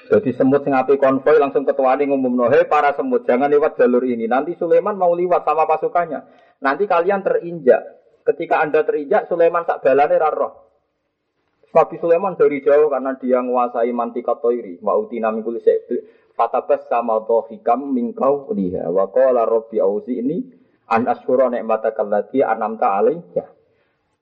Jadi 0.06 0.32
semut 0.32 0.64
sing 0.64 0.72
ape 0.72 0.96
konvoy 0.96 1.36
langsung 1.36 1.68
ketuane 1.68 2.08
ngumumno, 2.08 2.48
"Hei 2.48 2.64
para 2.64 2.96
semut, 2.96 3.28
jangan 3.28 3.52
lewat 3.52 3.76
jalur 3.76 4.00
ini. 4.08 4.24
Nanti 4.24 4.56
Sulaiman 4.56 4.96
mau 4.96 5.12
lewat 5.12 5.44
sama 5.44 5.68
pasukannya. 5.68 6.24
Nanti 6.64 6.88
kalian 6.88 7.20
terinjak. 7.20 7.82
Ketika 8.24 8.64
Anda 8.64 8.82
terinjak, 8.82 9.28
Sulaiman 9.28 9.68
sak 9.68 9.84
balane 9.84 10.16
ra 10.16 10.32
roh. 10.32 10.66
Nabi 11.76 12.00
Sulaiman 12.00 12.40
dari 12.40 12.64
jauh 12.64 12.88
karena 12.88 13.12
dia 13.20 13.44
menguasai 13.44 13.92
mantika 13.92 14.32
toiri. 14.40 14.80
Wa 14.80 14.96
utina 14.96 15.28
mingkul 15.28 15.60
Fatabas 16.36 16.88
sama 16.88 17.20
hikam 17.48 17.92
mingkau 17.92 18.48
liha. 18.56 18.88
Wa 18.88 19.08
qala 19.12 19.44
rabbi 19.44 19.76
auzi 19.80 20.20
ini 20.20 20.40
an 20.88 21.04
asyura 21.08 21.52
allati 21.52 22.40
an'amta 22.40 22.96
alayya. 22.96 23.44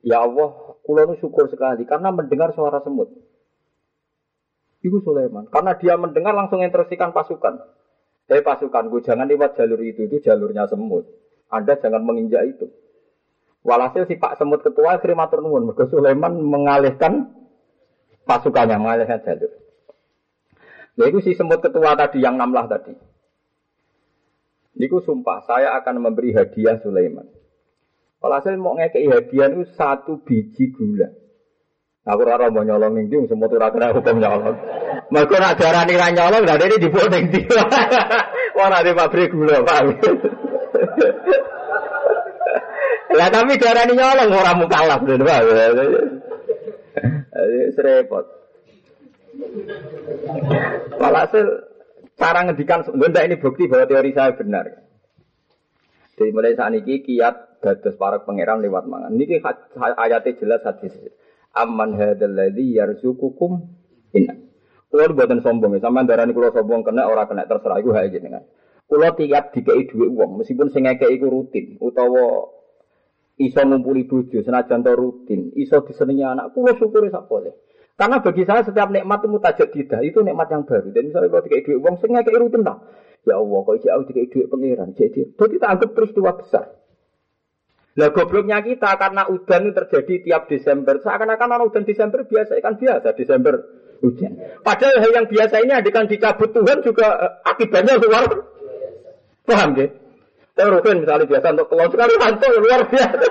Ya 0.05 0.19
Allah, 0.21 0.51
kula 0.83 1.09
syukur 1.17 1.47
sekali 1.47 1.87
karena 1.87 2.11
mendengar 2.11 2.53
suara 2.53 2.83
semut. 2.83 3.09
Ibu 4.85 5.01
Sulaiman. 5.01 5.49
Karena 5.49 5.73
dia 5.81 5.97
mendengar 5.97 6.37
langsung 6.37 6.61
instruksikan 6.61 7.17
pasukan. 7.17 7.57
Eh 8.29 8.45
pasukanku 8.45 9.01
jangan 9.01 9.25
lewat 9.25 9.57
jalur 9.57 9.81
itu, 9.81 10.05
itu 10.05 10.21
jalurnya 10.21 10.69
semut. 10.69 11.09
Anda 11.49 11.77
jangan 11.81 12.05
menginjak 12.05 12.45
itu. 12.57 12.69
Walhasil 13.65 14.05
si 14.05 14.21
Pak 14.21 14.37
Semut 14.37 14.61
Ketua 14.61 15.01
akhirnya 15.01 15.25
matur. 15.25 15.41
Mergo 15.41 15.89
Sulaiman 15.89 16.37
mengalihkan 16.37 17.33
pasukannya 18.29 18.77
mengalihkan 18.77 19.25
jalur. 19.25 19.53
Ya 20.95 21.11
itu 21.11 21.19
si 21.27 21.35
semut 21.35 21.59
ketua 21.59 21.99
tadi 21.99 22.23
yang 22.23 22.39
namlah 22.39 22.71
tadi. 22.71 22.95
Niku 24.79 25.03
sumpah 25.03 25.43
saya 25.43 25.75
akan 25.83 25.99
memberi 25.99 26.31
hadiah 26.31 26.79
Sulaiman. 26.79 27.27
Saya 28.23 28.57
mau 28.57 28.79
ngekei 28.79 29.11
hadiah 29.11 29.53
itu 29.53 29.69
satu 29.75 30.23
biji 30.23 30.71
gula. 30.73 31.11
Aku 32.05 32.21
rara 32.21 32.53
mau 32.53 32.61
nyolong 32.61 33.01
ning 33.01 33.09
ndi 33.09 33.33
semut 33.33 33.49
ora 33.49 33.73
kena 33.73 33.97
hukum 33.97 34.21
nyolong. 34.21 34.61
Mergo 35.09 35.41
nak 35.41 35.57
darani 35.57 35.97
ra 35.97 36.13
nyolong 36.13 36.45
lha 36.45 36.61
ini 36.61 36.77
dibuat 36.77 37.09
ning 37.09 37.33
ndi. 37.33 37.49
Wah 38.61 38.69
ada 38.69 38.93
pabrik 38.93 39.33
gula, 39.33 39.65
Pak. 39.65 39.81
Lah 43.17 43.29
tapi 43.33 43.57
darani 43.57 43.97
nyolong 43.97 44.29
ora 44.37 44.53
mukalaf, 44.53 45.01
Pak. 45.01 45.41
Serepot. 47.73 48.25
Walhasil 51.01 51.47
cara 52.21 52.41
ngedikan 52.45 52.85
sebentar 52.85 53.25
ini 53.25 53.41
bukti 53.41 53.65
bahwa 53.65 53.89
teori 53.89 54.13
saya 54.13 54.37
benar. 54.37 54.77
Jadi 56.21 56.31
mulai 56.37 56.53
saat 56.53 56.77
ini 56.77 57.01
kiat 57.01 57.65
dados 57.65 57.97
para 57.97 58.21
pangeran 58.29 58.61
lewat 58.61 58.85
mangan. 58.93 59.17
Niki 59.17 59.41
ayatnya 59.81 60.37
jelas 60.37 60.61
hadis. 60.69 60.93
Aman 61.55 61.95
hadalladzi 61.95 62.75
yarzuqukum 62.75 63.63
inna. 64.11 64.35
Kulo 64.91 65.11
buatan 65.11 65.43
sombong, 65.43 65.79
sama 65.83 66.07
darani 66.07 66.35
kulo 66.35 66.51
sombong 66.55 66.87
kena 66.87 67.07
orang 67.07 67.27
kena 67.27 67.47
terserah 67.47 67.79
iku 67.83 67.95
hae 67.95 68.11
jenengan. 68.11 68.47
Kulo 68.87 69.11
tiap 69.15 69.55
dikei 69.55 69.87
dhuwit 69.91 70.11
wong, 70.11 70.39
meskipun 70.39 70.71
sing 70.71 70.87
ngekei 70.87 71.19
iku 71.19 71.27
rutin 71.31 71.79
utawa 71.83 72.47
iso 73.39 73.59
ngumpuli 73.67 74.07
bojo 74.07 74.39
senajan 74.39 74.87
to 74.87 74.93
rutin, 74.95 75.51
iso 75.59 75.83
disenengi 75.83 76.23
anak, 76.23 76.55
kulo 76.55 76.75
syukuri 76.79 77.11
sak 77.11 77.27
boleh. 77.27 77.55
Karena 77.95 78.19
bagi 78.19 78.43
saya 78.43 78.67
setiap 78.67 78.91
nikmat 78.91 79.23
itu 79.23 79.29
mutajab 79.31 79.69
tidak, 79.71 80.01
itu 80.03 80.19
nikmat 80.27 80.51
yang 80.51 80.67
baru. 80.67 80.91
Dan 80.91 81.11
misalnya 81.11 81.31
kalau 81.31 81.43
dikei 81.47 81.63
dhuwit 81.63 81.79
wong 81.79 81.95
sing 82.03 82.11
ngekei 82.11 82.39
rutin 82.39 82.63
tak. 82.67 82.79
Ya 83.25 83.39
Allah, 83.39 83.59
kok 83.63 83.75
iki 83.79 83.89
aku 83.91 84.03
dikei 84.11 84.27
dhuwit 84.31 84.47
pangeran. 84.51 84.89
Jadi, 84.99 85.21
jadi 85.39 85.55
tak 85.63 85.71
anggap 85.79 85.91
peristiwa 85.95 86.31
besar. 86.35 86.67
Lah 87.95 88.11
gobloknya 88.11 88.59
kita 88.59 88.99
karena 88.99 89.31
udan 89.31 89.71
itu 89.71 89.79
terjadi 89.79 90.15
tiap 90.27 90.43
Desember. 90.51 90.99
Seakan-akan 90.99 91.49
orang 91.55 91.71
udan 91.71 91.87
Desember 91.87 92.27
biasa 92.27 92.59
kan 92.59 92.75
biasa 92.75 93.15
Desember 93.15 93.55
hujan. 94.03 94.35
Padahal 94.67 94.99
hal 94.99 95.11
yang 95.15 95.27
biasa 95.31 95.63
ini 95.63 95.79
akan 95.79 96.11
dicabut 96.11 96.51
Tuhan 96.51 96.83
juga 96.83 97.07
eh, 97.23 97.33
akibatnya 97.47 97.95
luar 98.03 98.27
Paham 99.45 99.77
ya? 99.77 99.85
Saya 100.57 100.71
Rukin 100.71 101.03
misalnya 101.05 101.27
biasa 101.29 101.53
untuk 101.53 101.69
keluar 101.69 101.89
sekali 101.93 102.13
hantu 102.17 102.49
luar 102.63 102.81
biasa. 102.89 103.27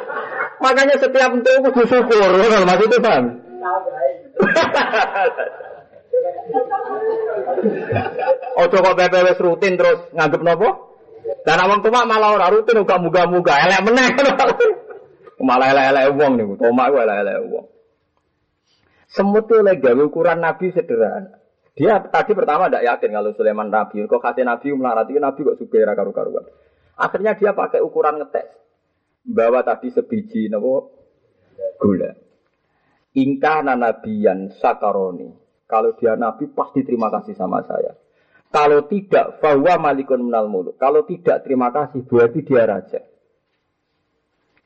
Makanya 0.61 0.95
setiap 1.01 1.31
itu 1.33 1.51
kudu 1.65 1.81
syukur, 1.89 2.29
maksud 2.37 2.87
itu 2.87 2.97
paham? 3.01 3.25
Ojo 8.61 8.77
kok 8.77 8.97
PPWS 8.99 9.39
rutin 9.41 9.73
terus 9.79 9.99
nganggep 10.13 10.41
nopo? 10.45 10.92
Dan 11.23 11.57
awang 11.59 11.79
tua 11.79 12.03
malah 12.03 12.35
ora 12.35 12.51
rutin 12.51 12.83
uga 12.83 12.99
muga-muga 12.99 13.59
elek 13.63 13.81
meneh. 13.87 14.09
malah 15.47 15.75
elek-elek 15.75 16.05
wong 16.15 16.31
niku, 16.39 16.53
tomak 16.55 16.87
ku 16.91 16.97
elek-elek 17.03 17.37
wong. 17.51 17.65
Semut 19.11 19.45
itu 19.45 19.61
gawe 19.61 20.03
ukuran 20.07 20.39
Nabi 20.41 20.73
sederhana. 20.73 21.37
Dia 21.73 22.01
tadi 22.05 22.37
pertama 22.37 22.69
tidak 22.69 22.85
yakin 22.85 23.09
kalau 23.13 23.31
Sulaiman 23.33 23.69
Nabi. 23.69 24.05
Kok 24.05 24.21
kasih 24.21 24.45
Nabi 24.45 24.73
melarat 24.73 25.09
itu 25.09 25.21
Nabi 25.21 25.39
kok 25.41 25.57
suka 25.61 25.93
karu-karuan. 25.93 26.45
Akhirnya 26.97 27.33
dia 27.37 27.53
pakai 27.53 27.81
ukuran 27.81 28.21
ngetes. 28.21 28.49
Bawa 29.23 29.61
tadi 29.65 29.89
sebiji 29.89 30.49
nopo 30.49 30.93
gula. 31.81 32.13
Ingka 33.13 33.61
nabiyan 33.61 34.57
sakaroni. 34.57 35.29
Kalau 35.69 35.97
dia 35.97 36.13
nabi 36.13 36.49
pasti 36.53 36.85
terima 36.85 37.09
kasih 37.09 37.33
sama 37.33 37.65
saya. 37.65 37.97
Kalau 38.53 38.85
tidak, 38.85 39.41
bahwa 39.41 39.89
malikun 39.89 40.29
menal 40.29 40.45
muluk. 40.45 40.77
Kalau 40.77 41.01
tidak 41.09 41.41
terima 41.41 41.73
kasih, 41.73 42.05
berarti 42.05 42.45
dia 42.45 42.69
raja. 42.69 43.01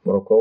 Mereka 0.04 0.40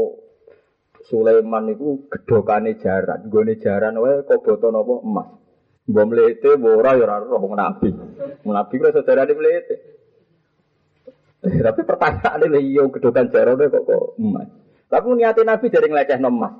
Sulaiman 1.06 1.70
itu 1.70 2.10
gedokane 2.10 2.74
jaran, 2.82 3.30
gue 3.30 3.54
jaran 3.62 3.94
wae 4.02 4.26
kok 4.26 4.42
boto 4.42 4.74
nopo 4.74 4.98
emas. 5.06 5.30
Mbok 5.86 6.06
mlete 6.10 6.58
ora 6.58 6.98
ya 6.98 7.06
ora 7.06 7.22
roh 7.22 7.38
nabi. 7.54 7.94
Nabi 8.42 8.74
kok 8.82 8.94
sejarah 8.98 9.30
mlete. 9.30 9.76
Eh, 11.46 11.62
tapi 11.62 11.86
pertanyaan 11.86 12.50
ini 12.50 12.74
iya 12.74 12.82
gedokan 12.90 13.30
jaran 13.30 13.54
kok 13.54 13.86
kok 13.86 14.18
emas. 14.18 14.50
Tapi 14.90 15.06
niatnya 15.14 15.54
nabi 15.54 15.70
dari 15.70 15.86
ngeleceh 15.86 16.18
emas. 16.18 16.54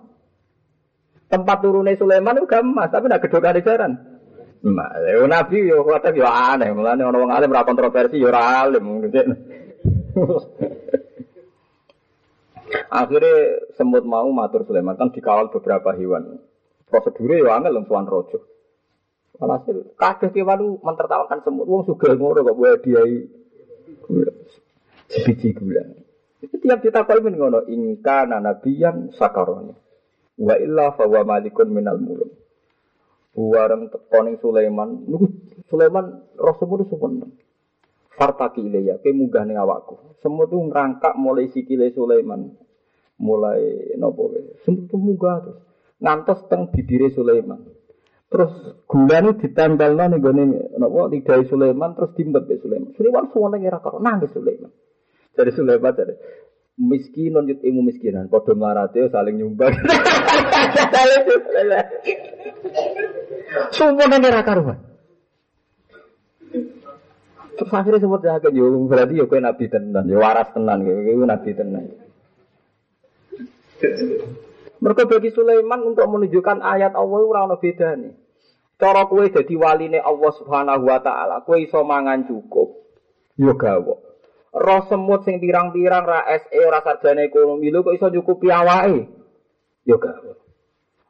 Tempat 1.26 1.58
turunnya 1.58 1.98
Sulaiman 1.98 2.38
itu 2.38 2.46
gak 2.46 2.62
emas, 2.62 2.94
tapi 2.94 3.10
nak 3.10 3.18
gedokane 3.18 3.66
jaran. 3.66 4.15
Nah, 4.66 4.90
nabi 5.30 5.70
yo 5.70 5.86
kata 5.86 6.10
yo 6.10 6.26
aneh, 6.26 6.74
mulane 6.74 7.06
ana 7.06 7.14
wong 7.14 7.30
alim 7.30 7.54
ora 7.54 7.62
kontroversi 7.62 8.18
yo 8.18 8.34
ora 8.34 8.66
alim. 8.66 9.06
Akhirnya 12.90 13.62
semut 13.78 14.02
mau 14.02 14.26
matur 14.34 14.66
Sulaiman 14.66 14.98
kan 14.98 15.14
dikawal 15.14 15.54
beberapa 15.54 15.94
hewan. 15.94 16.42
Prosedurnya 16.90 17.46
yo 17.46 17.54
angel 17.54 17.78
tuan 17.86 18.10
rojo. 18.10 18.42
Alhasil 19.38 19.94
kabeh 19.94 20.34
kewan 20.34 20.58
itu 20.58 20.82
mentertawakan 20.82 21.46
semut. 21.46 21.70
Wong 21.70 21.86
sugih 21.86 22.18
ngono 22.18 22.42
kok 22.42 22.58
buat 22.58 22.82
diai. 22.82 23.22
Sebiji 25.06 25.54
gula. 25.54 25.86
Tiap 26.42 26.82
ditakoi 26.82 27.22
men 27.22 27.38
ngono 27.38 27.70
ingka 27.70 28.26
nanabiyan 28.26 29.14
sakaroni. 29.14 29.78
Wa 30.42 30.58
illa 30.58 30.90
fa 30.98 31.06
malikun 31.06 31.70
minal 31.70 32.02
muluk. 32.02 32.45
Buareng 33.36 33.92
tekoning 33.92 34.40
Sulaiman, 34.40 35.04
niku 35.04 35.28
Sulaiman 35.68 36.24
Rasulullah 36.40 36.88
sumpun. 36.88 37.36
Fartaki 38.16 38.64
ilayya, 38.64 38.96
ke 39.04 39.12
munggah 39.12 39.44
ning 39.44 39.60
awakku. 39.60 40.16
Semua 40.24 40.48
tuh 40.48 40.64
ngerangkak 40.64 41.20
mulai 41.20 41.52
sikile 41.52 41.92
Sulaiman. 41.92 42.48
Mulai 43.20 43.92
nopo 44.00 44.32
wae. 44.32 44.56
Semua 44.64 44.88
tuh 44.88 44.96
munggah 44.96 45.36
terus. 45.44 45.60
Ngantos 46.00 46.48
teng 46.48 46.72
bibire 46.72 47.12
Sulaiman. 47.12 47.60
Terus 48.32 48.52
gulane 48.88 49.36
ditempelno 49.36 50.08
ning 50.08 50.20
gone 50.24 50.44
napa 50.80 51.12
lidah 51.12 51.36
Sulaiman 51.44 51.92
terus 51.92 52.16
dimbet 52.16 52.48
Sulaiman. 52.48 52.96
Sulaiman 52.96 53.28
suwane 53.36 53.60
ora 53.68 53.84
karo 53.84 54.00
nangis 54.00 54.32
Sulaiman. 54.32 54.72
Dari 55.36 55.52
Sulaiman 55.52 55.92
dari 55.92 56.16
miskin 56.80 57.36
non 57.36 57.48
yut 57.48 57.60
ilmu 57.60 57.84
miskinan, 57.84 58.32
podo 58.32 58.56
marate 58.56 59.12
saling 59.12 59.36
nyumbang. 59.40 59.76
Sumpah 63.72 64.06
nih 64.06 64.30
raka 64.32 64.52
rumah. 64.56 64.78
Terus 67.56 67.72
akhirnya 67.72 68.04
semua 68.04 68.20
jaga 68.20 68.52
yo 68.52 68.68
berarti 68.84 69.16
yo 69.16 69.24
kue 69.24 69.40
nabi 69.40 69.72
tenan, 69.72 70.04
yo 70.04 70.20
waras 70.20 70.52
tenan, 70.52 70.84
yo 70.84 71.24
nabi 71.24 71.56
tenan. 71.56 71.88
Mereka 74.76 75.08
bagi 75.08 75.32
Sulaiman 75.32 75.80
untuk 75.88 76.04
menunjukkan 76.04 76.60
ayat 76.60 76.92
Allah 76.92 77.20
ora 77.24 77.48
ono 77.48 77.56
nih. 77.56 78.12
Cara 78.76 79.08
jadi 79.08 79.54
waline 79.56 80.04
Allah 80.04 80.32
Subhanahu 80.36 80.84
wa 80.84 81.00
taala, 81.00 81.40
kue 81.48 81.64
iso 81.64 81.80
mangan 81.80 82.28
cukup. 82.28 82.76
Yo 83.40 83.56
gawe. 83.56 83.94
Roh 84.56 84.82
semut 84.88 85.24
sing 85.24 85.40
pirang-pirang 85.40 86.04
ra 86.04 86.28
SE 86.28 86.56
ora 86.60 86.84
sarjana 86.84 87.24
ekonomi 87.24 87.72
lho 87.72 87.84
kok 87.84 87.96
iso 87.96 88.08
nyukupi 88.12 88.52
awake. 88.52 89.08
Yo 89.88 89.96
gawe. 89.96 90.45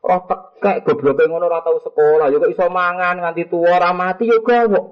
Roh 0.06 0.22
tekek 0.22 0.86
gobloke 0.86 1.26
ngono 1.26 1.50
ora 1.50 1.58
tau 1.66 1.82
sekolah, 1.82 2.30
yo 2.30 2.38
kok 2.38 2.52
iso 2.54 2.70
mangan 2.70 3.18
nganti 3.26 3.50
tuwa 3.50 3.74
ora 3.74 3.90
mati 3.90 4.30
yo 4.30 4.38
gawok. 4.38 4.84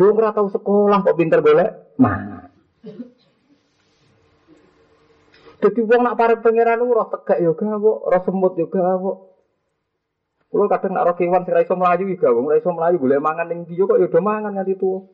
Lu 0.00 0.16
ora 0.16 0.32
tau 0.32 0.48
sekolah 0.48 1.04
kok 1.04 1.16
pinter 1.20 1.44
golek 1.44 1.92
mangan. 2.00 2.48
Jadi 5.60 5.80
wong 5.84 6.00
nak 6.00 6.16
parek 6.16 6.40
pangeran 6.40 6.80
roh 6.80 7.08
tegak 7.12 7.44
yo 7.44 7.52
gawok, 7.52 8.08
roh 8.08 8.22
semut 8.24 8.56
yo 8.56 8.64
gawok. 8.72 9.16
Kulo 10.48 10.64
kadang 10.72 10.96
nak 10.96 11.04
roh 11.12 11.14
kewan 11.20 11.44
sing 11.44 11.52
ra 11.52 11.60
iso 11.60 11.76
mlayu 11.76 12.08
iki 12.08 12.16
gawok, 12.16 12.48
ora 12.48 12.56
iso 12.56 12.72
mlayu 12.72 12.96
golek 12.96 13.20
mangan 13.20 13.52
ning 13.52 13.68
ndi 13.68 13.76
kok 13.76 14.00
yo 14.00 14.08
do 14.08 14.20
mangan 14.24 14.56
nganti 14.56 14.80
tuwa. 14.80 15.04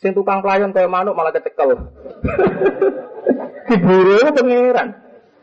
Sing 0.00 0.16
tukang 0.16 0.40
pelayan 0.40 0.72
kaya 0.72 0.88
manuk 0.88 1.12
malah 1.12 1.36
kecekel. 1.36 1.76
Diburu 3.68 4.32
pangeran. 4.32 4.88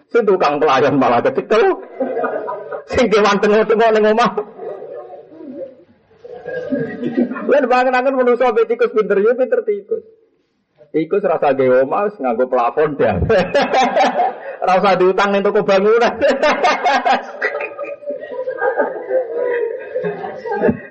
Sing 0.09 0.25
tukang 0.25 0.57
pelayan 0.57 0.97
malah 0.97 1.21
kecekel. 1.21 1.77
Sing 2.88 3.05
kewan 3.11 3.38
tengok-tengok 3.43 3.89
ning 3.91 4.05
omah. 4.15 4.31
Lan 7.47 7.63
bangen-angen 7.67 8.15
manusa 8.15 8.55
be 8.55 8.63
tikus 8.67 8.91
pinter 8.95 9.19
yo 9.19 9.35
pinter 9.35 9.63
tikus. 9.67 10.03
Tikus 10.95 11.23
rasa 11.27 11.51
gawe 11.51 11.83
omah 11.83 12.15
nganggo 12.15 12.47
plafon 12.47 12.95
dah. 12.95 13.19
rasa 14.71 14.95
diutang 14.95 15.35
ning 15.35 15.43
toko 15.43 15.67
bangunan. 15.67 16.15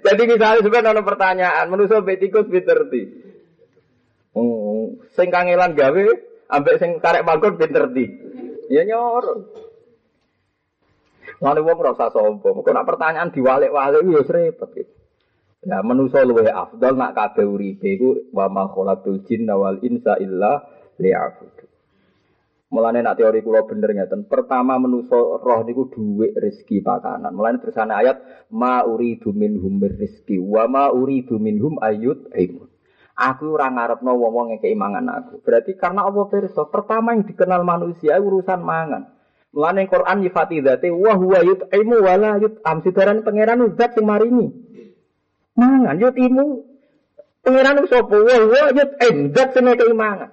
Jadi 0.07 0.23
misalnya 0.31 0.63
sebenarnya 0.63 0.95
ada 0.95 1.03
pertanyaan, 1.03 1.67
manusia 1.67 2.05
be 2.05 2.21
tikus 2.21 2.47
pinter. 2.47 2.87
Oh, 4.37 5.01
sing 5.17 5.33
kangelan 5.33 5.73
gawe 5.73 6.05
ambek 6.53 6.77
sing 6.77 7.01
karek 7.01 7.25
pinter 7.57 7.89
ti. 7.97 8.05
Ya 8.69 8.85
nyor. 8.85 9.49
Lalu 11.41 11.61
wong 11.69 11.79
rasa 11.85 12.09
sombong. 12.09 12.65
Kok 12.65 12.73
nak 12.73 12.89
pertanyaan 12.89 13.29
diwalik-walik 13.29 14.03
ya 14.09 14.21
repot 14.25 14.71
gitu. 14.73 14.93
Ya 15.67 15.83
manusa 15.83 16.23
luwih 16.23 16.47
afdal 16.47 16.95
nak 16.95 17.19
kabeh 17.19 17.43
uripe 17.43 17.99
iku 17.99 18.31
wa 18.31 18.47
ma 18.47 18.71
khalaqul 18.71 19.27
jinna 19.27 19.59
wal 19.59 19.83
insa 19.83 20.15
illa 20.23 20.63
liya'budu. 21.03 21.67
Mulane 22.71 23.03
nak 23.03 23.19
teori 23.19 23.43
kula 23.43 23.67
bener 23.67 23.91
ngeten. 23.91 24.31
Pertama 24.31 24.79
manusa 24.79 25.19
roh 25.19 25.61
niku 25.67 25.91
dhuwit 25.91 26.39
rezeki 26.39 26.87
pakanan. 26.87 27.35
Mulane 27.35 27.59
tersane 27.59 27.99
ayat 27.99 28.47
ma 28.55 28.87
uridu 28.87 29.35
minhum 29.35 29.83
rizki 29.83 30.39
wa 30.39 30.71
ma 30.71 30.85
uridu 30.95 31.43
minhum 31.43 31.83
ayut 31.83 32.31
imun. 32.31 32.71
Aku 33.17 33.57
ora 33.57 33.73
ngarepno 33.73 34.13
wong-wong 34.13 34.61
ngekeki 34.61 34.77
mangan 34.77 35.09
aku. 35.09 35.41
Berarti 35.41 35.73
karena 35.73 36.05
Allah 36.05 36.29
pirsa, 36.29 36.69
pertama 36.69 37.17
yang 37.17 37.25
dikenal 37.25 37.65
manusia 37.65 38.21
urusan 38.21 38.61
mangan. 38.61 39.16
Mulane 39.57 39.89
Quran 39.89 40.21
nyifati 40.21 40.61
dzate 40.61 40.93
wa 40.93 41.17
huwa 41.17 41.41
yut'imu 41.41 41.97
wa 42.05 42.15
la 42.21 42.37
yut'am. 42.37 42.85
Sidaran 42.85 43.25
pangeran 43.25 43.73
zat 43.73 43.97
sing 43.97 44.05
maringi. 44.05 44.53
Mangan 45.57 45.97
yutimu. 45.97 46.61
Pangeran 47.41 47.89
sapa? 47.89 48.17
Wa 48.21 48.37
huwa 48.37 48.63
yut'im 48.77 49.33
zat 49.33 49.57
sing 49.57 49.65
ngekeki 49.65 49.97
mangan. 49.97 50.29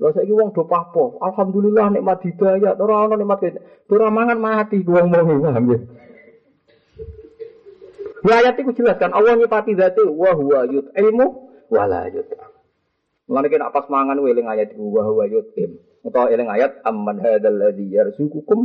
Lha 0.00 0.08
saiki 0.08 0.32
wong 0.32 0.56
do 0.56 0.64
papo. 0.64 1.20
Alhamdulillah 1.20 1.92
nikmat 1.92 2.24
hidayah. 2.24 2.80
Ora 2.80 3.12
ana 3.12 3.20
nikmat 3.20 3.60
ora 3.92 4.08
mangan 4.08 4.40
mati 4.40 4.80
wong 4.80 5.12
mau 5.12 5.36
paham 5.36 5.64
ya. 5.68 5.78
Wa 8.24 8.32
ayat 8.40 8.56
iku 8.56 8.72
jelas 8.72 8.96
kan 8.96 9.12
Allah 9.12 9.36
nyifati 9.36 9.76
dzate 9.76 10.00
wa 10.00 10.32
huwa 10.32 10.64
yut'imu 10.64 11.26
wa 11.68 11.84
la 11.84 12.08
yut'am. 12.08 12.56
Mulane 13.28 13.52
kena 13.52 13.68
pas 13.68 13.84
mangan 13.92 14.16
eling 14.16 14.48
ayat 14.48 14.72
iku 14.72 14.96
wa 14.96 15.04
huwa 15.04 15.28
yutim. 15.28 15.76
Utawa 16.06 16.30
eling 16.30 16.46
ayat 16.46 16.86
amman 16.86 17.18
hadzal 17.18 17.58
ladzi 17.58 17.90
yarzuqukum 17.90 18.60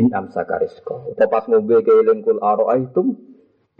in 0.00 0.08
amsaka 0.16 0.56
rizqa. 0.64 1.12
Utawa 1.12 1.28
pas 1.28 1.44
ngombe 1.44 1.84
ke 1.84 1.92
eling 1.92 2.24
kul 2.24 2.40
ara'aitum 2.40 3.20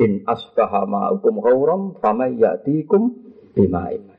in 0.05 0.20
asbaha 0.28 0.84
ma'ukum 0.84 1.40
ghauram 1.40 1.96
famay 1.96 2.36
ya'tikum 2.36 3.16
bima'in. 3.57 4.12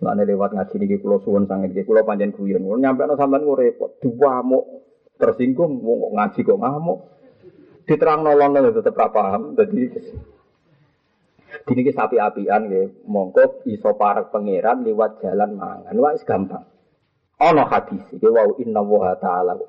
Mulane 0.00 0.22
lewat 0.28 0.56
ngaji 0.56 0.74
niki 0.80 0.96
kula 1.00 1.20
suwun 1.24 1.44
sanget 1.48 1.76
iki 1.76 1.84
kula 1.84 2.04
panjen 2.08 2.32
guyon. 2.32 2.64
Nyampe 2.64 3.04
ana 3.04 3.16
sampean 3.20 3.44
ku 3.44 3.52
repot, 3.56 4.00
diwamuk 4.00 4.64
tersinggung 5.20 5.80
wong 5.80 6.16
ngaji 6.16 6.40
kok 6.40 6.60
ngamuk. 6.60 6.98
Diterang 7.86 8.24
nolong 8.24 8.56
tetep 8.76 8.96
ra 8.96 9.08
paham. 9.12 9.56
Dadi 9.56 9.88
Dini 11.66 11.82
ki 11.82 11.92
sapi 11.96 12.20
apian 12.20 12.68
ya, 12.68 12.84
mongko 13.08 13.64
iso 13.64 13.96
parek 13.96 14.28
pangeran 14.28 14.84
lewat 14.84 15.24
jalan 15.24 15.56
mangan. 15.56 15.96
Wah, 15.96 16.14
gampang. 16.20 16.75
Ono 17.36 17.62
hadis 17.68 18.00
iki 18.16 18.28
wau 18.32 18.56
inna 18.56 18.80
wa 18.80 19.12
ta'ala. 19.12 19.60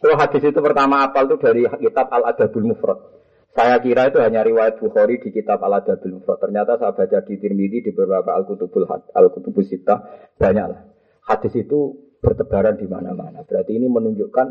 Kalau 0.00 0.16
hadis 0.16 0.40
itu 0.40 0.60
pertama 0.64 1.04
apal 1.04 1.28
itu 1.28 1.36
dari 1.36 1.68
kitab 1.68 2.08
Al 2.08 2.32
Adabul 2.32 2.72
Mufrad. 2.72 3.20
Saya 3.52 3.76
kira 3.82 4.08
itu 4.08 4.22
hanya 4.24 4.40
riwayat 4.40 4.80
Bukhari 4.80 5.20
di 5.20 5.28
kitab 5.28 5.60
Al 5.60 5.84
Adabul 5.84 6.16
Mufrad. 6.16 6.40
Ternyata 6.40 6.80
saya 6.80 6.96
baca 6.96 7.20
di 7.20 7.36
Tirmidzi 7.36 7.84
di 7.84 7.90
beberapa 7.92 8.32
Al 8.32 8.48
Kutubul 8.48 8.88
Al 8.88 9.28
Kutubus 9.36 9.68
Sittah 9.68 10.32
banyak 10.40 10.66
lah. 10.72 10.80
Hadis 11.28 11.52
itu 11.60 12.08
bertebaran 12.24 12.80
di 12.80 12.88
mana-mana. 12.88 13.44
Berarti 13.44 13.76
ini 13.76 13.92
menunjukkan 13.92 14.46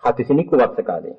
hadis 0.00 0.28
ini 0.32 0.48
kuat 0.48 0.80
sekali. 0.80 1.12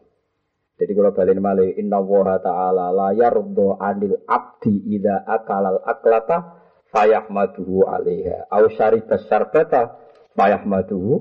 Jadi 0.75 0.91
kalau 0.91 1.15
balik 1.15 1.39
malih 1.39 1.71
inna 1.79 2.01
wa 2.03 2.35
ta'ala 2.41 2.91
la 2.91 3.09
yardo 3.15 3.77
anil 3.79 4.19
abdi 4.27 4.97
ida 4.97 5.23
akalal 5.23 5.79
aklata 5.85 6.65
fayahmaduhu 6.91 7.87
alaiha 7.87 8.51
au 8.51 8.67
syaribas 8.73 9.23
syarbata 9.31 10.04
fayahmaduhu 10.35 11.13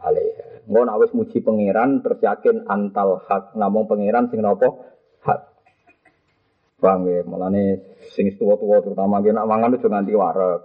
alaiha. 0.00 0.66
Ngon 0.70 0.88
awis 0.88 1.10
muji 1.10 1.42
pangeran 1.42 2.00
terus 2.06 2.22
yakin 2.22 2.70
antal 2.70 3.22
hak 3.26 3.58
namung 3.58 3.90
pangeran 3.90 4.30
sing 4.30 4.40
napa 4.40 4.70
hak. 5.26 5.40
Bang 6.82 7.06
ya, 7.06 7.22
mulane 7.22 7.78
sing 8.14 8.34
tuwa-tuwa 8.34 8.82
terutama 8.82 9.22
ki 9.22 9.30
nak 9.30 9.46
mangan 9.46 9.74
itu 9.78 9.86
nganti 9.86 10.12
warek. 10.14 10.60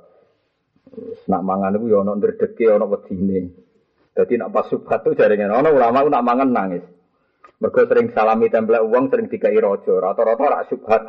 Nak 1.29 1.41
mangan 1.45 1.77
itu 1.77 1.85
ya 1.93 2.01
ana 2.01 2.13
ndredege 2.17 2.65
ana. 2.73 2.85
Dadi 4.17 4.33
nak 4.33 4.49
pas 4.49 4.65
subhat 4.65 5.05
itu 5.05 5.13
jaringan 5.13 5.53
ana 5.53 5.69
ulama 5.69 6.05
nak 6.09 6.25
mangan 6.25 6.49
nangis. 6.49 6.85
Mereka 7.57 7.89
sering 7.89 8.13
salami 8.13 8.53
template 8.53 8.85
uang, 8.85 9.09
sering 9.09 9.33
dikai 9.33 9.57
rojo. 9.57 9.97
Rata-rata 9.97 10.45
rak 10.45 10.63
subhat. 10.69 11.03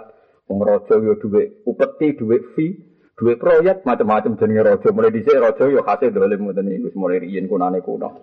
Wong 0.49 0.65
yo 0.89 1.13
duwe 1.21 1.61
upeti, 1.69 2.17
duwe 2.17 2.41
fee, 2.57 2.88
duwe 3.19 3.35
proyek, 3.35 3.83
macam-macam 3.83 4.39
jenenge 4.39 4.63
rojo. 4.63 4.89
Mulai 4.95 5.11
dhisik 5.11 5.43
rojo 5.43 5.67
yo 5.67 5.83
hasil 5.83 6.15
dolim 6.15 6.47
ngoten 6.47 6.71
iki 6.71 6.95
mulai 6.95 7.19
riyen 7.19 7.51
kunane 7.51 7.83
kuno. 7.83 8.23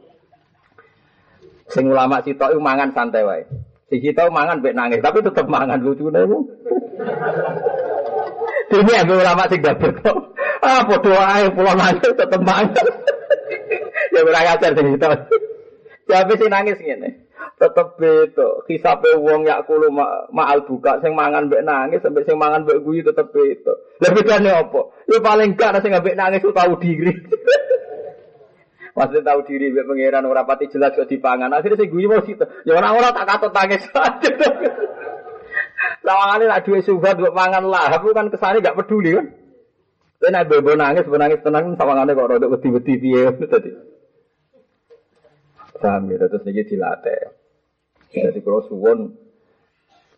Sing 1.67 1.91
ulama 1.91 2.23
sitok 2.23 2.55
iku 2.55 2.61
mangan 2.63 2.95
santai 2.95 3.27
wae. 3.27 3.43
Si 3.91 3.99
sitok 3.99 4.31
mangan 4.31 4.63
mbek 4.63 4.71
nangis, 4.71 5.03
tapi 5.03 5.19
tetep 5.19 5.45
mangan 5.51 5.83
lucune 5.83 6.23
iku. 6.23 6.39
Ini 8.75 8.91
aku 9.03 9.13
ulama 9.19 9.43
sing 9.51 9.61
dapet 9.61 9.91
kok. 9.99 10.17
Ah, 10.63 10.81
podo 10.87 11.11
ae 11.11 11.51
pulau 11.51 11.75
nangis 11.75 12.15
tetep 12.15 12.41
mangan. 12.41 12.87
ya 14.15 14.19
ora 14.23 14.41
ngajar 14.47 14.71
sing 14.79 14.87
sitok. 14.95 15.11
Ya 16.07 16.23
sing 16.23 16.47
nangis 16.47 16.79
ngene 16.79 17.24
tetep 17.55 17.87
beda. 17.95 18.67
Hisabe 18.67 19.15
wong 19.15 19.47
yak 19.47 19.63
kulo 19.63 19.87
ma 19.91 20.27
maal 20.31 20.67
buka 20.67 20.99
sing 20.99 21.15
mangan 21.15 21.47
mbek 21.47 21.63
nangis 21.63 22.03
sampai 22.03 22.27
sing 22.27 22.35
mangan 22.35 22.67
mbek 22.67 22.83
guyu 22.83 23.01
tetep 23.01 23.31
beda. 23.31 23.73
Lah 24.03 24.11
bedane 24.11 24.51
apa? 24.51 24.81
Ya 25.07 25.17
paling 25.23 25.55
gak 25.55 25.79
sing 25.79 25.95
mbek 25.95 26.19
nangis 26.19 26.43
ku 26.43 26.51
tahu 26.51 26.75
diri. 26.79 27.15
Maksudnya 28.95 29.27
tahu 29.27 29.39
diri 29.47 29.71
mbek 29.71 29.87
pangeran 29.87 30.27
ora 30.27 30.43
pati 30.43 30.67
jelas 30.67 30.91
kok 30.95 31.07
dipangan. 31.07 31.51
Akhirnya 31.55 31.79
sing 31.79 31.91
guyu 31.91 32.11
mau 32.11 32.23
situ. 32.23 32.43
Ya 32.67 32.75
ora-ora 32.75 33.15
tak 33.15 33.27
katut 33.27 33.51
nangis. 33.55 33.83
Lawangane 36.05 36.45
nak 36.45 36.61
duwe 36.61 36.85
subhat 36.85 37.17
mbok 37.17 37.33
mangan 37.33 37.65
lah, 37.65 37.89
aku 37.97 38.13
kan 38.13 38.29
kesane 38.29 38.61
gak 38.61 38.77
peduli 38.77 39.17
kan. 39.17 39.25
Tapi 40.21 40.29
nek 40.31 40.47
bebo 40.47 40.73
nangis, 40.77 41.05
nangis 41.09 41.41
tenang 41.41 41.73
sawangane 41.77 42.13
kok 42.13 42.29
rada 42.29 42.47
wedi-wedi 42.49 42.93
piye 42.97 43.29
tadi. 43.51 43.71
Paham 45.75 46.07
ya, 46.07 46.17
terus 46.17 46.41
niki 46.47 46.65
dilatih. 46.65 47.44
Jadi 48.15 48.39
kalau 48.39 48.63
suwon 48.63 48.99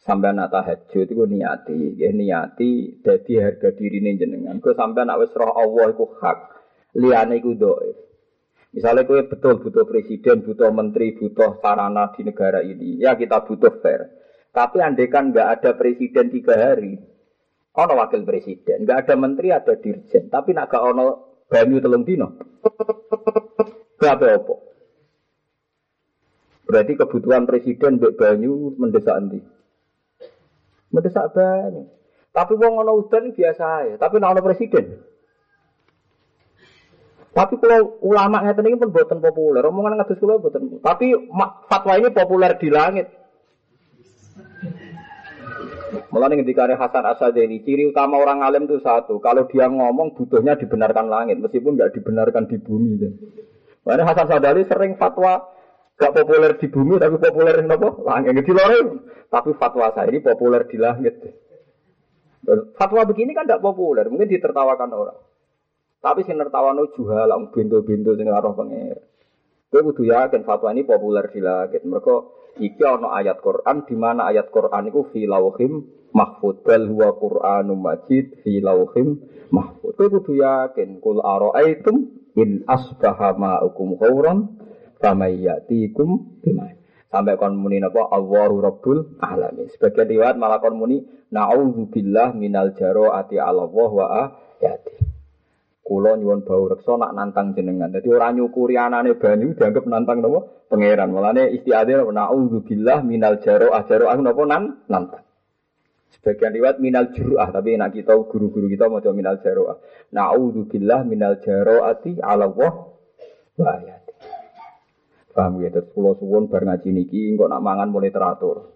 sampai 0.08 0.32
anak 0.32 0.54
tahajud 0.54 1.04
itu 1.04 1.24
niati, 1.28 2.00
ya 2.00 2.14
niati 2.14 3.02
jadi 3.04 3.34
harga 3.44 3.76
diri 3.76 4.00
ini 4.00 4.16
jenengan. 4.16 4.62
Kau 4.64 4.72
sampai 4.72 5.04
anak 5.04 5.26
wes 5.26 5.36
roh 5.36 5.52
Allah 5.52 5.92
itu 5.92 6.06
hak, 6.22 6.38
liane 6.96 7.44
itu 7.44 7.58
doa. 7.58 7.92
Misalnya 8.72 9.04
kau 9.04 9.18
betul 9.20 9.60
butuh 9.60 9.84
presiden, 9.84 10.46
butuh 10.46 10.70
menteri, 10.72 11.18
butuh 11.18 11.60
sarana 11.60 12.14
di 12.16 12.22
negara 12.24 12.64
ini, 12.64 13.02
ya 13.02 13.18
kita 13.18 13.44
butuh 13.44 13.84
fair. 13.84 14.14
Tapi 14.54 14.80
andekan 14.80 15.36
nggak 15.36 15.60
ada 15.60 15.72
presiden 15.76 16.32
tiga 16.32 16.56
hari, 16.56 16.96
ono 17.76 17.94
wakil 17.98 18.24
presiden, 18.24 18.88
nggak 18.88 19.08
ada 19.08 19.14
menteri, 19.18 19.48
ada 19.52 19.74
dirjen. 19.76 20.32
Tapi 20.32 20.56
nak 20.56 20.72
gak 20.72 20.84
ono 20.84 21.06
banyu 21.48 21.80
telung 21.80 22.04
dino, 22.04 22.38
gak 24.02 24.18
apa-apa. 24.20 24.67
Berarti 26.68 27.00
kebutuhan 27.00 27.48
presiden 27.48 27.96
Mbak 27.96 28.20
Banyu 28.20 28.76
mendesak 28.76 29.16
nanti. 29.16 29.40
Mendesak 30.92 31.32
banyu. 31.32 31.88
Tapi 32.36 32.54
wong 32.60 32.84
ana 32.84 32.94
udan 32.94 33.34
biasa 33.34 33.68
ya, 33.88 33.96
tapi 33.96 34.20
nek 34.20 34.46
presiden. 34.46 35.02
Tapi 37.34 37.54
kalau 37.62 38.02
ulama 38.02 38.42
ngeten 38.42 38.66
ini 38.66 38.82
pun 38.82 38.90
buatan 38.90 39.22
populer, 39.22 39.62
omongan 39.62 39.98
ngatus 39.98 40.18
kula 40.18 40.42
buatan. 40.42 40.82
Tapi 40.82 41.14
fatwa 41.70 41.94
ini 41.98 42.10
populer 42.14 42.52
di 42.60 42.70
langit. 42.70 43.08
Mulai 46.08 46.40
ketika 46.42 46.68
ada 46.68 46.76
Hasan 46.78 47.06
Asadeni, 47.06 47.64
ciri 47.64 47.88
utama 47.88 48.18
orang 48.18 48.44
alim 48.44 48.66
itu 48.66 48.80
satu, 48.82 49.22
kalau 49.22 49.46
dia 49.48 49.70
ngomong 49.70 50.18
butuhnya 50.18 50.58
dibenarkan 50.58 51.08
langit, 51.08 51.38
meskipun 51.40 51.78
nggak 51.78 51.94
dibenarkan 52.00 52.48
di 52.50 52.58
bumi. 52.58 52.96
Makanya 53.86 54.04
Hasan 54.04 54.28
Sadali 54.30 54.66
sering 54.66 54.98
fatwa 54.98 55.57
Gak 55.98 56.14
populer 56.14 56.54
di 56.62 56.68
bumi 56.70 57.02
tapi 57.02 57.18
populer 57.18 57.58
di 57.58 57.66
apa? 57.66 57.90
Langit 58.06 58.46
di 58.46 58.54
lore. 58.54 58.80
Tapi 59.34 59.50
fatwa 59.58 59.90
saya 59.98 60.08
ini 60.14 60.22
populer 60.22 60.70
di 60.70 60.78
langit. 60.78 61.16
Fatwa 62.78 63.02
begini 63.04 63.34
kan 63.34 63.50
tidak 63.50 63.66
populer, 63.66 64.06
mungkin 64.08 64.30
ditertawakan 64.30 64.94
orang. 64.94 65.20
Tapi 65.98 66.24
si 66.24 66.32
nertawano 66.32 66.94
juha 66.94 67.26
lah, 67.26 67.42
bintu-bintu 67.50 68.14
sing 68.14 68.30
pengir. 68.30 68.98
Gue 69.68 69.82
kudu 69.84 70.08
yakin 70.08 70.48
fatwa 70.48 70.72
ini 70.72 70.88
populer 70.88 71.28
di 71.28 71.44
langit. 71.44 71.84
Mereka 71.84 72.16
iki 72.64 72.80
ono 72.88 73.12
ayat 73.12 73.44
Quran 73.44 73.84
di 73.84 73.96
mana 74.00 74.32
ayat 74.32 74.48
Quran 74.48 74.88
itu 74.88 75.02
fi 75.12 75.28
lauhim 75.28 75.84
mahfud 76.16 76.64
bal 76.64 76.88
huwa 76.88 77.12
majid 77.76 78.40
fi 78.48 78.64
lauhim 78.64 79.20
mahfud. 79.52 79.92
Gue 80.00 80.08
kudu 80.08 80.40
yakin 80.40 81.04
kul 81.04 81.20
ara'aitum 81.20 81.96
in 82.40 82.64
asbaha 82.64 83.36
ma'ukum 83.36 84.00
khawran 84.00 84.56
Famayyatikum 84.98 86.42
bima. 86.42 86.74
Sampai 87.08 87.40
kon 87.40 87.56
muni 87.56 87.80
napa 87.80 88.12
Allahu 88.12 88.60
Rabbul 88.60 89.18
Alamin. 89.24 89.72
Sebagian 89.72 90.12
riwayat 90.12 90.36
malah 90.36 90.60
kon 90.60 90.76
muni 90.76 91.00
naudzubillah 91.32 92.36
minal 92.36 92.76
ati 92.76 93.40
ala 93.40 93.64
Allah 93.64 93.92
wa 93.96 94.06
ayati. 94.60 94.96
Kulo 95.88 96.20
nyuwun 96.20 96.44
bau 96.44 96.68
reksa 96.68 97.00
nak 97.00 97.16
nantang 97.16 97.56
jenengan. 97.56 97.88
Dadi 97.88 98.12
ora 98.12 98.36
nyukuri 98.36 98.76
anane 98.76 99.16
banyu 99.16 99.56
dianggap 99.56 99.88
nantang 99.88 100.20
napa 100.20 100.68
pangeran. 100.68 101.08
Mulane 101.16 101.48
istiadah 101.56 102.04
naudzubillah 102.12 103.08
minal 103.08 103.40
jaro 103.40 103.72
ajaro 103.72 104.12
aku 104.12 104.22
napa 104.22 104.44
nan 104.44 104.64
nantang. 104.92 105.24
Sebagian 106.18 106.56
riwayat 106.56 106.78
minal 106.80 107.12
juruah, 107.12 107.52
tapi 107.52 107.76
nak 107.76 107.92
kita 107.92 108.16
guru-guru 108.16 108.72
kita 108.72 108.88
mau 108.88 109.04
minal 109.12 109.40
jaroah. 109.44 109.80
Naudzubillah 110.12 111.04
minal 111.04 111.40
ati 111.40 112.20
ala 112.20 112.48
Allah 112.48 112.74
wa 113.60 113.68
ayati. 113.76 114.07
Paham 115.38 115.62
ya, 115.62 115.70
terus 115.70 115.94
pulau 115.94 116.18
suwon 116.18 116.50
bar 116.50 116.66
ngaji 116.66 116.90
niki, 116.90 117.38
kok 117.38 117.46
nak 117.46 117.62
mangan 117.62 117.94
mulai 117.94 118.10
teratur. 118.10 118.74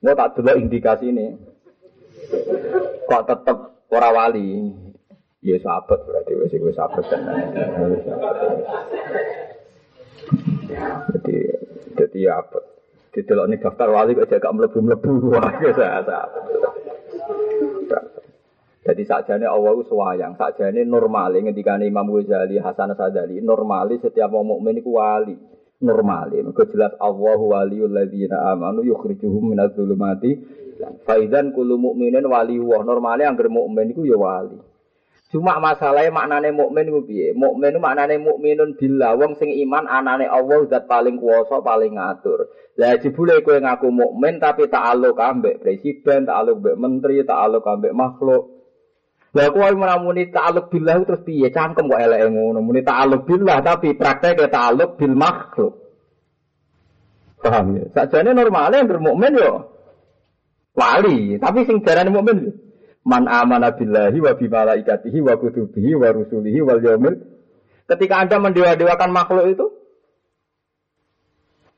Nggak 0.00 0.16
tak 0.16 0.30
dulu 0.40 0.56
indikasi 0.56 1.12
ini. 1.12 1.36
Kok 3.04 3.24
tetep 3.28 3.56
ora 3.92 4.08
wali. 4.16 4.72
Ya 5.44 5.60
sahabat 5.60 6.08
berarti 6.08 6.32
wes 6.32 6.50
gue 6.56 6.72
sahabat 6.72 7.04
kan. 7.12 7.20
Jadi 11.12 11.36
jadi 11.92 12.20
apa? 12.32 12.58
Didelok 13.12 13.46
nih 13.52 13.58
daftar 13.60 13.88
wali 13.92 14.16
kok 14.16 14.32
melebu 14.32 15.28
wah 15.36 15.60
ya 15.60 15.76
sahabat. 15.76 16.28
Jadi 18.88 19.02
sakjane 19.04 19.44
Allah 19.44 19.76
sayang, 19.84 20.40
sakjane 20.40 20.88
normal. 20.88 21.36
Ketika 21.36 21.76
Imam 21.76 22.08
Ghazali, 22.08 22.56
Hasan 22.56 22.96
Sadali, 22.96 23.44
normali 23.44 24.00
setiap 24.00 24.32
mau 24.32 24.40
mukmin 24.40 24.80
itu 24.80 24.96
wali 24.96 25.57
normal. 25.82 26.34
Mergo 26.34 26.64
jelas 26.68 26.94
Allahu 26.98 27.54
waliyul 27.54 27.92
ladzina 27.92 28.50
amanu 28.50 28.82
yukhrijuhum 28.82 29.54
minadz 29.54 29.78
zulumati. 29.78 30.34
Faizan 31.06 31.50
kullu 31.50 31.74
mukminin 31.74 32.22
wali 32.26 32.58
wa 32.62 32.82
normale 32.86 33.26
anggere 33.26 33.50
mukmin 33.50 33.90
iku 33.90 34.06
ya 34.06 34.14
wali. 34.14 34.58
Cuma 35.28 35.60
masalahnya 35.60 36.08
maknane 36.08 36.56
mukmin 36.56 36.88
ku 36.88 37.04
piye? 37.04 37.36
Mukmin 37.36 37.76
itu 37.76 37.80
maknane 37.84 38.16
mukminun 38.16 38.80
billah 38.80 39.12
wong 39.12 39.36
sing 39.36 39.52
iman 39.60 39.84
anane 39.84 40.24
Allah 40.24 40.64
zat 40.72 40.88
paling 40.88 41.20
kuwasa, 41.20 41.60
paling 41.60 42.00
ngatur. 42.00 42.48
Lah 42.80 42.96
jebule 42.96 43.44
kowe 43.44 43.60
ngaku 43.60 43.92
mukmin 43.92 44.40
tapi 44.40 44.72
ta'aluk 44.72 45.20
ambek 45.20 45.60
presiden, 45.60 46.24
ta'aluk 46.24 46.64
ambek 46.64 46.76
menteri, 46.80 47.20
ta'aluk 47.28 47.60
ambek 47.60 47.92
makhluk. 47.92 48.57
Lah 49.38 49.54
kowe 49.54 49.70
menamuni 49.70 50.34
ta'aluk 50.34 50.66
billah 50.66 50.98
terus 51.06 51.22
piye? 51.22 51.54
Cangkem 51.54 51.86
kok 51.86 52.02
eleke 52.02 52.26
ngono. 52.34 52.58
Muni 52.58 52.82
ta'aluk 52.82 53.22
billah 53.22 53.62
tapi 53.62 53.94
praktek 53.94 54.50
ta'aluk 54.50 54.98
bil 54.98 55.14
makhluk. 55.14 55.78
Paham 57.38 57.78
ya? 57.78 57.86
Sakjane 57.94 58.34
normalnya 58.34 58.82
yang 58.82 58.90
bermukmin 58.90 59.38
yo 59.38 59.78
wali, 60.74 61.38
tapi 61.38 61.62
sing 61.70 61.86
darane 61.86 62.10
mukmin 62.10 62.50
Man 63.06 63.30
amana 63.30 63.78
billahi 63.78 64.18
wa 64.18 64.34
bimalaikatihi 64.34 65.22
wa 65.22 65.38
kutubihi 65.38 65.94
wa 65.94 66.10
rusulihi 66.10 66.58
wal 66.60 66.82
yaumil. 66.82 67.14
Ketika 67.86 68.20
Anda 68.20 68.36
mendewa-dewakan 68.42 69.10
makhluk 69.14 69.46
itu, 69.54 69.66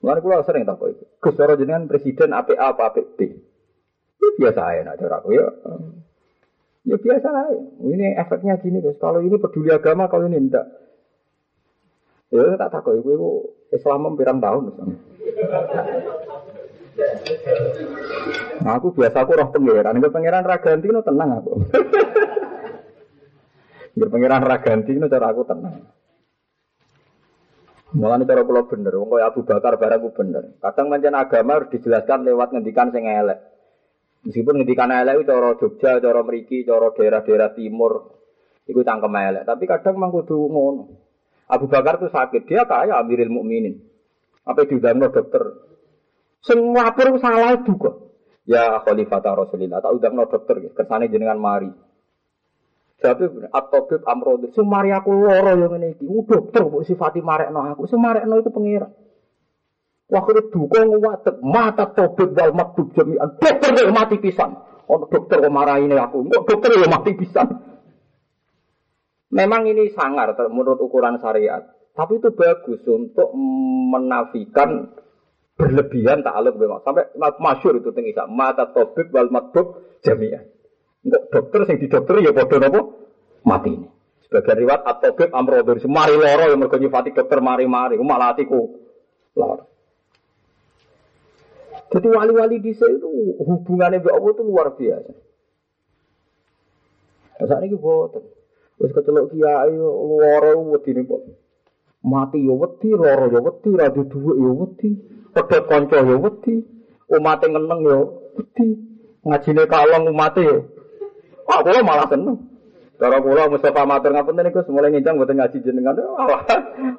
Mulane 0.01 0.25
kula 0.25 0.41
sering 0.49 0.65
tak 0.65 0.81
itu. 0.81 1.05
Gus 1.21 1.37
jenengan 1.37 1.85
presiden 1.85 2.33
apa 2.33 2.57
apa 2.57 2.89
apa 2.89 3.01
B. 3.05 3.37
Itu 4.17 4.27
biasa 4.41 4.61
aja 4.73 4.97
cara 4.97 5.21
aku 5.21 5.37
ya. 5.37 5.45
Ya 6.89 6.97
biasa 6.97 7.29
aja. 7.29 7.61
Ini 7.85 8.17
efeknya 8.17 8.57
gini 8.57 8.81
guys. 8.81 8.97
Kalau 8.97 9.21
ini 9.21 9.37
peduli 9.37 9.69
agama, 9.69 10.09
kalau 10.09 10.25
ini 10.27 10.41
enggak. 10.41 10.65
Ya 12.31 12.57
tak 12.57 12.71
takut 12.73 12.95
itu, 12.97 13.11
itu 13.11 13.31
Islam 13.75 14.15
pirang 14.17 14.39
tahun 14.39 14.71
misalnya. 14.71 14.97
Nah, 18.61 18.73
aku 18.77 18.93
biasa 18.95 19.25
aku 19.25 19.33
roh 19.35 19.49
pangeran, 19.51 19.99
enggak 19.99 20.15
pangeran 20.15 20.45
raganti 20.47 20.87
no 20.89 21.03
tenang 21.03 21.31
aku. 21.43 21.53
Enggak 23.99 24.11
pangeran 24.15 24.43
raganti 24.47 24.93
no 24.95 25.07
cara 25.11 25.27
aku 25.35 25.43
tenang. 25.43 25.75
Mulane 27.91 28.23
cara 28.23 28.47
kula 28.47 28.71
bener, 28.71 28.95
wong 28.95 29.19
Abu 29.19 29.43
Bakar 29.43 29.75
barang 29.75 29.99
aku 29.99 30.15
bener. 30.15 30.55
Kadang 30.63 30.95
manjen 30.95 31.19
agama 31.19 31.59
harus 31.59 31.75
dijelaskan 31.75 32.23
lewat 32.23 32.55
ngendikan 32.55 32.95
sing 32.95 33.03
elek. 33.03 33.50
Meskipun 34.21 34.61
ngendikan 34.61 34.93
elek 34.93 35.25
itu 35.25 35.33
cara 35.33 35.51
Jogja, 35.57 35.93
cara 35.97 36.21
Mriki, 36.21 36.69
cara 36.69 36.93
daerah-daerah 36.93 37.57
timur, 37.57 38.21
itu 38.69 38.81
cangkem 38.85 39.17
elek. 39.17 39.49
Tapi 39.49 39.65
kadang 39.65 39.97
mang 39.97 40.13
kudu 40.13 40.37
ngono. 40.37 40.85
Abu 41.49 41.67
Bakar 41.67 41.97
tuh 41.97 42.13
sakit, 42.13 42.45
dia 42.47 42.69
kaya 42.69 43.01
Amirul 43.01 43.33
Mukminin. 43.33 43.81
Apa 44.45 44.69
diundang 44.69 45.01
dokter, 45.01 45.43
semua 46.41 46.89
lapor 46.89 47.17
salah 47.21 47.61
juga. 47.61 47.93
Ya 48.49 48.81
khalifah 48.83 49.21
Rasulillah, 49.21 49.85
tak 49.85 49.93
udah 49.95 50.11
no 50.11 50.25
dokter, 50.27 50.57
kersane 50.73 51.13
jenengan 51.13 51.37
mari. 51.37 51.71
Jadi 53.01 53.49
atobib 53.49 54.05
amrod, 54.05 54.53
semari 54.53 54.93
aku 54.93 55.13
loro 55.17 55.57
yang 55.57 55.73
ini, 55.81 55.97
ini 56.05 56.21
dokter 56.29 56.69
bu 56.69 56.85
sifati 56.85 57.25
no 57.25 57.61
aku, 57.65 57.89
no 57.89 58.35
itu 58.37 58.51
pengira. 58.53 58.89
Waktu 60.11 60.51
duka 60.51 60.83
nguwatek, 60.83 61.39
mata 61.39 61.87
tobib 61.95 62.35
wal 62.35 62.51
maktub 62.51 62.91
jami'an, 62.99 63.39
dokter 63.39 63.71
yang 63.79 63.95
mati 63.95 64.19
pisan. 64.19 64.59
Oh 64.91 65.07
dokter 65.07 65.39
kok 65.39 65.79
ini 65.79 65.95
aku, 65.95 66.27
kok 66.27 66.45
dokter 66.51 66.71
yang 66.75 66.91
mati 66.91 67.15
pisan. 67.15 67.47
Memang 69.31 69.71
ini 69.71 69.95
sangar 69.95 70.35
menurut 70.51 70.83
ukuran 70.83 71.23
syariat, 71.23 71.63
tapi 71.95 72.19
itu 72.19 72.35
bagus 72.35 72.83
untuk 72.91 73.31
menafikan 73.95 74.91
berlebihan 75.55 76.27
ta'aluk 76.27 76.59
memang 76.59 76.81
sampai 76.83 77.13
masyur 77.39 77.79
itu 77.79 77.93
tinggi 77.93 78.17
mata 78.33 78.73
tobik 78.73 79.13
wal 79.13 79.29
matbuk 79.29 80.01
jamiah 80.01 80.41
enggak 81.05 81.23
dokter 81.29 81.69
sing 81.69 81.77
di 81.77 81.87
dokter 81.93 82.17
ya 82.25 82.33
bodoh 82.33 82.59
nopo 82.59 82.81
mati 83.45 83.71
ini. 83.73 83.89
Sebagai 84.27 84.63
riwayat 84.63 84.87
atobik 84.87 85.31
amrodur 85.35 85.83
semari 85.83 86.15
loro 86.15 86.55
yang 86.55 86.63
mergo 86.63 86.79
nyifati 86.79 87.11
dokter 87.11 87.43
mari-mari. 87.43 87.99
Malah 87.99 88.35
hatiku 88.35 88.79
loro 89.35 89.70
jadi 91.91 92.07
wali-wali 92.07 92.63
di 92.63 92.71
itu 92.71 93.11
hubungannya 93.43 93.99
dengan 93.99 94.15
Allah 94.23 94.31
itu 94.31 94.43
luar 94.47 94.69
biasa. 94.79 95.13
Saat 97.41 97.67
ini 97.67 97.75
boten. 97.75 98.23
Wis 98.79 98.95
kecelok 98.95 99.35
kiai 99.35 99.75
loro 99.75 100.53
wedi 100.71 100.95
Mati 102.01 102.41
yo 102.41 102.57
wedi, 102.57 102.95
loro 102.95 103.27
yo 103.29 103.43
wedi, 103.43 103.71
ra 103.75 103.91
duwe 103.91 104.33
yo 104.39 104.51
wedi. 104.55 104.89
Pedot 105.35 105.67
kanca 105.67 106.01
ya 106.01 106.17
wedi, 106.17 106.63
umate 107.11 107.47
ngeneng 107.51 107.81
ya 107.83 107.97
wedi. 108.39 108.69
Ngajine 109.27 109.63
kalong 109.67 110.09
umate 110.09 110.43
ya. 110.47 110.59
Wah, 111.45 111.59
kula 111.67 111.83
malah 111.83 112.07
seneng. 112.07 112.39
Cara 113.03 113.19
kula 113.19 113.51
Mustafa 113.51 113.83
matur 113.83 114.15
ngapunten 114.15 114.47
niku 114.47 114.63
mulai 114.71 114.95
nginjang 114.95 115.19
mboten 115.19 115.43
ngaji 115.43 115.59
jenengan. 115.65 115.99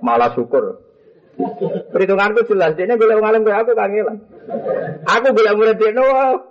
Malah 0.03 0.35
syukur. 0.35 0.90
Perhitunganku 1.91 2.43
jelas, 2.47 2.75
dia 2.75 2.91
boleh 2.91 3.15
ngalim 3.17 3.41
kayak 3.47 3.63
aku 3.65 3.71
kangelan. 3.73 4.17
Aku 5.07 5.27
boleh 5.31 5.53
murid 5.55 5.79
dia 5.79 5.95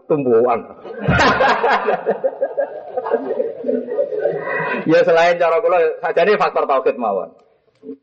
tumbuhan. 0.09 0.61
ya 4.91 5.01
selain 5.05 5.37
cara 5.39 5.61
kula 5.61 5.79
saja 6.01 6.23
ini 6.25 6.41
faktor 6.41 6.65
tauhid 6.67 6.97
mawon. 6.97 7.31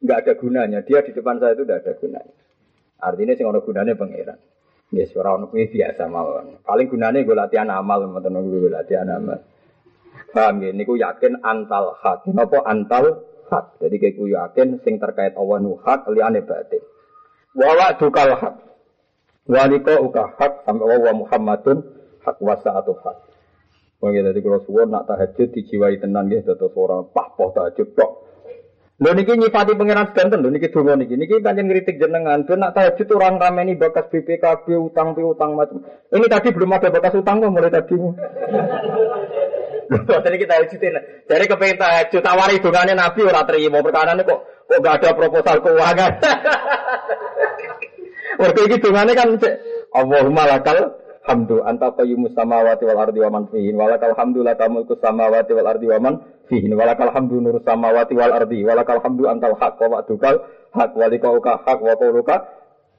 Enggak 0.02 0.26
ada 0.26 0.34
gunanya. 0.38 0.80
Dia 0.86 1.02
di 1.06 1.14
depan 1.14 1.38
saya 1.42 1.54
itu 1.54 1.66
tidak 1.66 1.86
ada 1.86 1.92
gunanya. 1.98 2.34
Artinya 2.98 3.34
sing 3.38 3.46
ono 3.46 3.62
gunane 3.62 3.94
pangeran. 3.94 4.40
Ya 4.96 5.04
ora 5.20 5.36
ono 5.38 5.52
kuwi 5.52 5.68
biasa 5.70 6.08
mawon. 6.08 6.64
Paling 6.64 6.88
gunane 6.88 7.28
gue 7.28 7.36
latihan 7.36 7.70
amal, 7.70 8.08
mboten 8.08 8.40
gue 8.48 8.72
latihan 8.72 9.10
amal. 9.12 9.44
Paham 10.34 10.64
ya? 10.64 10.72
Niku 10.74 10.98
yakin 10.98 11.44
antal 11.46 11.94
hak. 12.00 12.26
Napa 12.32 12.64
antal 12.66 13.27
hak? 13.48 13.82
Jadi 13.82 13.96
kayak 13.98 14.20
yakin 14.20 14.68
sing 14.84 15.00
terkait 15.02 15.34
Allah 15.36 15.58
nu 15.64 15.80
hak 15.80 16.08
liyane 16.12 16.44
batin. 16.44 16.84
Wa 17.58 17.74
wa 17.74 17.88
dukal 17.96 18.32
hak. 18.38 18.56
Wa 19.48 19.64
liko 19.66 19.94
uka 20.04 20.36
hak 20.36 20.68
sampai 20.68 21.00
wa 21.00 21.14
Muhammadun 21.16 21.78
hak 22.22 22.38
wasa 22.44 22.76
atau 22.76 23.00
hak. 23.00 23.18
Wong 23.98 24.14
ya 24.14 24.22
dadi 24.22 24.46
kula 24.46 24.62
suwun 24.62 24.94
nak 24.94 25.10
tahajud 25.10 25.58
dijiwai 25.58 25.98
tenan 25.98 26.30
nggih 26.30 26.46
dados 26.46 26.70
ora 26.78 27.02
pah-pah 27.02 27.50
tahajud 27.50 27.98
tok. 27.98 28.12
Lho 28.98 29.14
niki 29.14 29.34
nyifati 29.38 29.78
pangeran 29.78 30.10
sedanten 30.10 30.42
lho 30.42 30.50
niki 30.54 30.70
donga 30.70 30.98
niki. 30.98 31.18
Niki 31.18 31.42
pancen 31.42 31.66
ngritik 31.66 31.98
jenengan. 31.98 32.46
Ben 32.46 32.62
nak 32.62 32.78
tahajud 32.78 33.10
orang 33.18 33.42
rameni 33.42 33.74
bakas 33.74 34.10
BPKB 34.10 34.74
utang 34.78 35.18
utang 35.18 35.58
macam. 35.58 35.82
Ini 36.14 36.26
tadi 36.30 36.50
belum 36.54 36.74
ada 36.78 36.94
bakas 36.94 37.18
utang 37.18 37.42
kok 37.42 37.50
mulai 37.50 37.74
tadi. 37.74 37.96
Tadi 40.24 40.38
kita 40.40 40.54
hajutin. 40.60 40.96
Dari 41.28 41.46
kepengen 41.48 41.80
tahajud 41.80 42.22
tawari 42.22 42.60
dongane 42.60 42.94
Nabi 42.94 43.22
ora 43.24 43.42
terima. 43.48 43.80
Perkara 43.80 44.14
kok 44.20 44.40
kok 44.68 44.80
gak 44.84 44.96
ada 45.00 45.10
proposal 45.16 45.58
keuangan. 45.64 46.12
Mergo 48.40 48.62
iki 48.68 48.78
dongane 48.84 49.12
kan 49.18 49.30
Allahumma 49.96 50.44
lakal 50.46 50.78
hamdu 51.28 51.64
anta 51.64 51.92
qayyumus 51.96 52.36
samawati 52.36 52.84
wal 52.86 53.00
ardi 53.00 53.20
wa 53.24 53.30
man 53.32 53.44
fihin. 53.50 53.76
Walakal 53.80 54.14
hamdu 54.16 54.44
laka 54.44 54.68
mulku 54.68 55.00
samawati 55.00 55.52
wal 55.56 55.68
ardi 55.72 55.88
wa 55.88 56.00
man 56.04 56.14
fihin. 56.52 56.76
Walakal 56.76 57.10
hamdu 57.16 57.40
nur 57.40 57.58
samawati 57.64 58.14
wal 58.14 58.36
ardi. 58.36 58.60
Walakal 58.68 59.00
hamdu 59.00 59.24
antal 59.32 59.56
haq 59.56 59.80
wa 59.80 59.88
wa'dukal 60.00 60.36
haq 60.76 60.92
uka 60.94 61.54
haq 61.64 61.80
wa 61.80 61.96
qauluka 61.96 62.36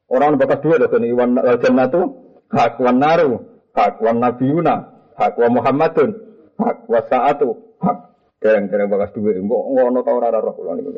orang 0.08 0.40
bakas 0.40 0.64
dua 0.64 0.80
doh 0.80 0.88
ini 0.98 1.12
wan 1.12 1.36
jannatu 1.60 2.16
haq 2.48 2.80
wan 2.80 2.96
naru 2.96 3.44
haq 3.76 4.00
wan 4.00 4.24
nabiyuna 4.24 4.74
haq 5.20 5.36
wa 5.36 5.48
muhammadun 5.52 6.27
haq 6.58 6.78
wa 6.90 7.00
sa'atu 7.06 7.48
haq 7.78 7.98
dereng-dereng 8.42 8.90
bakas 8.90 9.14
dua 9.14 9.34
mbok 9.38 9.62
ngono 9.74 10.02
ta 10.02 10.12
ora 10.14 10.34
roh 10.34 10.54
kula 10.54 10.74
niku 10.78 10.92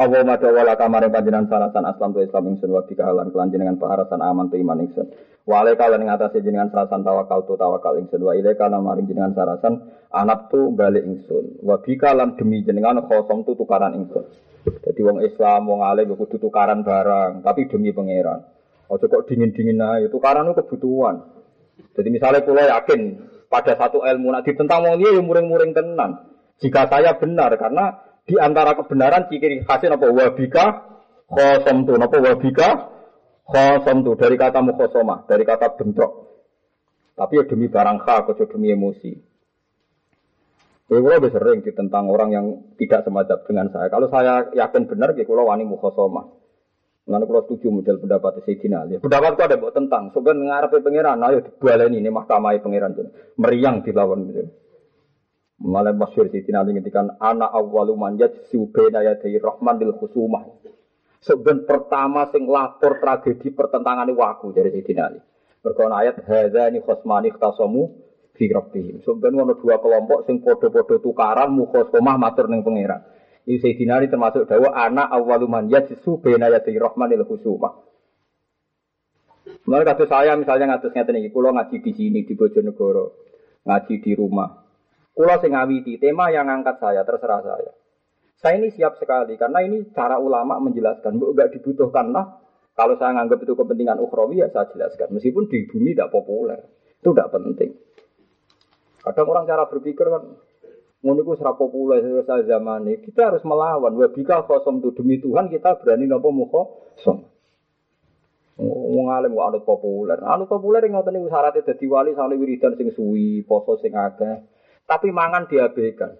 Allah 0.00 0.22
mada 0.22 0.48
wala 0.54 0.78
kamare 0.78 1.10
panjenengan 1.10 1.50
sarasan 1.50 1.82
aslam 1.82 2.14
tu 2.14 2.22
Islam 2.22 2.54
ingsun 2.54 2.70
wa 2.70 2.86
bika 2.86 3.10
halan 3.10 3.34
kelanjenengan 3.34 3.74
paharasan 3.74 4.22
aman 4.22 4.46
tu 4.46 4.56
iman 4.62 4.86
ingsun. 4.86 5.10
Wa 5.42 5.66
alaika 5.66 5.90
lan 5.90 6.06
ngatasi 6.06 6.46
jenengan 6.46 6.70
sarasan 6.70 7.02
tawakal 7.02 7.42
tu 7.42 7.58
tawakal 7.58 7.98
ingsun 7.98 8.22
wa 8.22 8.38
ilaika 8.38 8.70
lan 8.70 8.86
maring 8.86 9.10
jenengan 9.10 9.34
sarasan 9.34 9.90
anak 10.14 10.46
tu 10.46 10.70
balik 10.72 11.02
ingsun. 11.02 11.58
Wa 11.66 11.82
bika 11.82 12.14
lan 12.14 12.38
demi 12.38 12.62
jenengan 12.62 13.02
khosom 13.02 13.42
tu 13.42 13.58
tukaran 13.58 13.98
ingsun. 13.98 14.30
Jadi 14.62 15.00
wong 15.02 15.26
Islam 15.26 15.66
wong 15.66 15.82
alim 15.82 16.14
kudu 16.14 16.38
tukaran 16.38 16.86
barang, 16.86 17.42
tapi 17.42 17.66
demi 17.66 17.90
pangeran. 17.90 18.46
Ojo 18.90 19.04
kok 19.04 19.26
dingin-dingin 19.26 19.78
ae, 19.80 20.06
tukaran 20.06 20.50
itu 20.50 20.64
kebutuhan. 20.64 21.22
Jadi 21.98 22.08
misalnya 22.08 22.46
pulau 22.46 22.62
yakin 22.62 23.00
pada 23.50 23.74
satu 23.74 24.06
ilmu 24.06 24.30
nak 24.30 24.46
ditentang 24.46 24.86
wong 24.86 25.02
dia 25.02 25.18
muring-muring 25.18 25.74
tenan. 25.74 26.30
Jika 26.62 26.86
saya 26.86 27.18
benar 27.18 27.50
karena 27.58 27.98
di 28.30 28.38
antara 28.38 28.78
kebenaran 28.78 29.26
ciri 29.26 29.66
khasnya 29.66 29.98
apa 29.98 30.06
wabika 30.06 30.66
khosom 31.26 31.82
tu 31.82 31.98
apa 31.98 32.16
wabika 32.22 32.68
khosom 33.42 34.06
tu 34.06 34.14
dari 34.14 34.38
kata 34.38 34.62
mukhosoma 34.62 35.26
dari 35.26 35.42
kata 35.42 35.74
bentrok 35.74 36.30
tapi 37.18 37.42
ya 37.42 37.44
demi 37.44 37.66
barang 37.66 37.98
hak 38.06 38.30
atau 38.30 38.46
demi 38.46 38.70
emosi 38.70 39.12
Kalau 40.90 41.06
lebih 41.06 41.30
sering 41.30 41.62
tentang 41.62 42.10
orang 42.10 42.34
yang 42.34 42.46
tidak 42.74 43.06
semacam 43.06 43.38
dengan 43.46 43.70
saya. 43.70 43.86
Kalau 43.94 44.10
saya 44.10 44.50
yakin 44.50 44.90
benar, 44.90 45.14
ya 45.14 45.22
kalau 45.22 45.46
wani 45.46 45.62
mukhosoma. 45.62 46.26
Nanti 47.08 47.24
kalau 47.26 47.42
setuju 47.48 47.66
model 47.72 47.96
pendapat 47.96 48.44
Sayyidina 48.44 48.76
Ali. 48.84 49.00
Pendapat 49.00 49.30
itu 49.34 49.42
ada 49.46 49.56
buat 49.56 49.74
tentang. 49.74 50.12
Sebenarnya 50.12 50.44
ngarepe 50.46 50.76
pangeran, 50.84 51.18
ayo 51.26 51.38
dibaleni 51.42 51.96
ini 51.98 52.10
mahkamah 52.12 52.54
pangeran. 52.60 52.92
Meriang 53.40 53.82
dilawan. 53.82 54.28
Gitu. 54.30 54.52
Malah 55.60 55.92
masyhur 55.92 56.32
Siti 56.32 56.48
Ali 56.56 56.72
ngendikan 56.72 57.20
ana 57.20 57.44
awwalu 57.52 57.92
man 57.92 58.16
yajsu 58.16 58.72
baina 58.72 59.04
yaday 59.04 59.36
rahman 59.36 59.76
lil 59.76 59.92
khusumah. 59.92 60.48
Seben 61.20 61.68
pertama 61.68 62.32
sing 62.32 62.48
lapor 62.48 62.96
tragedi 62.96 63.52
pertentangan 63.52 64.08
waku 64.08 64.56
dari 64.56 64.72
Siti 64.72 64.96
Ali. 64.96 65.20
Mergo 65.60 65.84
ayat 65.92 66.24
hadza 66.24 66.72
ni 66.72 66.80
khosmani 66.80 67.28
ikhtasamu 67.28 67.92
fi 68.32 68.48
rabbihim. 68.48 69.04
Seben 69.04 69.36
ono 69.36 69.52
dua 69.52 69.76
kelompok 69.84 70.24
sing 70.24 70.40
padha-padha 70.40 70.96
tukaran 70.96 71.52
mukhosomah 71.52 72.16
matur 72.16 72.48
ning 72.48 72.64
pangeran. 72.64 73.04
Ini 73.48 73.56
Sayyidina 73.56 74.00
Ali 74.00 74.12
termasuk 74.12 74.44
dawa 74.44 74.76
anak 74.76 75.08
awwalu 75.08 75.46
man 75.48 75.64
yajsu 75.72 76.20
baina 76.20 76.52
yaday 76.52 76.76
rahman 76.76 77.08
lil 77.08 77.24
khusumah. 77.24 77.72
Mulai 79.64 79.84
kata 79.84 80.04
saya 80.08 80.36
misalnya 80.36 80.76
ngatus 80.76 80.92
ngeten 80.92 81.20
iki, 81.20 81.30
kula 81.32 81.52
ngaji 81.52 81.76
di 81.84 81.92
sini 81.92 82.20
di 82.24 82.32
Bojonegoro, 82.36 83.06
ngaji 83.64 83.94
di 84.00 84.12
rumah. 84.16 84.48
Kula 85.12 85.36
sing 85.42 85.52
ngawiti 85.52 86.00
tema 86.00 86.32
yang 86.32 86.48
angkat 86.48 86.80
saya 86.80 87.04
terserah 87.04 87.40
saya. 87.44 87.72
Saya 88.40 88.56
ini 88.56 88.72
siap 88.72 88.96
sekali 88.96 89.36
karena 89.36 89.60
ini 89.60 89.92
cara 89.92 90.16
ulama 90.16 90.56
menjelaskan, 90.64 91.20
bu 91.20 91.36
gak 91.36 91.52
dibutuhkan 91.52 92.08
lah. 92.08 92.40
Kalau 92.72 92.96
saya 92.96 93.12
nganggap 93.20 93.44
itu 93.44 93.52
kepentingan 93.52 94.00
ukhrawi 94.00 94.40
ya 94.40 94.48
saya 94.48 94.64
jelaskan. 94.72 95.12
Meskipun 95.12 95.44
di 95.52 95.68
bumi 95.68 95.92
tidak 95.92 96.08
populer, 96.08 96.56
itu 96.96 97.12
tidak 97.12 97.28
penting. 97.36 97.76
Kadang 99.04 99.28
orang 99.28 99.44
cara 99.44 99.68
berpikir 99.68 100.06
kan, 100.08 100.40
ngono 101.00 101.24
itu 101.24 101.32
serap 101.40 101.56
populer 101.56 102.04
zaman 102.44 102.84
ini. 102.84 103.00
Kita 103.00 103.32
harus 103.32 103.40
melawan. 103.44 103.96
Wabika 103.96 104.44
kosong 104.44 104.84
itu 104.84 104.92
demi 104.92 105.16
Tuhan 105.16 105.48
kita 105.48 105.80
berani 105.80 106.04
nopo 106.04 106.28
muko 106.28 106.62
som. 107.00 107.24
Wong 108.60 109.08
alim 109.08 109.32
kok 109.32 109.46
anut 109.48 109.64
populer. 109.64 110.20
Anut 110.20 110.44
populer 110.52 110.84
ngoten 110.84 111.16
niku 111.16 111.32
syaratnya 111.32 111.64
dadi 111.64 111.86
wali 111.88 112.12
sane 112.12 112.36
wiridan 112.36 112.76
sing 112.76 112.92
suwi, 112.92 113.40
poso 113.48 113.80
sing 113.80 113.96
akeh. 113.96 114.44
Tapi 114.84 115.08
mangan 115.08 115.48
diabaikan. 115.48 116.12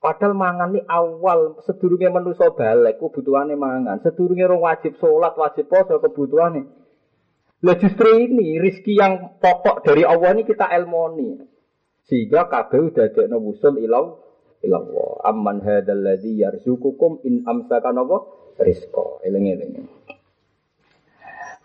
Padahal 0.00 0.32
mangan 0.36 0.72
ini 0.76 0.80
awal 0.84 1.60
sedurunge 1.64 2.08
manusa 2.12 2.52
balik 2.52 3.00
kebutuhane 3.00 3.56
mangan. 3.56 4.00
Sedurunge 4.04 4.44
orang 4.44 4.60
wajib 4.60 5.00
sholat, 5.00 5.32
wajib 5.36 5.72
poso 5.72 5.96
kebutuhane. 6.00 6.68
Lah 7.60 7.76
justru 7.76 8.08
ini 8.16 8.56
rizki 8.56 8.96
yang 8.96 9.36
pokok 9.40 9.84
dari 9.84 10.04
Allah 10.04 10.32
ini 10.36 10.48
kita 10.48 10.68
elmoni. 10.68 11.59
Sehingga 12.08 12.48
kabeh 12.48 12.94
dadekno 12.94 13.36
wusul 13.42 13.80
ilau 13.82 14.20
ilallah. 14.64 15.24
Amman 15.24 15.60
hadzal 15.64 16.00
ladzi 16.00 16.40
yarzuqukum 16.40 17.24
in 17.24 17.44
amsaka 17.48 17.92
napa 17.92 18.24
rizqa. 18.60 19.24
Eling-eling. 19.24 19.88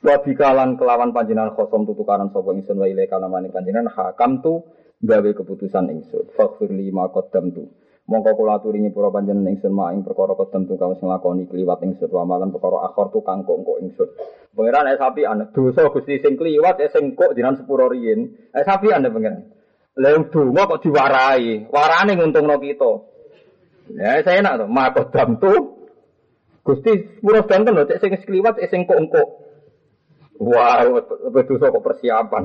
Wa 0.06 0.22
bikalan 0.22 0.78
kelawan 0.78 1.18
panjenengan 1.18 1.58
khosom 1.58 1.90
tutukaran 1.90 2.30
sapa 2.30 2.54
ingsun 2.54 2.78
wa 2.78 2.86
ilaika 2.86 3.18
namane 3.18 3.50
panjenengan 3.50 3.90
hakam 3.90 4.38
tu 4.46 4.62
gawe 5.02 5.30
keputusan 5.34 5.90
ingsun. 5.90 6.30
Faghfir 6.38 6.70
li 6.70 6.94
ma 6.94 7.10
qaddamtu. 7.10 7.66
Mongko 8.06 8.38
kula 8.38 8.62
aturi 8.62 8.86
nyepura 8.86 9.10
panjenengan 9.10 9.50
ingsun 9.50 9.74
ma 9.74 9.90
ing 9.90 10.06
perkara 10.06 10.38
qaddamtu 10.38 10.78
kang 10.78 10.94
wis 10.94 11.02
nglakoni 11.02 11.50
kliwat 11.50 11.82
ingsun 11.82 12.14
wa 12.14 12.22
malan 12.22 12.54
perkara 12.54 12.86
akhir 12.86 13.18
tu 13.18 13.26
kang 13.26 13.42
kok 13.50 13.58
engko 13.58 13.82
ingsun. 13.82 14.10
Pangeran 14.54 14.94
eh 14.94 14.98
sapi 15.02 15.26
ana 15.26 15.50
dosa 15.50 15.90
Gusti 15.90 16.22
sing 16.22 16.38
kliwat 16.38 16.78
eh 16.86 16.90
sing 16.94 17.18
kok 17.18 17.34
jenengan 17.34 17.58
sepuro 17.58 17.90
riyin. 17.90 18.54
Eh 18.54 18.62
sapi 18.62 18.94
ana 18.94 19.10
pangeran. 19.10 19.55
Lah 19.96 20.12
donga 20.28 20.68
kok 20.68 20.84
diwarai. 20.84 21.72
Warane 21.72 22.20
nguntungno 22.20 22.60
kita. 22.60 22.92
Ya 23.96 24.20
saya 24.26 24.44
enak 24.44 24.54
to, 24.60 24.66
ma 24.68 24.92
qaddamtu. 24.92 25.54
Gusti 26.66 27.22
sepuro 27.22 27.46
danten 27.46 27.78
lho 27.78 27.86
cek 27.86 28.02
sing 28.02 28.12
kliwat 28.26 28.58
eh 28.58 28.68
sing 28.68 28.90
kok 28.90 28.98
engko. 28.98 29.24
Wah, 30.42 30.84
betul 31.32 31.62
kok 31.62 31.80
persiapan. 31.80 32.44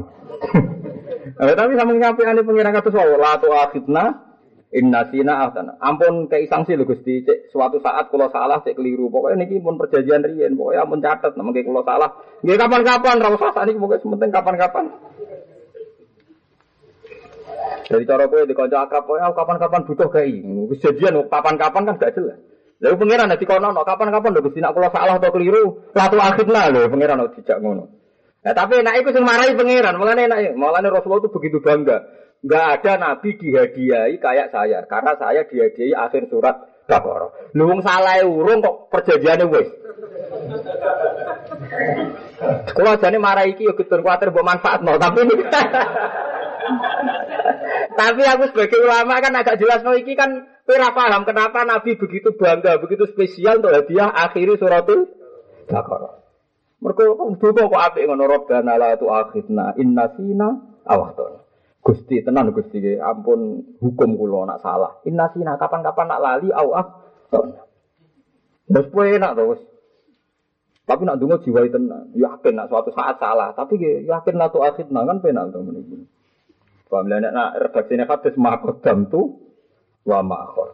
eh, 1.42 1.55
tapi 1.57 1.72
sama 1.74 1.96
nyampe 1.96 2.22
ane 2.22 2.44
pengiran 2.46 2.76
kata 2.76 2.92
soal 2.92 3.16
latu 3.18 3.51
akhidna 3.51 4.30
inna 4.70 5.09
sina 5.11 5.48
ahtan. 5.48 5.74
Ampun 5.82 6.30
kayak 6.30 6.53
sanksi 6.53 6.78
lho 6.78 6.86
Gusti, 6.86 7.26
cek 7.26 7.51
suatu 7.51 7.82
saat 7.82 8.12
kalau 8.12 8.30
salah 8.30 8.62
cek 8.62 8.78
keliru. 8.78 9.11
Pokoknya 9.11 9.42
niki 9.42 9.59
pun 9.59 9.74
perjanjian 9.80 10.22
riyen, 10.22 10.55
pokoknya 10.55 10.86
ampun 10.86 11.03
catat 11.03 11.34
nama 11.34 11.51
kalau 11.51 11.82
salah. 11.82 12.11
Nggih 12.46 12.61
kapan-kapan 12.61 13.16
ra 13.18 13.28
usah 13.34 13.64
niki 13.66 13.80
pokoknya 13.80 14.05
sementing 14.07 14.30
kapan-kapan. 14.30 14.84
Dari 17.89 18.05
cara 18.05 18.28
kowe 18.28 18.43
di 18.45 18.55
kanca 18.57 18.85
akrab 18.85 19.09
kowe 19.09 19.16
kapan-kapan 19.16 19.87
butuh 19.87 20.09
kei. 20.12 20.43
Wis 20.68 20.83
jadian 20.83 21.24
kapan-kapan 21.31 21.89
kan 21.89 21.95
gak 21.97 22.12
jelas. 22.18 22.39
Lalu 22.81 22.97
pangeran 22.97 23.28
nanti 23.28 23.45
kono 23.45 23.76
no 23.76 23.85
kapan-kapan 23.85 24.33
lho 24.33 24.41
Gusti 24.41 24.64
nak 24.64 24.72
kula 24.72 24.89
salah 24.89 25.20
atau 25.20 25.28
keliru, 25.37 25.93
latu 25.93 26.16
akhirna 26.16 26.72
lho 26.72 26.89
pangeran 26.89 27.28
dijak 27.37 27.61
ngono. 27.61 27.93
Nah, 28.41 28.57
tapi 28.57 28.81
enak 28.81 29.05
itu 29.05 29.12
sing 29.12 29.20
marahi 29.20 29.53
pangeran, 29.53 30.01
mulane 30.01 30.24
enak, 30.24 30.57
mulane 30.57 30.89
Rasulullah 30.89 31.20
itu 31.20 31.28
begitu 31.28 31.61
bangga. 31.61 32.09
Enggak 32.41 32.81
ada 32.81 32.93
nabi 32.97 33.37
dihadiahi 33.37 34.16
kayak 34.16 34.49
saya, 34.49 34.81
karena 34.89 35.12
saya 35.20 35.45
dihadiahi 35.45 35.93
akhir 35.93 36.33
surat 36.33 36.57
Baqarah. 36.89 37.53
Lu 37.53 37.68
wong 37.68 37.85
salah 37.85 38.18
urung 38.24 38.64
kok 38.64 38.89
perjanjiane 38.89 39.45
wis. 39.47 39.68
Kalau 42.72 42.97
jane 42.97 43.20
marahi 43.20 43.53
iki 43.53 43.68
yo 43.68 43.76
kudu 43.76 44.01
kuwatir 44.01 44.33
mbok 44.33 44.43
manfaatno, 44.43 44.97
tapi 44.97 45.20
Tapi 48.00 48.22
aku 48.24 48.44
sebagai 48.50 48.78
ulama 48.80 49.20
kan 49.20 49.34
agak 49.36 49.60
jelas 49.60 49.84
no 49.84 49.92
iki 49.92 50.14
kan 50.16 50.50
Kira 50.70 50.94
paham 50.94 51.26
kenapa 51.26 51.66
Nabi 51.66 51.98
begitu 51.98 52.30
bangga, 52.38 52.78
begitu 52.78 53.02
spesial 53.10 53.58
untuk 53.58 53.74
hadiah 53.74 54.06
akhiri 54.06 54.54
suratul 54.54 55.10
Baqarah. 55.66 56.22
Mereka 56.78 57.02
duka 57.42 57.66
kok 57.66 57.82
apik 57.90 58.06
ngono 58.06 58.30
Rabbana 58.30 58.78
la 58.78 58.94
tu'akhidna 58.94 59.74
inna 59.82 60.14
sina 60.14 60.48
awakton. 60.86 61.42
Gusti 61.82 62.22
tenan 62.22 62.54
Gusti 62.54 62.78
ampun 63.02 63.66
hukum 63.82 64.14
kula 64.14 64.46
nak 64.46 64.62
salah. 64.62 65.02
Inna 65.10 65.26
sina 65.34 65.58
kapan-kapan 65.58 66.06
nak 66.06 66.22
lali 66.22 66.54
awak. 66.54 66.86
Wes 68.70 68.86
poe 68.94 69.10
enak 69.10 69.34
to 69.34 69.42
wis. 69.50 69.62
Tapi 70.86 71.02
nak 71.02 71.18
dungo 71.18 71.42
jiwa 71.42 71.66
tenan, 71.66 72.14
yakin 72.14 72.54
nak 72.54 72.70
suatu 72.70 72.94
saat 72.94 73.18
salah, 73.18 73.54
tapi 73.58 73.78
yakin 74.06 74.34
la 74.38 74.46
tu'akhidna 74.54 75.02
kan 75.02 75.18
penak 75.18 75.50
to 75.50 75.58
ngene. 75.66 76.06
Paham 76.91 77.07
lah 77.07 77.22
nak 77.22 77.55
redaksine 77.62 78.03
hadis 78.03 78.34
makodam 78.34 79.07
tu 79.07 79.20
wa 80.03 80.18
ma'akhir. 80.26 80.68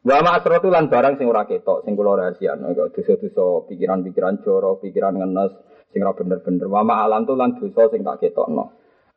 Wa 0.00 0.18
ma'asratu 0.24 0.72
lan 0.72 0.88
barang 0.88 1.20
sing 1.20 1.28
ora 1.28 1.44
ketok, 1.44 1.84
sing 1.84 1.92
kula 1.92 2.16
rahasiano 2.16 2.72
kok 2.72 2.96
dosa-dosa 2.96 3.68
pikiran-pikiran 3.68 4.40
joro, 4.40 4.80
pikiran 4.80 5.14
ngenes 5.14 5.52
sing 5.92 6.00
ora 6.00 6.16
bener-bener. 6.16 6.66
Wa 6.66 6.80
ma'alan 6.80 7.28
tu 7.28 7.36
lan 7.36 7.54
dosa 7.60 7.92
sing 7.92 8.00
tak 8.02 8.18
ketokno. 8.24 8.64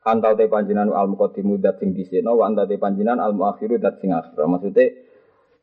Antau 0.03 0.35
te 0.35 0.51
panjinan 0.51 0.91
al 0.91 1.07
muqaddimu 1.07 1.63
dat 1.63 1.79
sing 1.79 1.95
diseno, 1.95 2.35
wa 2.35 2.51
antau 2.51 2.67
te 2.67 2.75
panjinan 2.75 3.23
al 3.23 3.31
muakhiru 3.31 3.79
dat 3.79 4.03
sing 4.03 4.11
akhir. 4.11 4.35
Maksudnya 4.35 4.85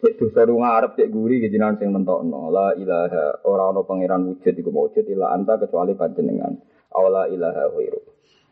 cek 0.01 0.17
dosa 0.17 0.49
runga 0.49 0.81
arep 0.81 0.97
cek 0.97 1.13
guri 1.13 1.45
kejinan 1.45 1.77
sing 1.77 1.93
mentokno. 1.93 2.49
La 2.49 2.73
ilaha 2.73 3.45
ora 3.45 3.69
ana 3.69 3.85
pangeran 3.85 4.25
wujud 4.25 4.57
iku 4.57 4.73
wujud 4.73 5.05
ila 5.05 5.37
anta 5.37 5.61
kecuali 5.61 5.93
panjenengan. 5.93 6.57
Awala 6.97 7.29
ilaha 7.29 7.69
ghairu. 7.77 8.01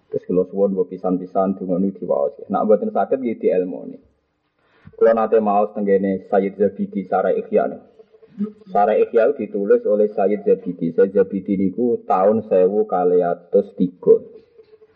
Terus 0.09 0.25
kalau 0.25 0.45
suwon 0.49 0.73
gue 0.73 0.89
pisan-pisan 0.89 1.61
dungoni 1.61 1.93
diwaos. 1.93 2.41
Nak 2.49 2.65
buatin 2.65 2.89
sakit 2.89 3.21
gitu 3.21 3.53
ilmu 3.53 3.93
nih. 3.93 4.01
Kalau 4.97 5.13
nanti 5.13 5.37
mau 5.39 5.69
tenggene 5.77 6.27
Sayyid 6.33 6.57
Zabidi 6.57 7.05
Sarah 7.05 7.37
Ikhya 7.37 7.69
nih. 7.69 7.83
Sarah 8.73 8.97
Ikhya 8.97 9.37
ditulis 9.37 9.85
oleh 9.85 10.09
Sayyid 10.09 10.49
Zabidi. 10.49 10.97
Sayyid 10.97 11.13
Zabidi 11.13 11.61
niku 11.61 12.01
tahun 12.09 12.49
sewu 12.49 12.89
kaliatus 12.89 13.77
tiga. 13.77 14.17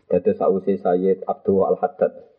Jadi 0.09 0.33
sausi 0.37 0.81
Sayyid 0.81 1.29
Abdul 1.29 1.65
Al 1.69 1.77
Haddad. 1.77 2.33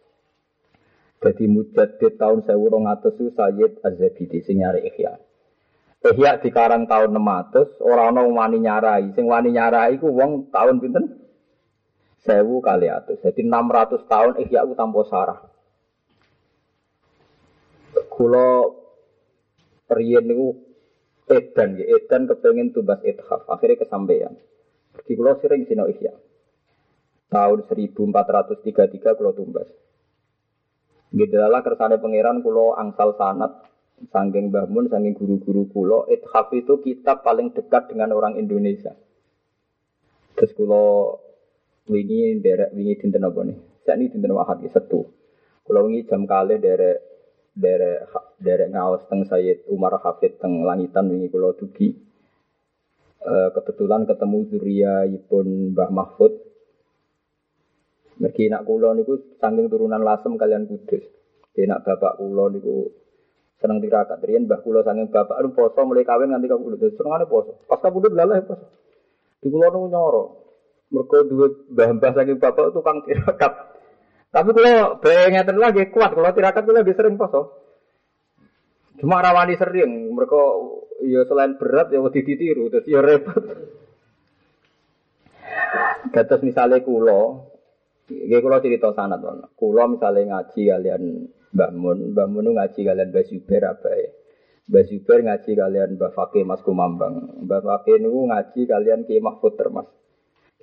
Jadi 1.24 1.48
mujadid 1.48 2.20
tahun 2.20 2.44
sewu 2.44 2.68
rong 2.68 2.92
atus 2.92 3.16
itu 3.16 3.32
Sayyid 3.32 3.80
Az-Zabidi 3.80 4.44
sing 4.44 4.60
nyari 4.60 4.84
Ikhya. 4.84 5.16
Ihya 6.04 6.44
dikarang 6.44 6.84
tahun 6.84 7.16
600, 7.16 7.80
orang 7.80 8.20
orang 8.20 8.36
wani 8.36 8.58
nyarai. 8.60 9.16
Sing 9.16 9.24
wani 9.24 9.56
nyarai 9.56 9.96
ku 10.04 10.12
wong 10.12 10.52
tahun 10.52 10.84
pinten? 10.84 11.23
Sewu 12.24 12.64
kali 12.64 12.88
atus. 12.88 13.20
Jadi 13.22 13.44
600 13.46 14.08
tahun 14.08 14.34
ihya 14.48 14.66
ku 14.66 14.74
tanpa 14.74 15.04
sarah. 15.08 15.40
Kulo 18.10 18.50
riyen 19.92 20.26
niku 20.26 20.58
edan 21.30 21.78
ya, 21.78 21.86
edan 21.98 22.26
kepengen 22.26 22.74
tumbas 22.74 23.02
ithaf, 23.06 23.46
akhirnya 23.50 23.86
kesampaian. 23.86 24.34
Pergi 24.94 25.14
kulo 25.14 25.38
sering 25.42 25.68
sinau 25.70 25.90
ihya. 25.92 26.14
Tahun 27.30 27.60
1433 27.66 29.18
kulo 29.18 29.32
tumbas. 29.34 29.70
Gitu 31.14 31.38
lah 31.38 31.62
kersane 31.62 32.02
pangeran 32.02 32.42
kulo 32.42 32.74
angsal 32.74 33.14
sanat 33.18 33.74
Sangking 34.12 34.52
bangun, 34.52 34.92
sangking 34.92 35.16
guru-guru 35.16 35.70
kulo, 35.72 36.10
ithaf 36.12 36.52
itu 36.52 36.82
kitab 36.84 37.24
paling 37.24 37.56
dekat 37.56 37.88
dengan 37.88 38.12
orang 38.12 38.36
Indonesia. 38.36 38.92
Terus 40.36 40.52
kulo 40.58 40.84
wingi 41.88 42.40
derek 42.40 42.72
wingi 42.72 43.00
dinten 43.00 43.28
apa 43.28 43.40
nih? 43.44 43.58
Saya 43.84 44.00
ini 44.00 44.12
dinten 44.12 44.32
wahad 44.32 44.64
ya 44.64 44.72
satu. 44.72 45.04
Kalau 45.64 45.82
wingi 45.88 46.08
jam 46.08 46.24
kali 46.24 46.60
derek 46.60 47.00
derek 47.54 48.08
derek 48.40 48.72
ngawas 48.72 49.06
teng 49.08 49.28
Sayyid 49.28 49.68
Umar 49.70 50.00
Hafid 50.00 50.40
teng 50.40 50.64
langitan 50.64 51.12
wingi 51.12 51.28
kulo 51.32 51.56
dugi. 51.56 51.92
Uh, 53.24 53.56
kebetulan 53.56 54.04
ketemu 54.04 54.52
Zuria 54.52 55.08
pun 55.32 55.48
Mbah 55.72 55.92
Mahfud. 55.92 56.34
Mergi 58.20 58.52
nak 58.52 58.68
kulo 58.68 58.92
niku 58.92 59.40
saking 59.40 59.72
turunan 59.72 60.04
lasem 60.04 60.36
kalian 60.36 60.68
kudus. 60.68 61.04
Dia 61.56 61.70
nak 61.70 61.88
bapak 61.88 62.20
kula 62.20 62.52
niku 62.52 62.92
seneng 63.64 63.80
tirakat. 63.80 64.20
Riyen 64.22 64.46
mbah 64.46 64.60
kula 64.60 64.84
saking 64.84 65.08
bapak 65.08 65.40
lu 65.40 65.56
poso 65.56 65.82
mulai 65.88 66.04
kawin 66.04 66.36
nganti 66.36 66.52
kabudut. 66.52 66.94
Senengane 66.94 67.26
poso. 67.26 67.64
Pas 67.64 67.80
kabudut 67.80 68.12
lalah 68.12 68.44
poso. 68.44 68.66
Di 69.40 69.48
kula 69.48 69.72
nu 69.72 69.88
nyoro. 69.88 70.43
Mergo 70.94 71.18
duwe 71.26 71.48
mbah-mbah 71.74 72.12
saking 72.14 72.38
bapak 72.38 72.70
tukang 72.70 73.02
tirakat. 73.02 73.54
Tapi 74.30 74.50
kalau 74.50 74.98
bayangnya 75.02 75.46
lagi 75.54 75.90
kuat, 75.90 76.14
kalau 76.14 76.30
tirakat 76.34 76.62
itu 76.66 76.74
lebih 76.74 76.94
sering 76.94 77.18
poso. 77.18 77.42
Cuma 79.02 79.22
rawani 79.22 79.58
sering, 79.58 79.90
mereka 80.14 80.38
ya 81.02 81.26
selain 81.26 81.58
berat 81.58 81.90
ya 81.90 81.98
wedi 81.98 82.22
ditiru, 82.22 82.70
terus 82.70 82.86
ya 82.86 83.02
repot. 83.02 83.42
Kados 86.14 86.42
misalnya 86.46 86.78
kulo, 86.86 87.54
Gak 88.04 88.44
kulo 88.44 88.60
cerita 88.60 88.92
sanat 88.92 89.24
Kulo 89.56 89.84
misalnya 89.96 90.44
ngaji 90.44 90.62
kalian 90.68 91.04
Mbak 91.56 91.72
Mun, 92.28 92.48
ngaji 92.52 92.80
kalian 92.84 93.10
Mbak 93.16 93.26
Zubair 93.32 93.64
apa 93.64 93.90
ya? 93.96 94.12
Mbak 94.68 94.84
Zubair 94.92 95.20
ngaji 95.24 95.52
kalian 95.56 95.90
Mbak 95.96 96.12
Fakih 96.12 96.44
Mas 96.44 96.60
Kumambang. 96.62 97.48
Mbak 97.48 97.62
Fakih 97.64 98.04
ngaji 98.04 98.62
kalian 98.68 99.08
Ki 99.08 99.24
Mahfud 99.24 99.56
Termas. 99.56 99.88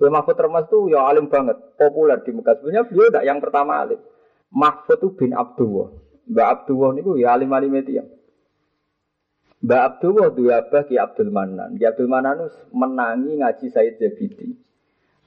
Ki 0.01 0.09
Mahfud 0.09 0.33
Termas 0.33 0.65
tuh 0.65 0.89
ya 0.89 1.05
alim 1.05 1.29
banget, 1.29 1.77
populer 1.77 2.17
di 2.25 2.33
Mekah. 2.33 2.57
Sebenarnya 2.57 2.89
beliau 2.89 3.07
tidak 3.13 3.25
yang 3.29 3.37
pertama 3.37 3.85
alim. 3.85 4.01
Mahfud 4.49 4.97
tuh 4.97 5.13
bin 5.13 5.37
Abdullah. 5.37 5.93
Mbak 6.25 6.47
Abdullah 6.49 6.89
niku 6.97 7.21
ya 7.21 7.37
alim 7.37 7.53
alim 7.53 7.69
itu 7.77 8.01
ya. 8.01 8.05
Mbak 9.61 9.81
Abdullah 9.85 10.27
dua 10.33 10.65
abah 10.65 10.89
Ki 10.89 10.97
Abdul 10.97 11.29
Manan. 11.29 11.77
Ki 11.77 11.85
Abdul 11.85 12.09
Manan 12.09 12.49
menangi 12.73 13.45
ngaji 13.45 13.65
Said 13.69 14.01
Zabidi. 14.01 14.57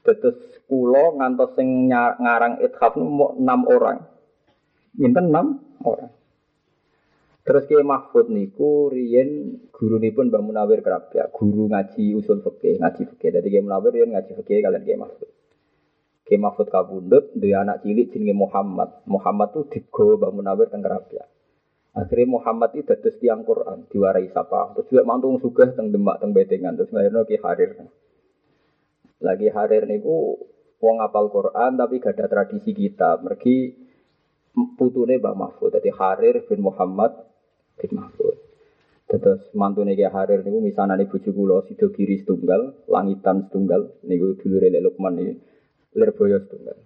Terus 0.03 0.43
kulo 0.67 1.15
ngantos 1.23 1.55
sing 1.55 1.87
ngarang 1.87 2.59
ithaf 2.59 2.99
mau 2.99 3.31
enam 3.31 3.63
orang. 3.71 4.03
Minten 4.99 5.31
enam 5.31 5.63
orang. 5.87 6.11
Terus 7.45 7.69
Kiai 7.69 7.85
Mahfud 7.85 8.33
niku 8.33 8.89
riyen 8.89 9.61
guru 9.69 10.01
pun 10.17 10.33
Mbah 10.33 10.41
Munawir 10.41 10.81
ya, 11.13 11.29
guru 11.29 11.69
ngaji 11.69 12.17
usul 12.17 12.41
fikih, 12.41 12.81
ngaji 12.81 13.05
fikih. 13.05 13.29
Jadi 13.37 13.47
Kiai 13.53 13.61
Munawir 13.61 13.93
riyen 13.93 14.17
ngaji 14.17 14.33
fikih 14.41 14.65
kalian 14.65 14.81
Kiai 14.81 14.97
Mahfud. 14.97 15.29
Kiai 16.25 16.41
Mahfud 16.41 16.73
kabundut 16.73 17.37
dua 17.37 17.61
anak 17.61 17.85
cilik 17.85 18.09
jenenge 18.09 18.33
Muhammad. 18.33 19.05
Muhammad 19.05 19.53
tuh 19.53 19.69
digo 19.69 20.17
Mbah 20.17 20.33
Munawir 20.33 20.73
teng 20.73 20.81
ya. 21.13 21.29
Akhirnya 21.93 22.33
Muhammad 22.33 22.73
itu 22.73 22.89
dados 22.89 23.15
tiang 23.21 23.45
Quran, 23.45 23.85
diwarai 23.93 24.25
sapa. 24.33 24.73
Terus 24.73 24.89
juga 24.89 25.05
mantung 25.05 25.37
sugih 25.37 25.69
teng 25.77 25.93
Demak 25.93 26.25
teng 26.25 26.33
Bedengan, 26.33 26.73
terus 26.73 26.89
lahirno 26.89 27.29
Ki 27.29 27.37
Harir. 27.37 27.77
Lagi 29.21 29.53
Harir 29.53 29.85
niku 29.85 30.33
wong 30.81 30.97
apal 30.97 31.29
Quran 31.29 31.77
tapi 31.77 32.01
gak 32.01 32.17
ada 32.17 32.25
tradisi 32.25 32.73
kita. 32.73 33.21
Mergi 33.21 33.85
putune 34.73 35.21
Mbah 35.21 35.37
Mahfud. 35.37 35.77
Jadi 35.77 35.93
Harir 35.93 36.41
bin 36.49 36.65
Muhammad 36.65 37.34
bin 37.79 37.91
Mahfud. 37.95 38.35
Terus 39.05 39.41
mantune 39.53 39.93
Ki 39.93 40.05
Harir 40.09 40.41
niku 40.41 40.59
misanane 40.65 41.05
bojo 41.05 41.29
kula 41.29 41.61
sida 41.69 41.93
kiri 41.93 42.25
setunggal, 42.25 42.89
langitan 42.89 43.45
setunggal 43.45 44.01
niku 44.01 44.33
dulure 44.41 44.73
Lek 44.73 44.81
Lukman 44.81 45.13
iki 45.21 45.33
Lirboyo 45.93 46.41
setunggal. 46.41 46.77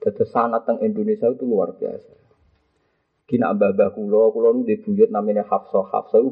Terus 0.00 0.30
sanat 0.32 0.64
teng 0.64 0.80
Indonesia 0.80 1.28
itu 1.28 1.44
luar 1.44 1.76
biasa. 1.76 2.14
Kina 3.28 3.52
mbah-mbah 3.52 3.92
kula, 3.92 4.32
kula 4.32 4.50
nu 4.56 4.64
namanya 5.12 5.44
Hafsah. 5.44 5.86
Hafsah 5.92 6.24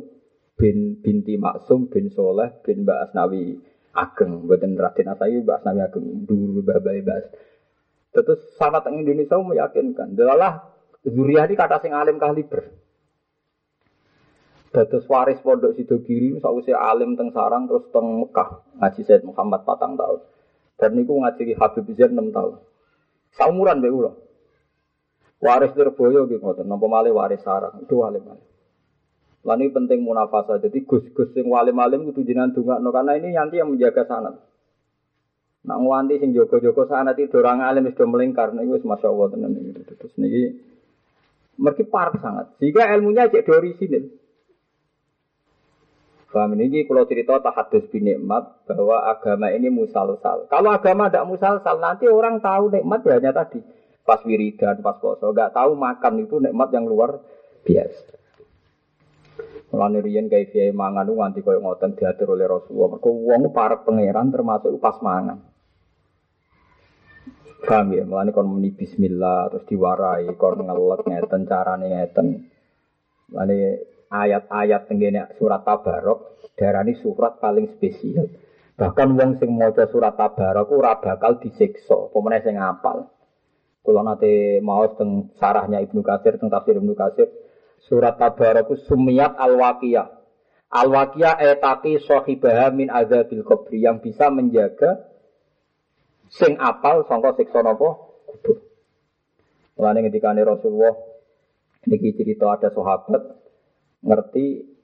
bin 0.59 0.99
binti 0.99 1.39
Maksum 1.39 1.87
bin 1.93 2.11
Soleh 2.11 2.51
bin 2.67 2.83
Mbak 2.83 2.99
Asnawi 3.11 3.55
Ageng. 3.95 4.49
Buatan 4.49 4.75
Raden 4.75 5.07
Asai 5.07 5.39
Mbak 5.39 5.63
Asnawi 5.63 5.81
Ageng. 5.85 6.07
Dulu 6.27 6.67
mbah-mbah 6.67 6.95
Mbak 6.99 7.19
Terus 8.15 8.41
sangat 8.59 8.89
Indonesia 8.91 9.39
meyakinkan. 9.39 10.17
Delalah 10.17 10.75
Zuriah 11.07 11.47
ini 11.47 11.55
kata 11.55 11.79
sing 11.79 11.95
alim 11.95 12.19
kaliber. 12.19 12.88
Terus 14.87 15.09
waris 15.11 15.43
pondok 15.43 15.75
sido 15.75 15.99
kiri, 16.07 16.39
sausia 16.39 16.79
alim 16.79 17.19
teng 17.19 17.35
sarang 17.35 17.67
terus 17.67 17.91
teng 17.91 18.23
Mekah 18.23 18.63
ngaji 18.79 19.01
Said 19.03 19.27
Muhammad 19.27 19.67
patang 19.67 19.99
tahun. 19.99 20.23
Dan 20.79 20.95
niku 20.95 21.19
ngaji 21.19 21.59
Habib 21.59 21.91
Zain 21.99 22.15
enam 22.15 22.31
tahun. 22.31 22.63
Saumuran 23.35 23.83
be 23.83 23.91
ulo. 23.91 24.13
Waris 25.43 25.75
terboyo 25.75 26.27
gitu 26.27 26.43
ngoten, 26.43 26.67
nopo 26.67 26.91
malih 26.91 27.15
waris 27.15 27.39
sarang, 27.47 27.79
itu 27.79 27.95
alim 28.03 28.27
alim. 28.27 28.47
Lani 29.47 29.71
penting 29.71 30.03
munafasa, 30.03 30.59
jadi 30.59 30.83
gus-gus 30.83 31.31
sing 31.31 31.47
walim 31.47 31.79
alim 31.79 32.11
itu 32.11 32.27
jinan 32.27 32.51
no 32.51 32.91
karena 32.91 33.15
ini 33.15 33.39
nanti 33.39 33.63
yang 33.63 33.71
menjaga 33.71 34.03
sanat. 34.03 34.35
Nak 35.63 35.79
nganti 35.79 36.19
sing 36.19 36.35
joko-joko 36.35 36.91
sana 36.91 37.15
itu 37.15 37.39
orang 37.39 37.63
alim 37.63 37.87
sudah 37.91 38.07
melingkar 38.11 38.51
niku 38.51 38.79
wis 38.79 38.85
masyaallah 38.87 39.27
tenan 39.31 39.55
iki. 39.55 39.83
Terus 39.95 40.15
niki 40.19 40.43
mergi 41.59 41.85
parah 41.87 42.19
sangat. 42.19 42.47
Jika 42.59 42.91
ilmunya 42.99 43.31
cek 43.31 43.47
dari 43.47 43.75
sini. 43.79 44.28
Paham 46.29 46.61
ini 46.61 46.85
kalau 46.85 47.09
cerita 47.09 47.41
tahadus 47.41 47.89
bin 47.89 48.05
nikmat 48.05 48.69
bahwa 48.69 49.01
agama 49.09 49.49
ini 49.49 49.73
musalsal. 49.73 50.45
Kalau 50.53 50.69
agama 50.69 51.09
tidak 51.09 51.25
musalsal 51.25 51.81
nanti 51.81 52.05
orang 52.05 52.45
tahu 52.45 52.69
nikmat 52.69 53.01
ya 53.09 53.17
hanya 53.17 53.33
tadi 53.33 53.65
pas 54.05 54.21
wiridan, 54.25 54.81
pas 54.85 54.97
poso, 55.01 55.33
nggak 55.33 55.57
tahu 55.57 55.73
makan 55.77 56.25
itu 56.25 56.37
nikmat 56.41 56.69
yang 56.73 56.85
luar 56.85 57.21
biasa. 57.65 58.17
Mulane 59.69 60.01
riyen 60.01 60.33
kayak 60.33 60.49
kiai 60.49 60.73
mangan 60.73 61.05
nganti 61.05 61.45
koyo 61.45 61.61
ngoten 61.61 61.93
diatur 61.93 62.33
oleh 62.33 62.49
Rasulullah. 62.49 62.97
Mergo 62.97 63.11
wong 63.13 63.43
para 63.53 63.85
pangeran 63.85 64.33
termasuk 64.33 64.81
pas 64.81 64.97
mangan. 65.05 65.45
Paham 67.69 67.93
ya, 67.93 68.09
melani 68.09 68.33
kon 68.33 68.49
muni 68.49 68.73
bismillah 68.73 69.53
terus 69.53 69.69
diwarai, 69.69 70.25
kon 70.41 70.65
ngelek 70.65 71.05
ngeten 71.05 71.43
carane 71.45 71.87
ngeten. 71.93 72.27
Melani 73.29 73.57
ayat-ayat 74.09 74.89
tenggene 74.89 75.29
surat 75.37 75.63
Tabarok 75.65 76.41
darani 76.59 76.97
surat 76.99 77.39
paling 77.39 77.71
spesial. 77.77 78.29
Bahkan 78.79 79.09
wong 79.15 79.31
sing 79.39 79.55
maca 79.55 79.87
surat 79.91 80.15
Tabarok 80.19 80.69
ora 80.75 80.99
bakal 80.99 81.43
disiksa, 81.43 82.11
pemene 82.15 82.43
sing 82.43 82.59
ngapal. 82.59 83.11
Kula 83.83 84.03
nate 84.05 84.61
mau 84.61 84.85
teng 84.99 85.33
sarahnya 85.39 85.81
Ibnu 85.81 86.03
Katsir 86.05 86.37
teng 86.37 86.51
tafsir 86.51 86.77
Ibnu 86.77 86.93
Katsir 86.93 87.31
surat 87.87 88.19
Tabarok 88.19 88.75
sumiyat 88.87 89.39
al-waqiyah. 89.39 90.19
Al-waqiyah 90.69 91.41
etaki 91.41 92.03
sahibaha 92.05 92.69
min 92.75 92.93
azabil 92.93 93.41
qabri 93.41 93.81
yang 93.81 94.05
bisa 94.05 94.29
menjaga 94.29 95.09
sing 96.29 96.61
apal 96.61 97.09
sangka 97.09 97.35
siksa 97.41 97.65
napa 97.65 97.97
kubur. 98.29 98.61
Mulane 99.81 100.05
ketika 100.11 100.35
Rasulullah 100.35 100.95
niki 101.89 102.13
cerita 102.19 102.53
ada 102.53 102.69
sahabat 102.69 103.48
ngerti 104.03 104.79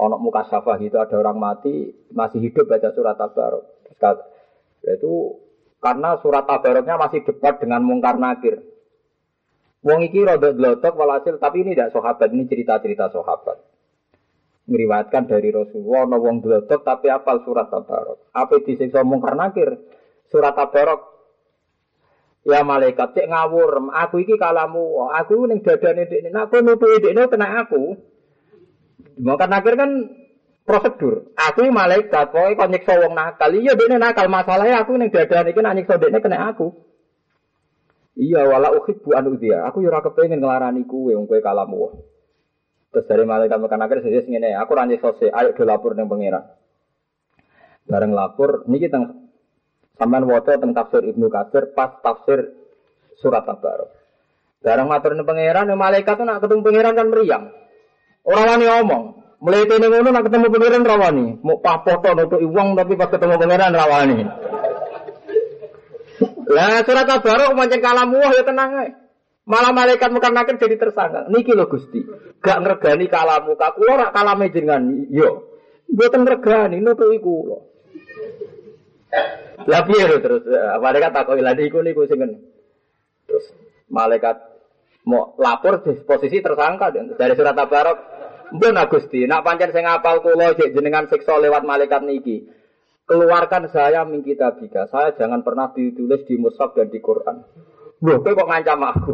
ono 0.00 0.16
muka 0.16 0.48
syafah 0.48 0.80
itu 0.80 0.96
ada 0.96 1.16
orang 1.20 1.36
mati 1.36 1.92
masih 2.12 2.40
hidup 2.40 2.68
baca 2.68 2.88
surat 2.96 3.16
tabarok. 3.20 3.64
Itu 4.80 5.12
karena 5.80 6.16
surat 6.24 6.48
tabaroknya 6.48 6.96
masih 6.96 7.20
dekat 7.24 7.60
dengan 7.64 7.84
mungkar 7.84 8.16
nakir. 8.16 8.64
Wong 9.80 10.04
iki 10.04 10.24
rada 10.24 10.52
dlotok 10.52 10.92
walhasil 10.92 11.40
tapi 11.40 11.64
ini 11.64 11.72
tidak 11.72 11.96
sahabat 11.96 12.28
ini 12.32 12.44
cerita-cerita 12.44 13.08
sahabat. 13.12 13.64
Ngeriwayatkan 14.68 15.24
dari 15.24 15.48
Rasulullah 15.50 16.04
ono 16.04 16.16
wong 16.20 16.36
dlotok 16.44 16.80
tapi 16.84 17.08
apal 17.08 17.40
surat 17.44 17.72
tabarok. 17.72 18.28
Apa 18.36 18.60
disiksa 18.60 19.00
mungkar 19.04 19.36
nakir? 19.36 19.80
Surat 20.30 20.54
Tabarok. 20.54 21.10
Ya 22.40 22.64
malaikat 22.64 23.12
cek 23.12 23.28
ngawur, 23.28 23.92
aku 23.92 24.24
iki 24.24 24.40
kalamu, 24.40 25.12
aku 25.12 25.44
ning 25.44 25.60
dadane 25.60 26.08
dekne, 26.08 26.32
aku 26.32 26.64
nutuhi 26.64 26.96
dekne 27.04 27.28
kena 27.28 27.68
aku. 27.68 28.00
Maka 29.20 29.44
akhir 29.46 29.74
kan 29.76 29.90
prosedur. 30.64 31.30
Aku 31.36 31.68
malaikat, 31.68 32.32
pokoke 32.32 32.56
kon 32.56 32.72
nyiksa 32.72 32.96
wong 32.96 33.12
nakal. 33.12 33.52
Iya 33.52 33.76
dekne 33.76 34.00
nakal, 34.00 34.26
masalahnya 34.32 34.80
aku 34.80 34.96
ning 34.96 35.12
dadane 35.12 35.52
iki 35.52 35.60
nak 35.60 35.76
nyiksa 35.76 36.00
dekne 36.00 36.18
kena 36.24 36.48
aku. 36.50 36.72
Iya 38.16 38.48
wala 38.48 38.72
uhibbu 38.72 39.12
an 39.12 39.28
dia. 39.36 39.64
Aku 39.68 39.84
yo 39.84 39.92
ora 39.92 40.00
kepengin 40.00 40.40
nglarani 40.40 40.88
kuwe 40.88 41.12
wong 41.14 41.28
kowe 41.28 41.40
kalamu. 41.44 41.92
Terus 42.90 43.06
dari 43.06 43.22
malaikat 43.22 43.60
makan 43.60 43.86
akhir 43.86 44.02
saya 44.02 44.24
ngene, 44.24 44.56
aku 44.56 44.70
ra 44.74 44.88
nyiksa 44.88 45.14
ayo 45.30 45.52
do 45.52 45.62
lapor 45.68 45.94
ning 45.94 46.08
pangeran. 46.08 46.44
Bareng 47.84 48.12
lapor 48.16 48.64
niki 48.66 48.88
teng 48.88 49.30
Sampai 50.00 50.24
waca 50.24 50.56
tentang 50.56 50.72
tafsir 50.72 51.12
Ibnu 51.12 51.28
Katsir 51.28 51.76
pas 51.76 51.92
tafsir 52.00 52.56
surat 53.20 53.44
Tabarok. 53.44 53.92
Barang 54.64 54.88
matur 54.88 55.12
pangeran, 55.12 55.68
malaikat 55.76 56.16
tuh 56.16 56.24
nak 56.24 56.40
ketemu 56.40 56.64
pangeran 56.64 56.96
kan 56.96 57.06
meriang. 57.12 57.44
Orang 58.20 58.52
wani 58.52 58.68
ngomong, 58.68 59.04
mulai 59.40 59.64
ini 59.64 59.86
ngono 59.88 60.12
nak 60.12 60.28
ketemu 60.28 60.52
pangeran 60.52 60.84
rawani. 60.84 61.40
Mau 61.40 61.56
pak 61.64 61.88
foto 61.88 62.12
untuk 62.12 62.44
uang 62.44 62.76
tapi 62.76 62.92
pas 63.00 63.08
ketemu 63.08 63.40
pangeran 63.40 63.72
rawani. 63.72 64.18
Lah 66.54 66.84
surat 66.84 67.08
Tabarok 67.08 67.56
mancing 67.56 67.80
kalamu 67.80 68.20
ya 68.20 68.44
tenang 68.44 68.70
aja. 68.76 68.92
Malah 69.48 69.72
malaikat 69.72 70.12
muka 70.12 70.28
nakir 70.30 70.60
jadi 70.60 70.76
tersangka. 70.78 71.26
Niki 71.32 71.56
lo 71.56 71.66
Gusti. 71.66 72.04
Gak 72.38 72.60
ngergani 72.60 73.10
kalamu 73.10 73.58
kaku 73.58 73.82
ora 73.88 74.14
kalame 74.14 74.52
jenengan. 74.52 75.08
Yo. 75.10 75.48
Mboten 75.90 76.22
ngergani 76.22 76.78
nutuki 76.78 77.18
kula. 77.18 77.58
Lah 79.66 79.82
piye 79.90 80.06
terus 80.22 80.46
eh, 80.46 80.78
malaikat 80.78 81.10
takok 81.10 81.34
lha 81.40 81.50
iku 81.58 81.82
niku 81.82 82.06
sing 82.06 82.22
Terus 83.26 83.46
malaikat 83.90 84.49
mau 85.10 85.34
lapor 85.34 85.82
di 85.82 85.98
posisi 86.06 86.38
tersangka 86.38 86.94
dari 86.94 87.34
surat 87.34 87.58
tabarok 87.58 87.98
Mbon 88.50 88.78
Gusti, 88.90 89.30
nak 89.30 89.46
pancen 89.46 89.70
sing 89.70 89.86
ngapal 89.86 90.26
kula 90.26 90.58
jenengan 90.58 91.06
siksa 91.06 91.38
lewat 91.38 91.62
malaikat 91.62 92.02
niki. 92.02 92.50
Keluarkan 93.06 93.70
saya 93.70 94.02
min 94.02 94.26
kitabika. 94.26 94.90
Saya 94.90 95.14
jangan 95.14 95.42
pernah 95.46 95.70
ditulis 95.70 96.26
di 96.26 96.34
mushaf 96.34 96.74
dan 96.74 96.90
di 96.90 96.98
Quran. 96.98 97.42
Loh, 98.00 98.18
kowe 98.22 98.32
kok 98.32 98.48
ngancam 98.48 98.80
aku? 98.86 99.12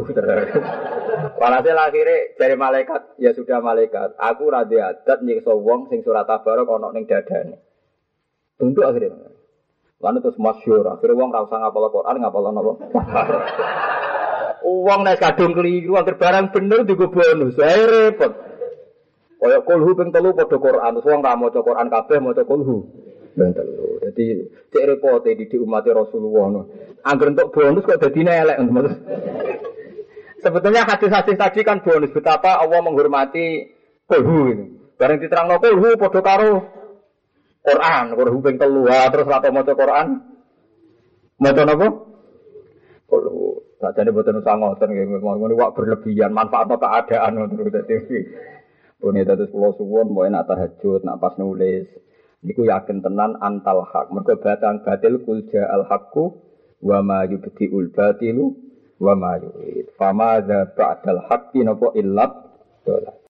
Walhasil 1.41 1.77
akhirnya 1.77 2.33
dari 2.39 2.55
malaikat, 2.55 3.19
ya 3.19 3.33
sudah 3.33 3.59
malaikat. 3.61 4.15
Aku 4.17 4.47
radhi 4.47 4.79
adat 4.79 5.21
nyiksa 5.21 5.53
wong 5.53 5.89
sing 5.89 6.01
surat 6.01 6.25
tabarok 6.25 6.77
ana 6.77 6.93
ning 6.93 7.05
dadane. 7.05 7.57
Tunduk 8.57 8.85
akhirnya. 8.85 9.33
Lalu 9.97 10.17
terus 10.21 10.37
masyur, 10.37 10.85
akhirnya 10.87 11.17
wong 11.17 11.29
ra 11.33 11.41
usah 11.45 11.57
ngapal 11.57 11.89
Quran, 11.89 12.15
ngapal 12.21 12.41
napa? 12.53 12.73
Uang 14.65 15.05
naik 15.05 15.21
kadung 15.21 15.53
keliru, 15.53 15.99
angker 15.99 16.17
barang 16.17 16.49
bener 16.55 16.87
juga 16.87 17.11
bonus. 17.11 17.53
Saya 17.57 17.85
repot. 17.85 18.31
Kaya 19.37 19.61
kulhu 19.61 19.93
ping 19.93 20.09
telu 20.09 20.33
padha 20.33 20.57
Quran, 20.57 20.91
terus 20.97 21.05
wong 21.05 21.21
ra 21.21 21.37
maca 21.37 21.61
Quran 21.61 21.87
kabeh 21.93 22.17
maca 22.17 22.41
kulhu. 22.41 22.77
Ping. 23.37 23.53
Dadi 23.53 24.25
cek 24.73 24.83
repote 24.89 25.29
di 25.37 25.45
umat 25.61 25.85
Rasulullah 25.85 26.45
no. 26.49 26.61
Entuk 27.05 27.53
bonus 27.53 27.85
kok 27.85 28.01
dadi 28.01 28.25
elek 28.25 28.57
Sebetulnya 30.41 30.85
hadis-hadis 30.89 31.37
tadi 31.37 31.61
kan 31.61 31.85
bonus 31.85 32.09
betapa 32.09 32.57
Allah 32.57 32.81
menghormati 32.81 33.69
kulhu 34.09 34.39
ini. 34.57 34.65
Bareng 34.97 35.21
diterangno 35.21 35.61
kulhu 35.61 36.01
padha 36.01 36.21
karo 36.25 36.51
Quran, 37.61 38.05
kulhu 38.17 38.37
ping 38.41 38.57
telu 38.57 38.89
terus 38.89 39.29
ra 39.29 39.37
maca 39.53 39.73
Quran. 39.77 40.07
Maca 41.37 41.61
napa? 43.07 43.11
Kulhu. 43.11 43.63
Sajane 43.79 44.11
boten 44.11 44.41
usah 44.43 44.57
ngoten 44.59 44.89
nggih, 44.91 45.21
ngono 45.21 45.53
wak 45.55 45.73
berlebihan 45.79 46.35
manfaatno 46.35 46.75
keadaan 46.75 47.39
ngoten 47.39 47.71
dadi. 47.71 47.97
Bone 48.97 49.21
dados 49.21 49.53
kula 49.53 49.77
suwun 49.77 50.09
mau 50.09 50.25
enak 50.25 50.49
tahajud, 50.49 51.05
nak 51.05 51.21
pas 51.21 51.37
nulis. 51.37 51.85
Niku 52.41 52.65
yakin 52.65 53.05
tenan 53.05 53.37
antal 53.37 53.85
hak. 53.85 54.09
Mergo 54.09 54.41
batang 54.41 54.81
batil 54.81 55.21
kul 55.21 55.45
al 55.53 55.85
haqqu 55.85 56.33
wa 56.81 56.97
ma 57.05 57.21
yubtiul 57.29 57.93
batilu 57.93 58.57
wa 58.97 59.13
ma 59.13 59.37
yu'id. 59.37 59.93
Fama 60.01 60.41
dza 60.41 60.73
ba'dal 60.73 61.29
haqqi 61.29 61.61
napa 61.61 61.93
illat 61.93 62.31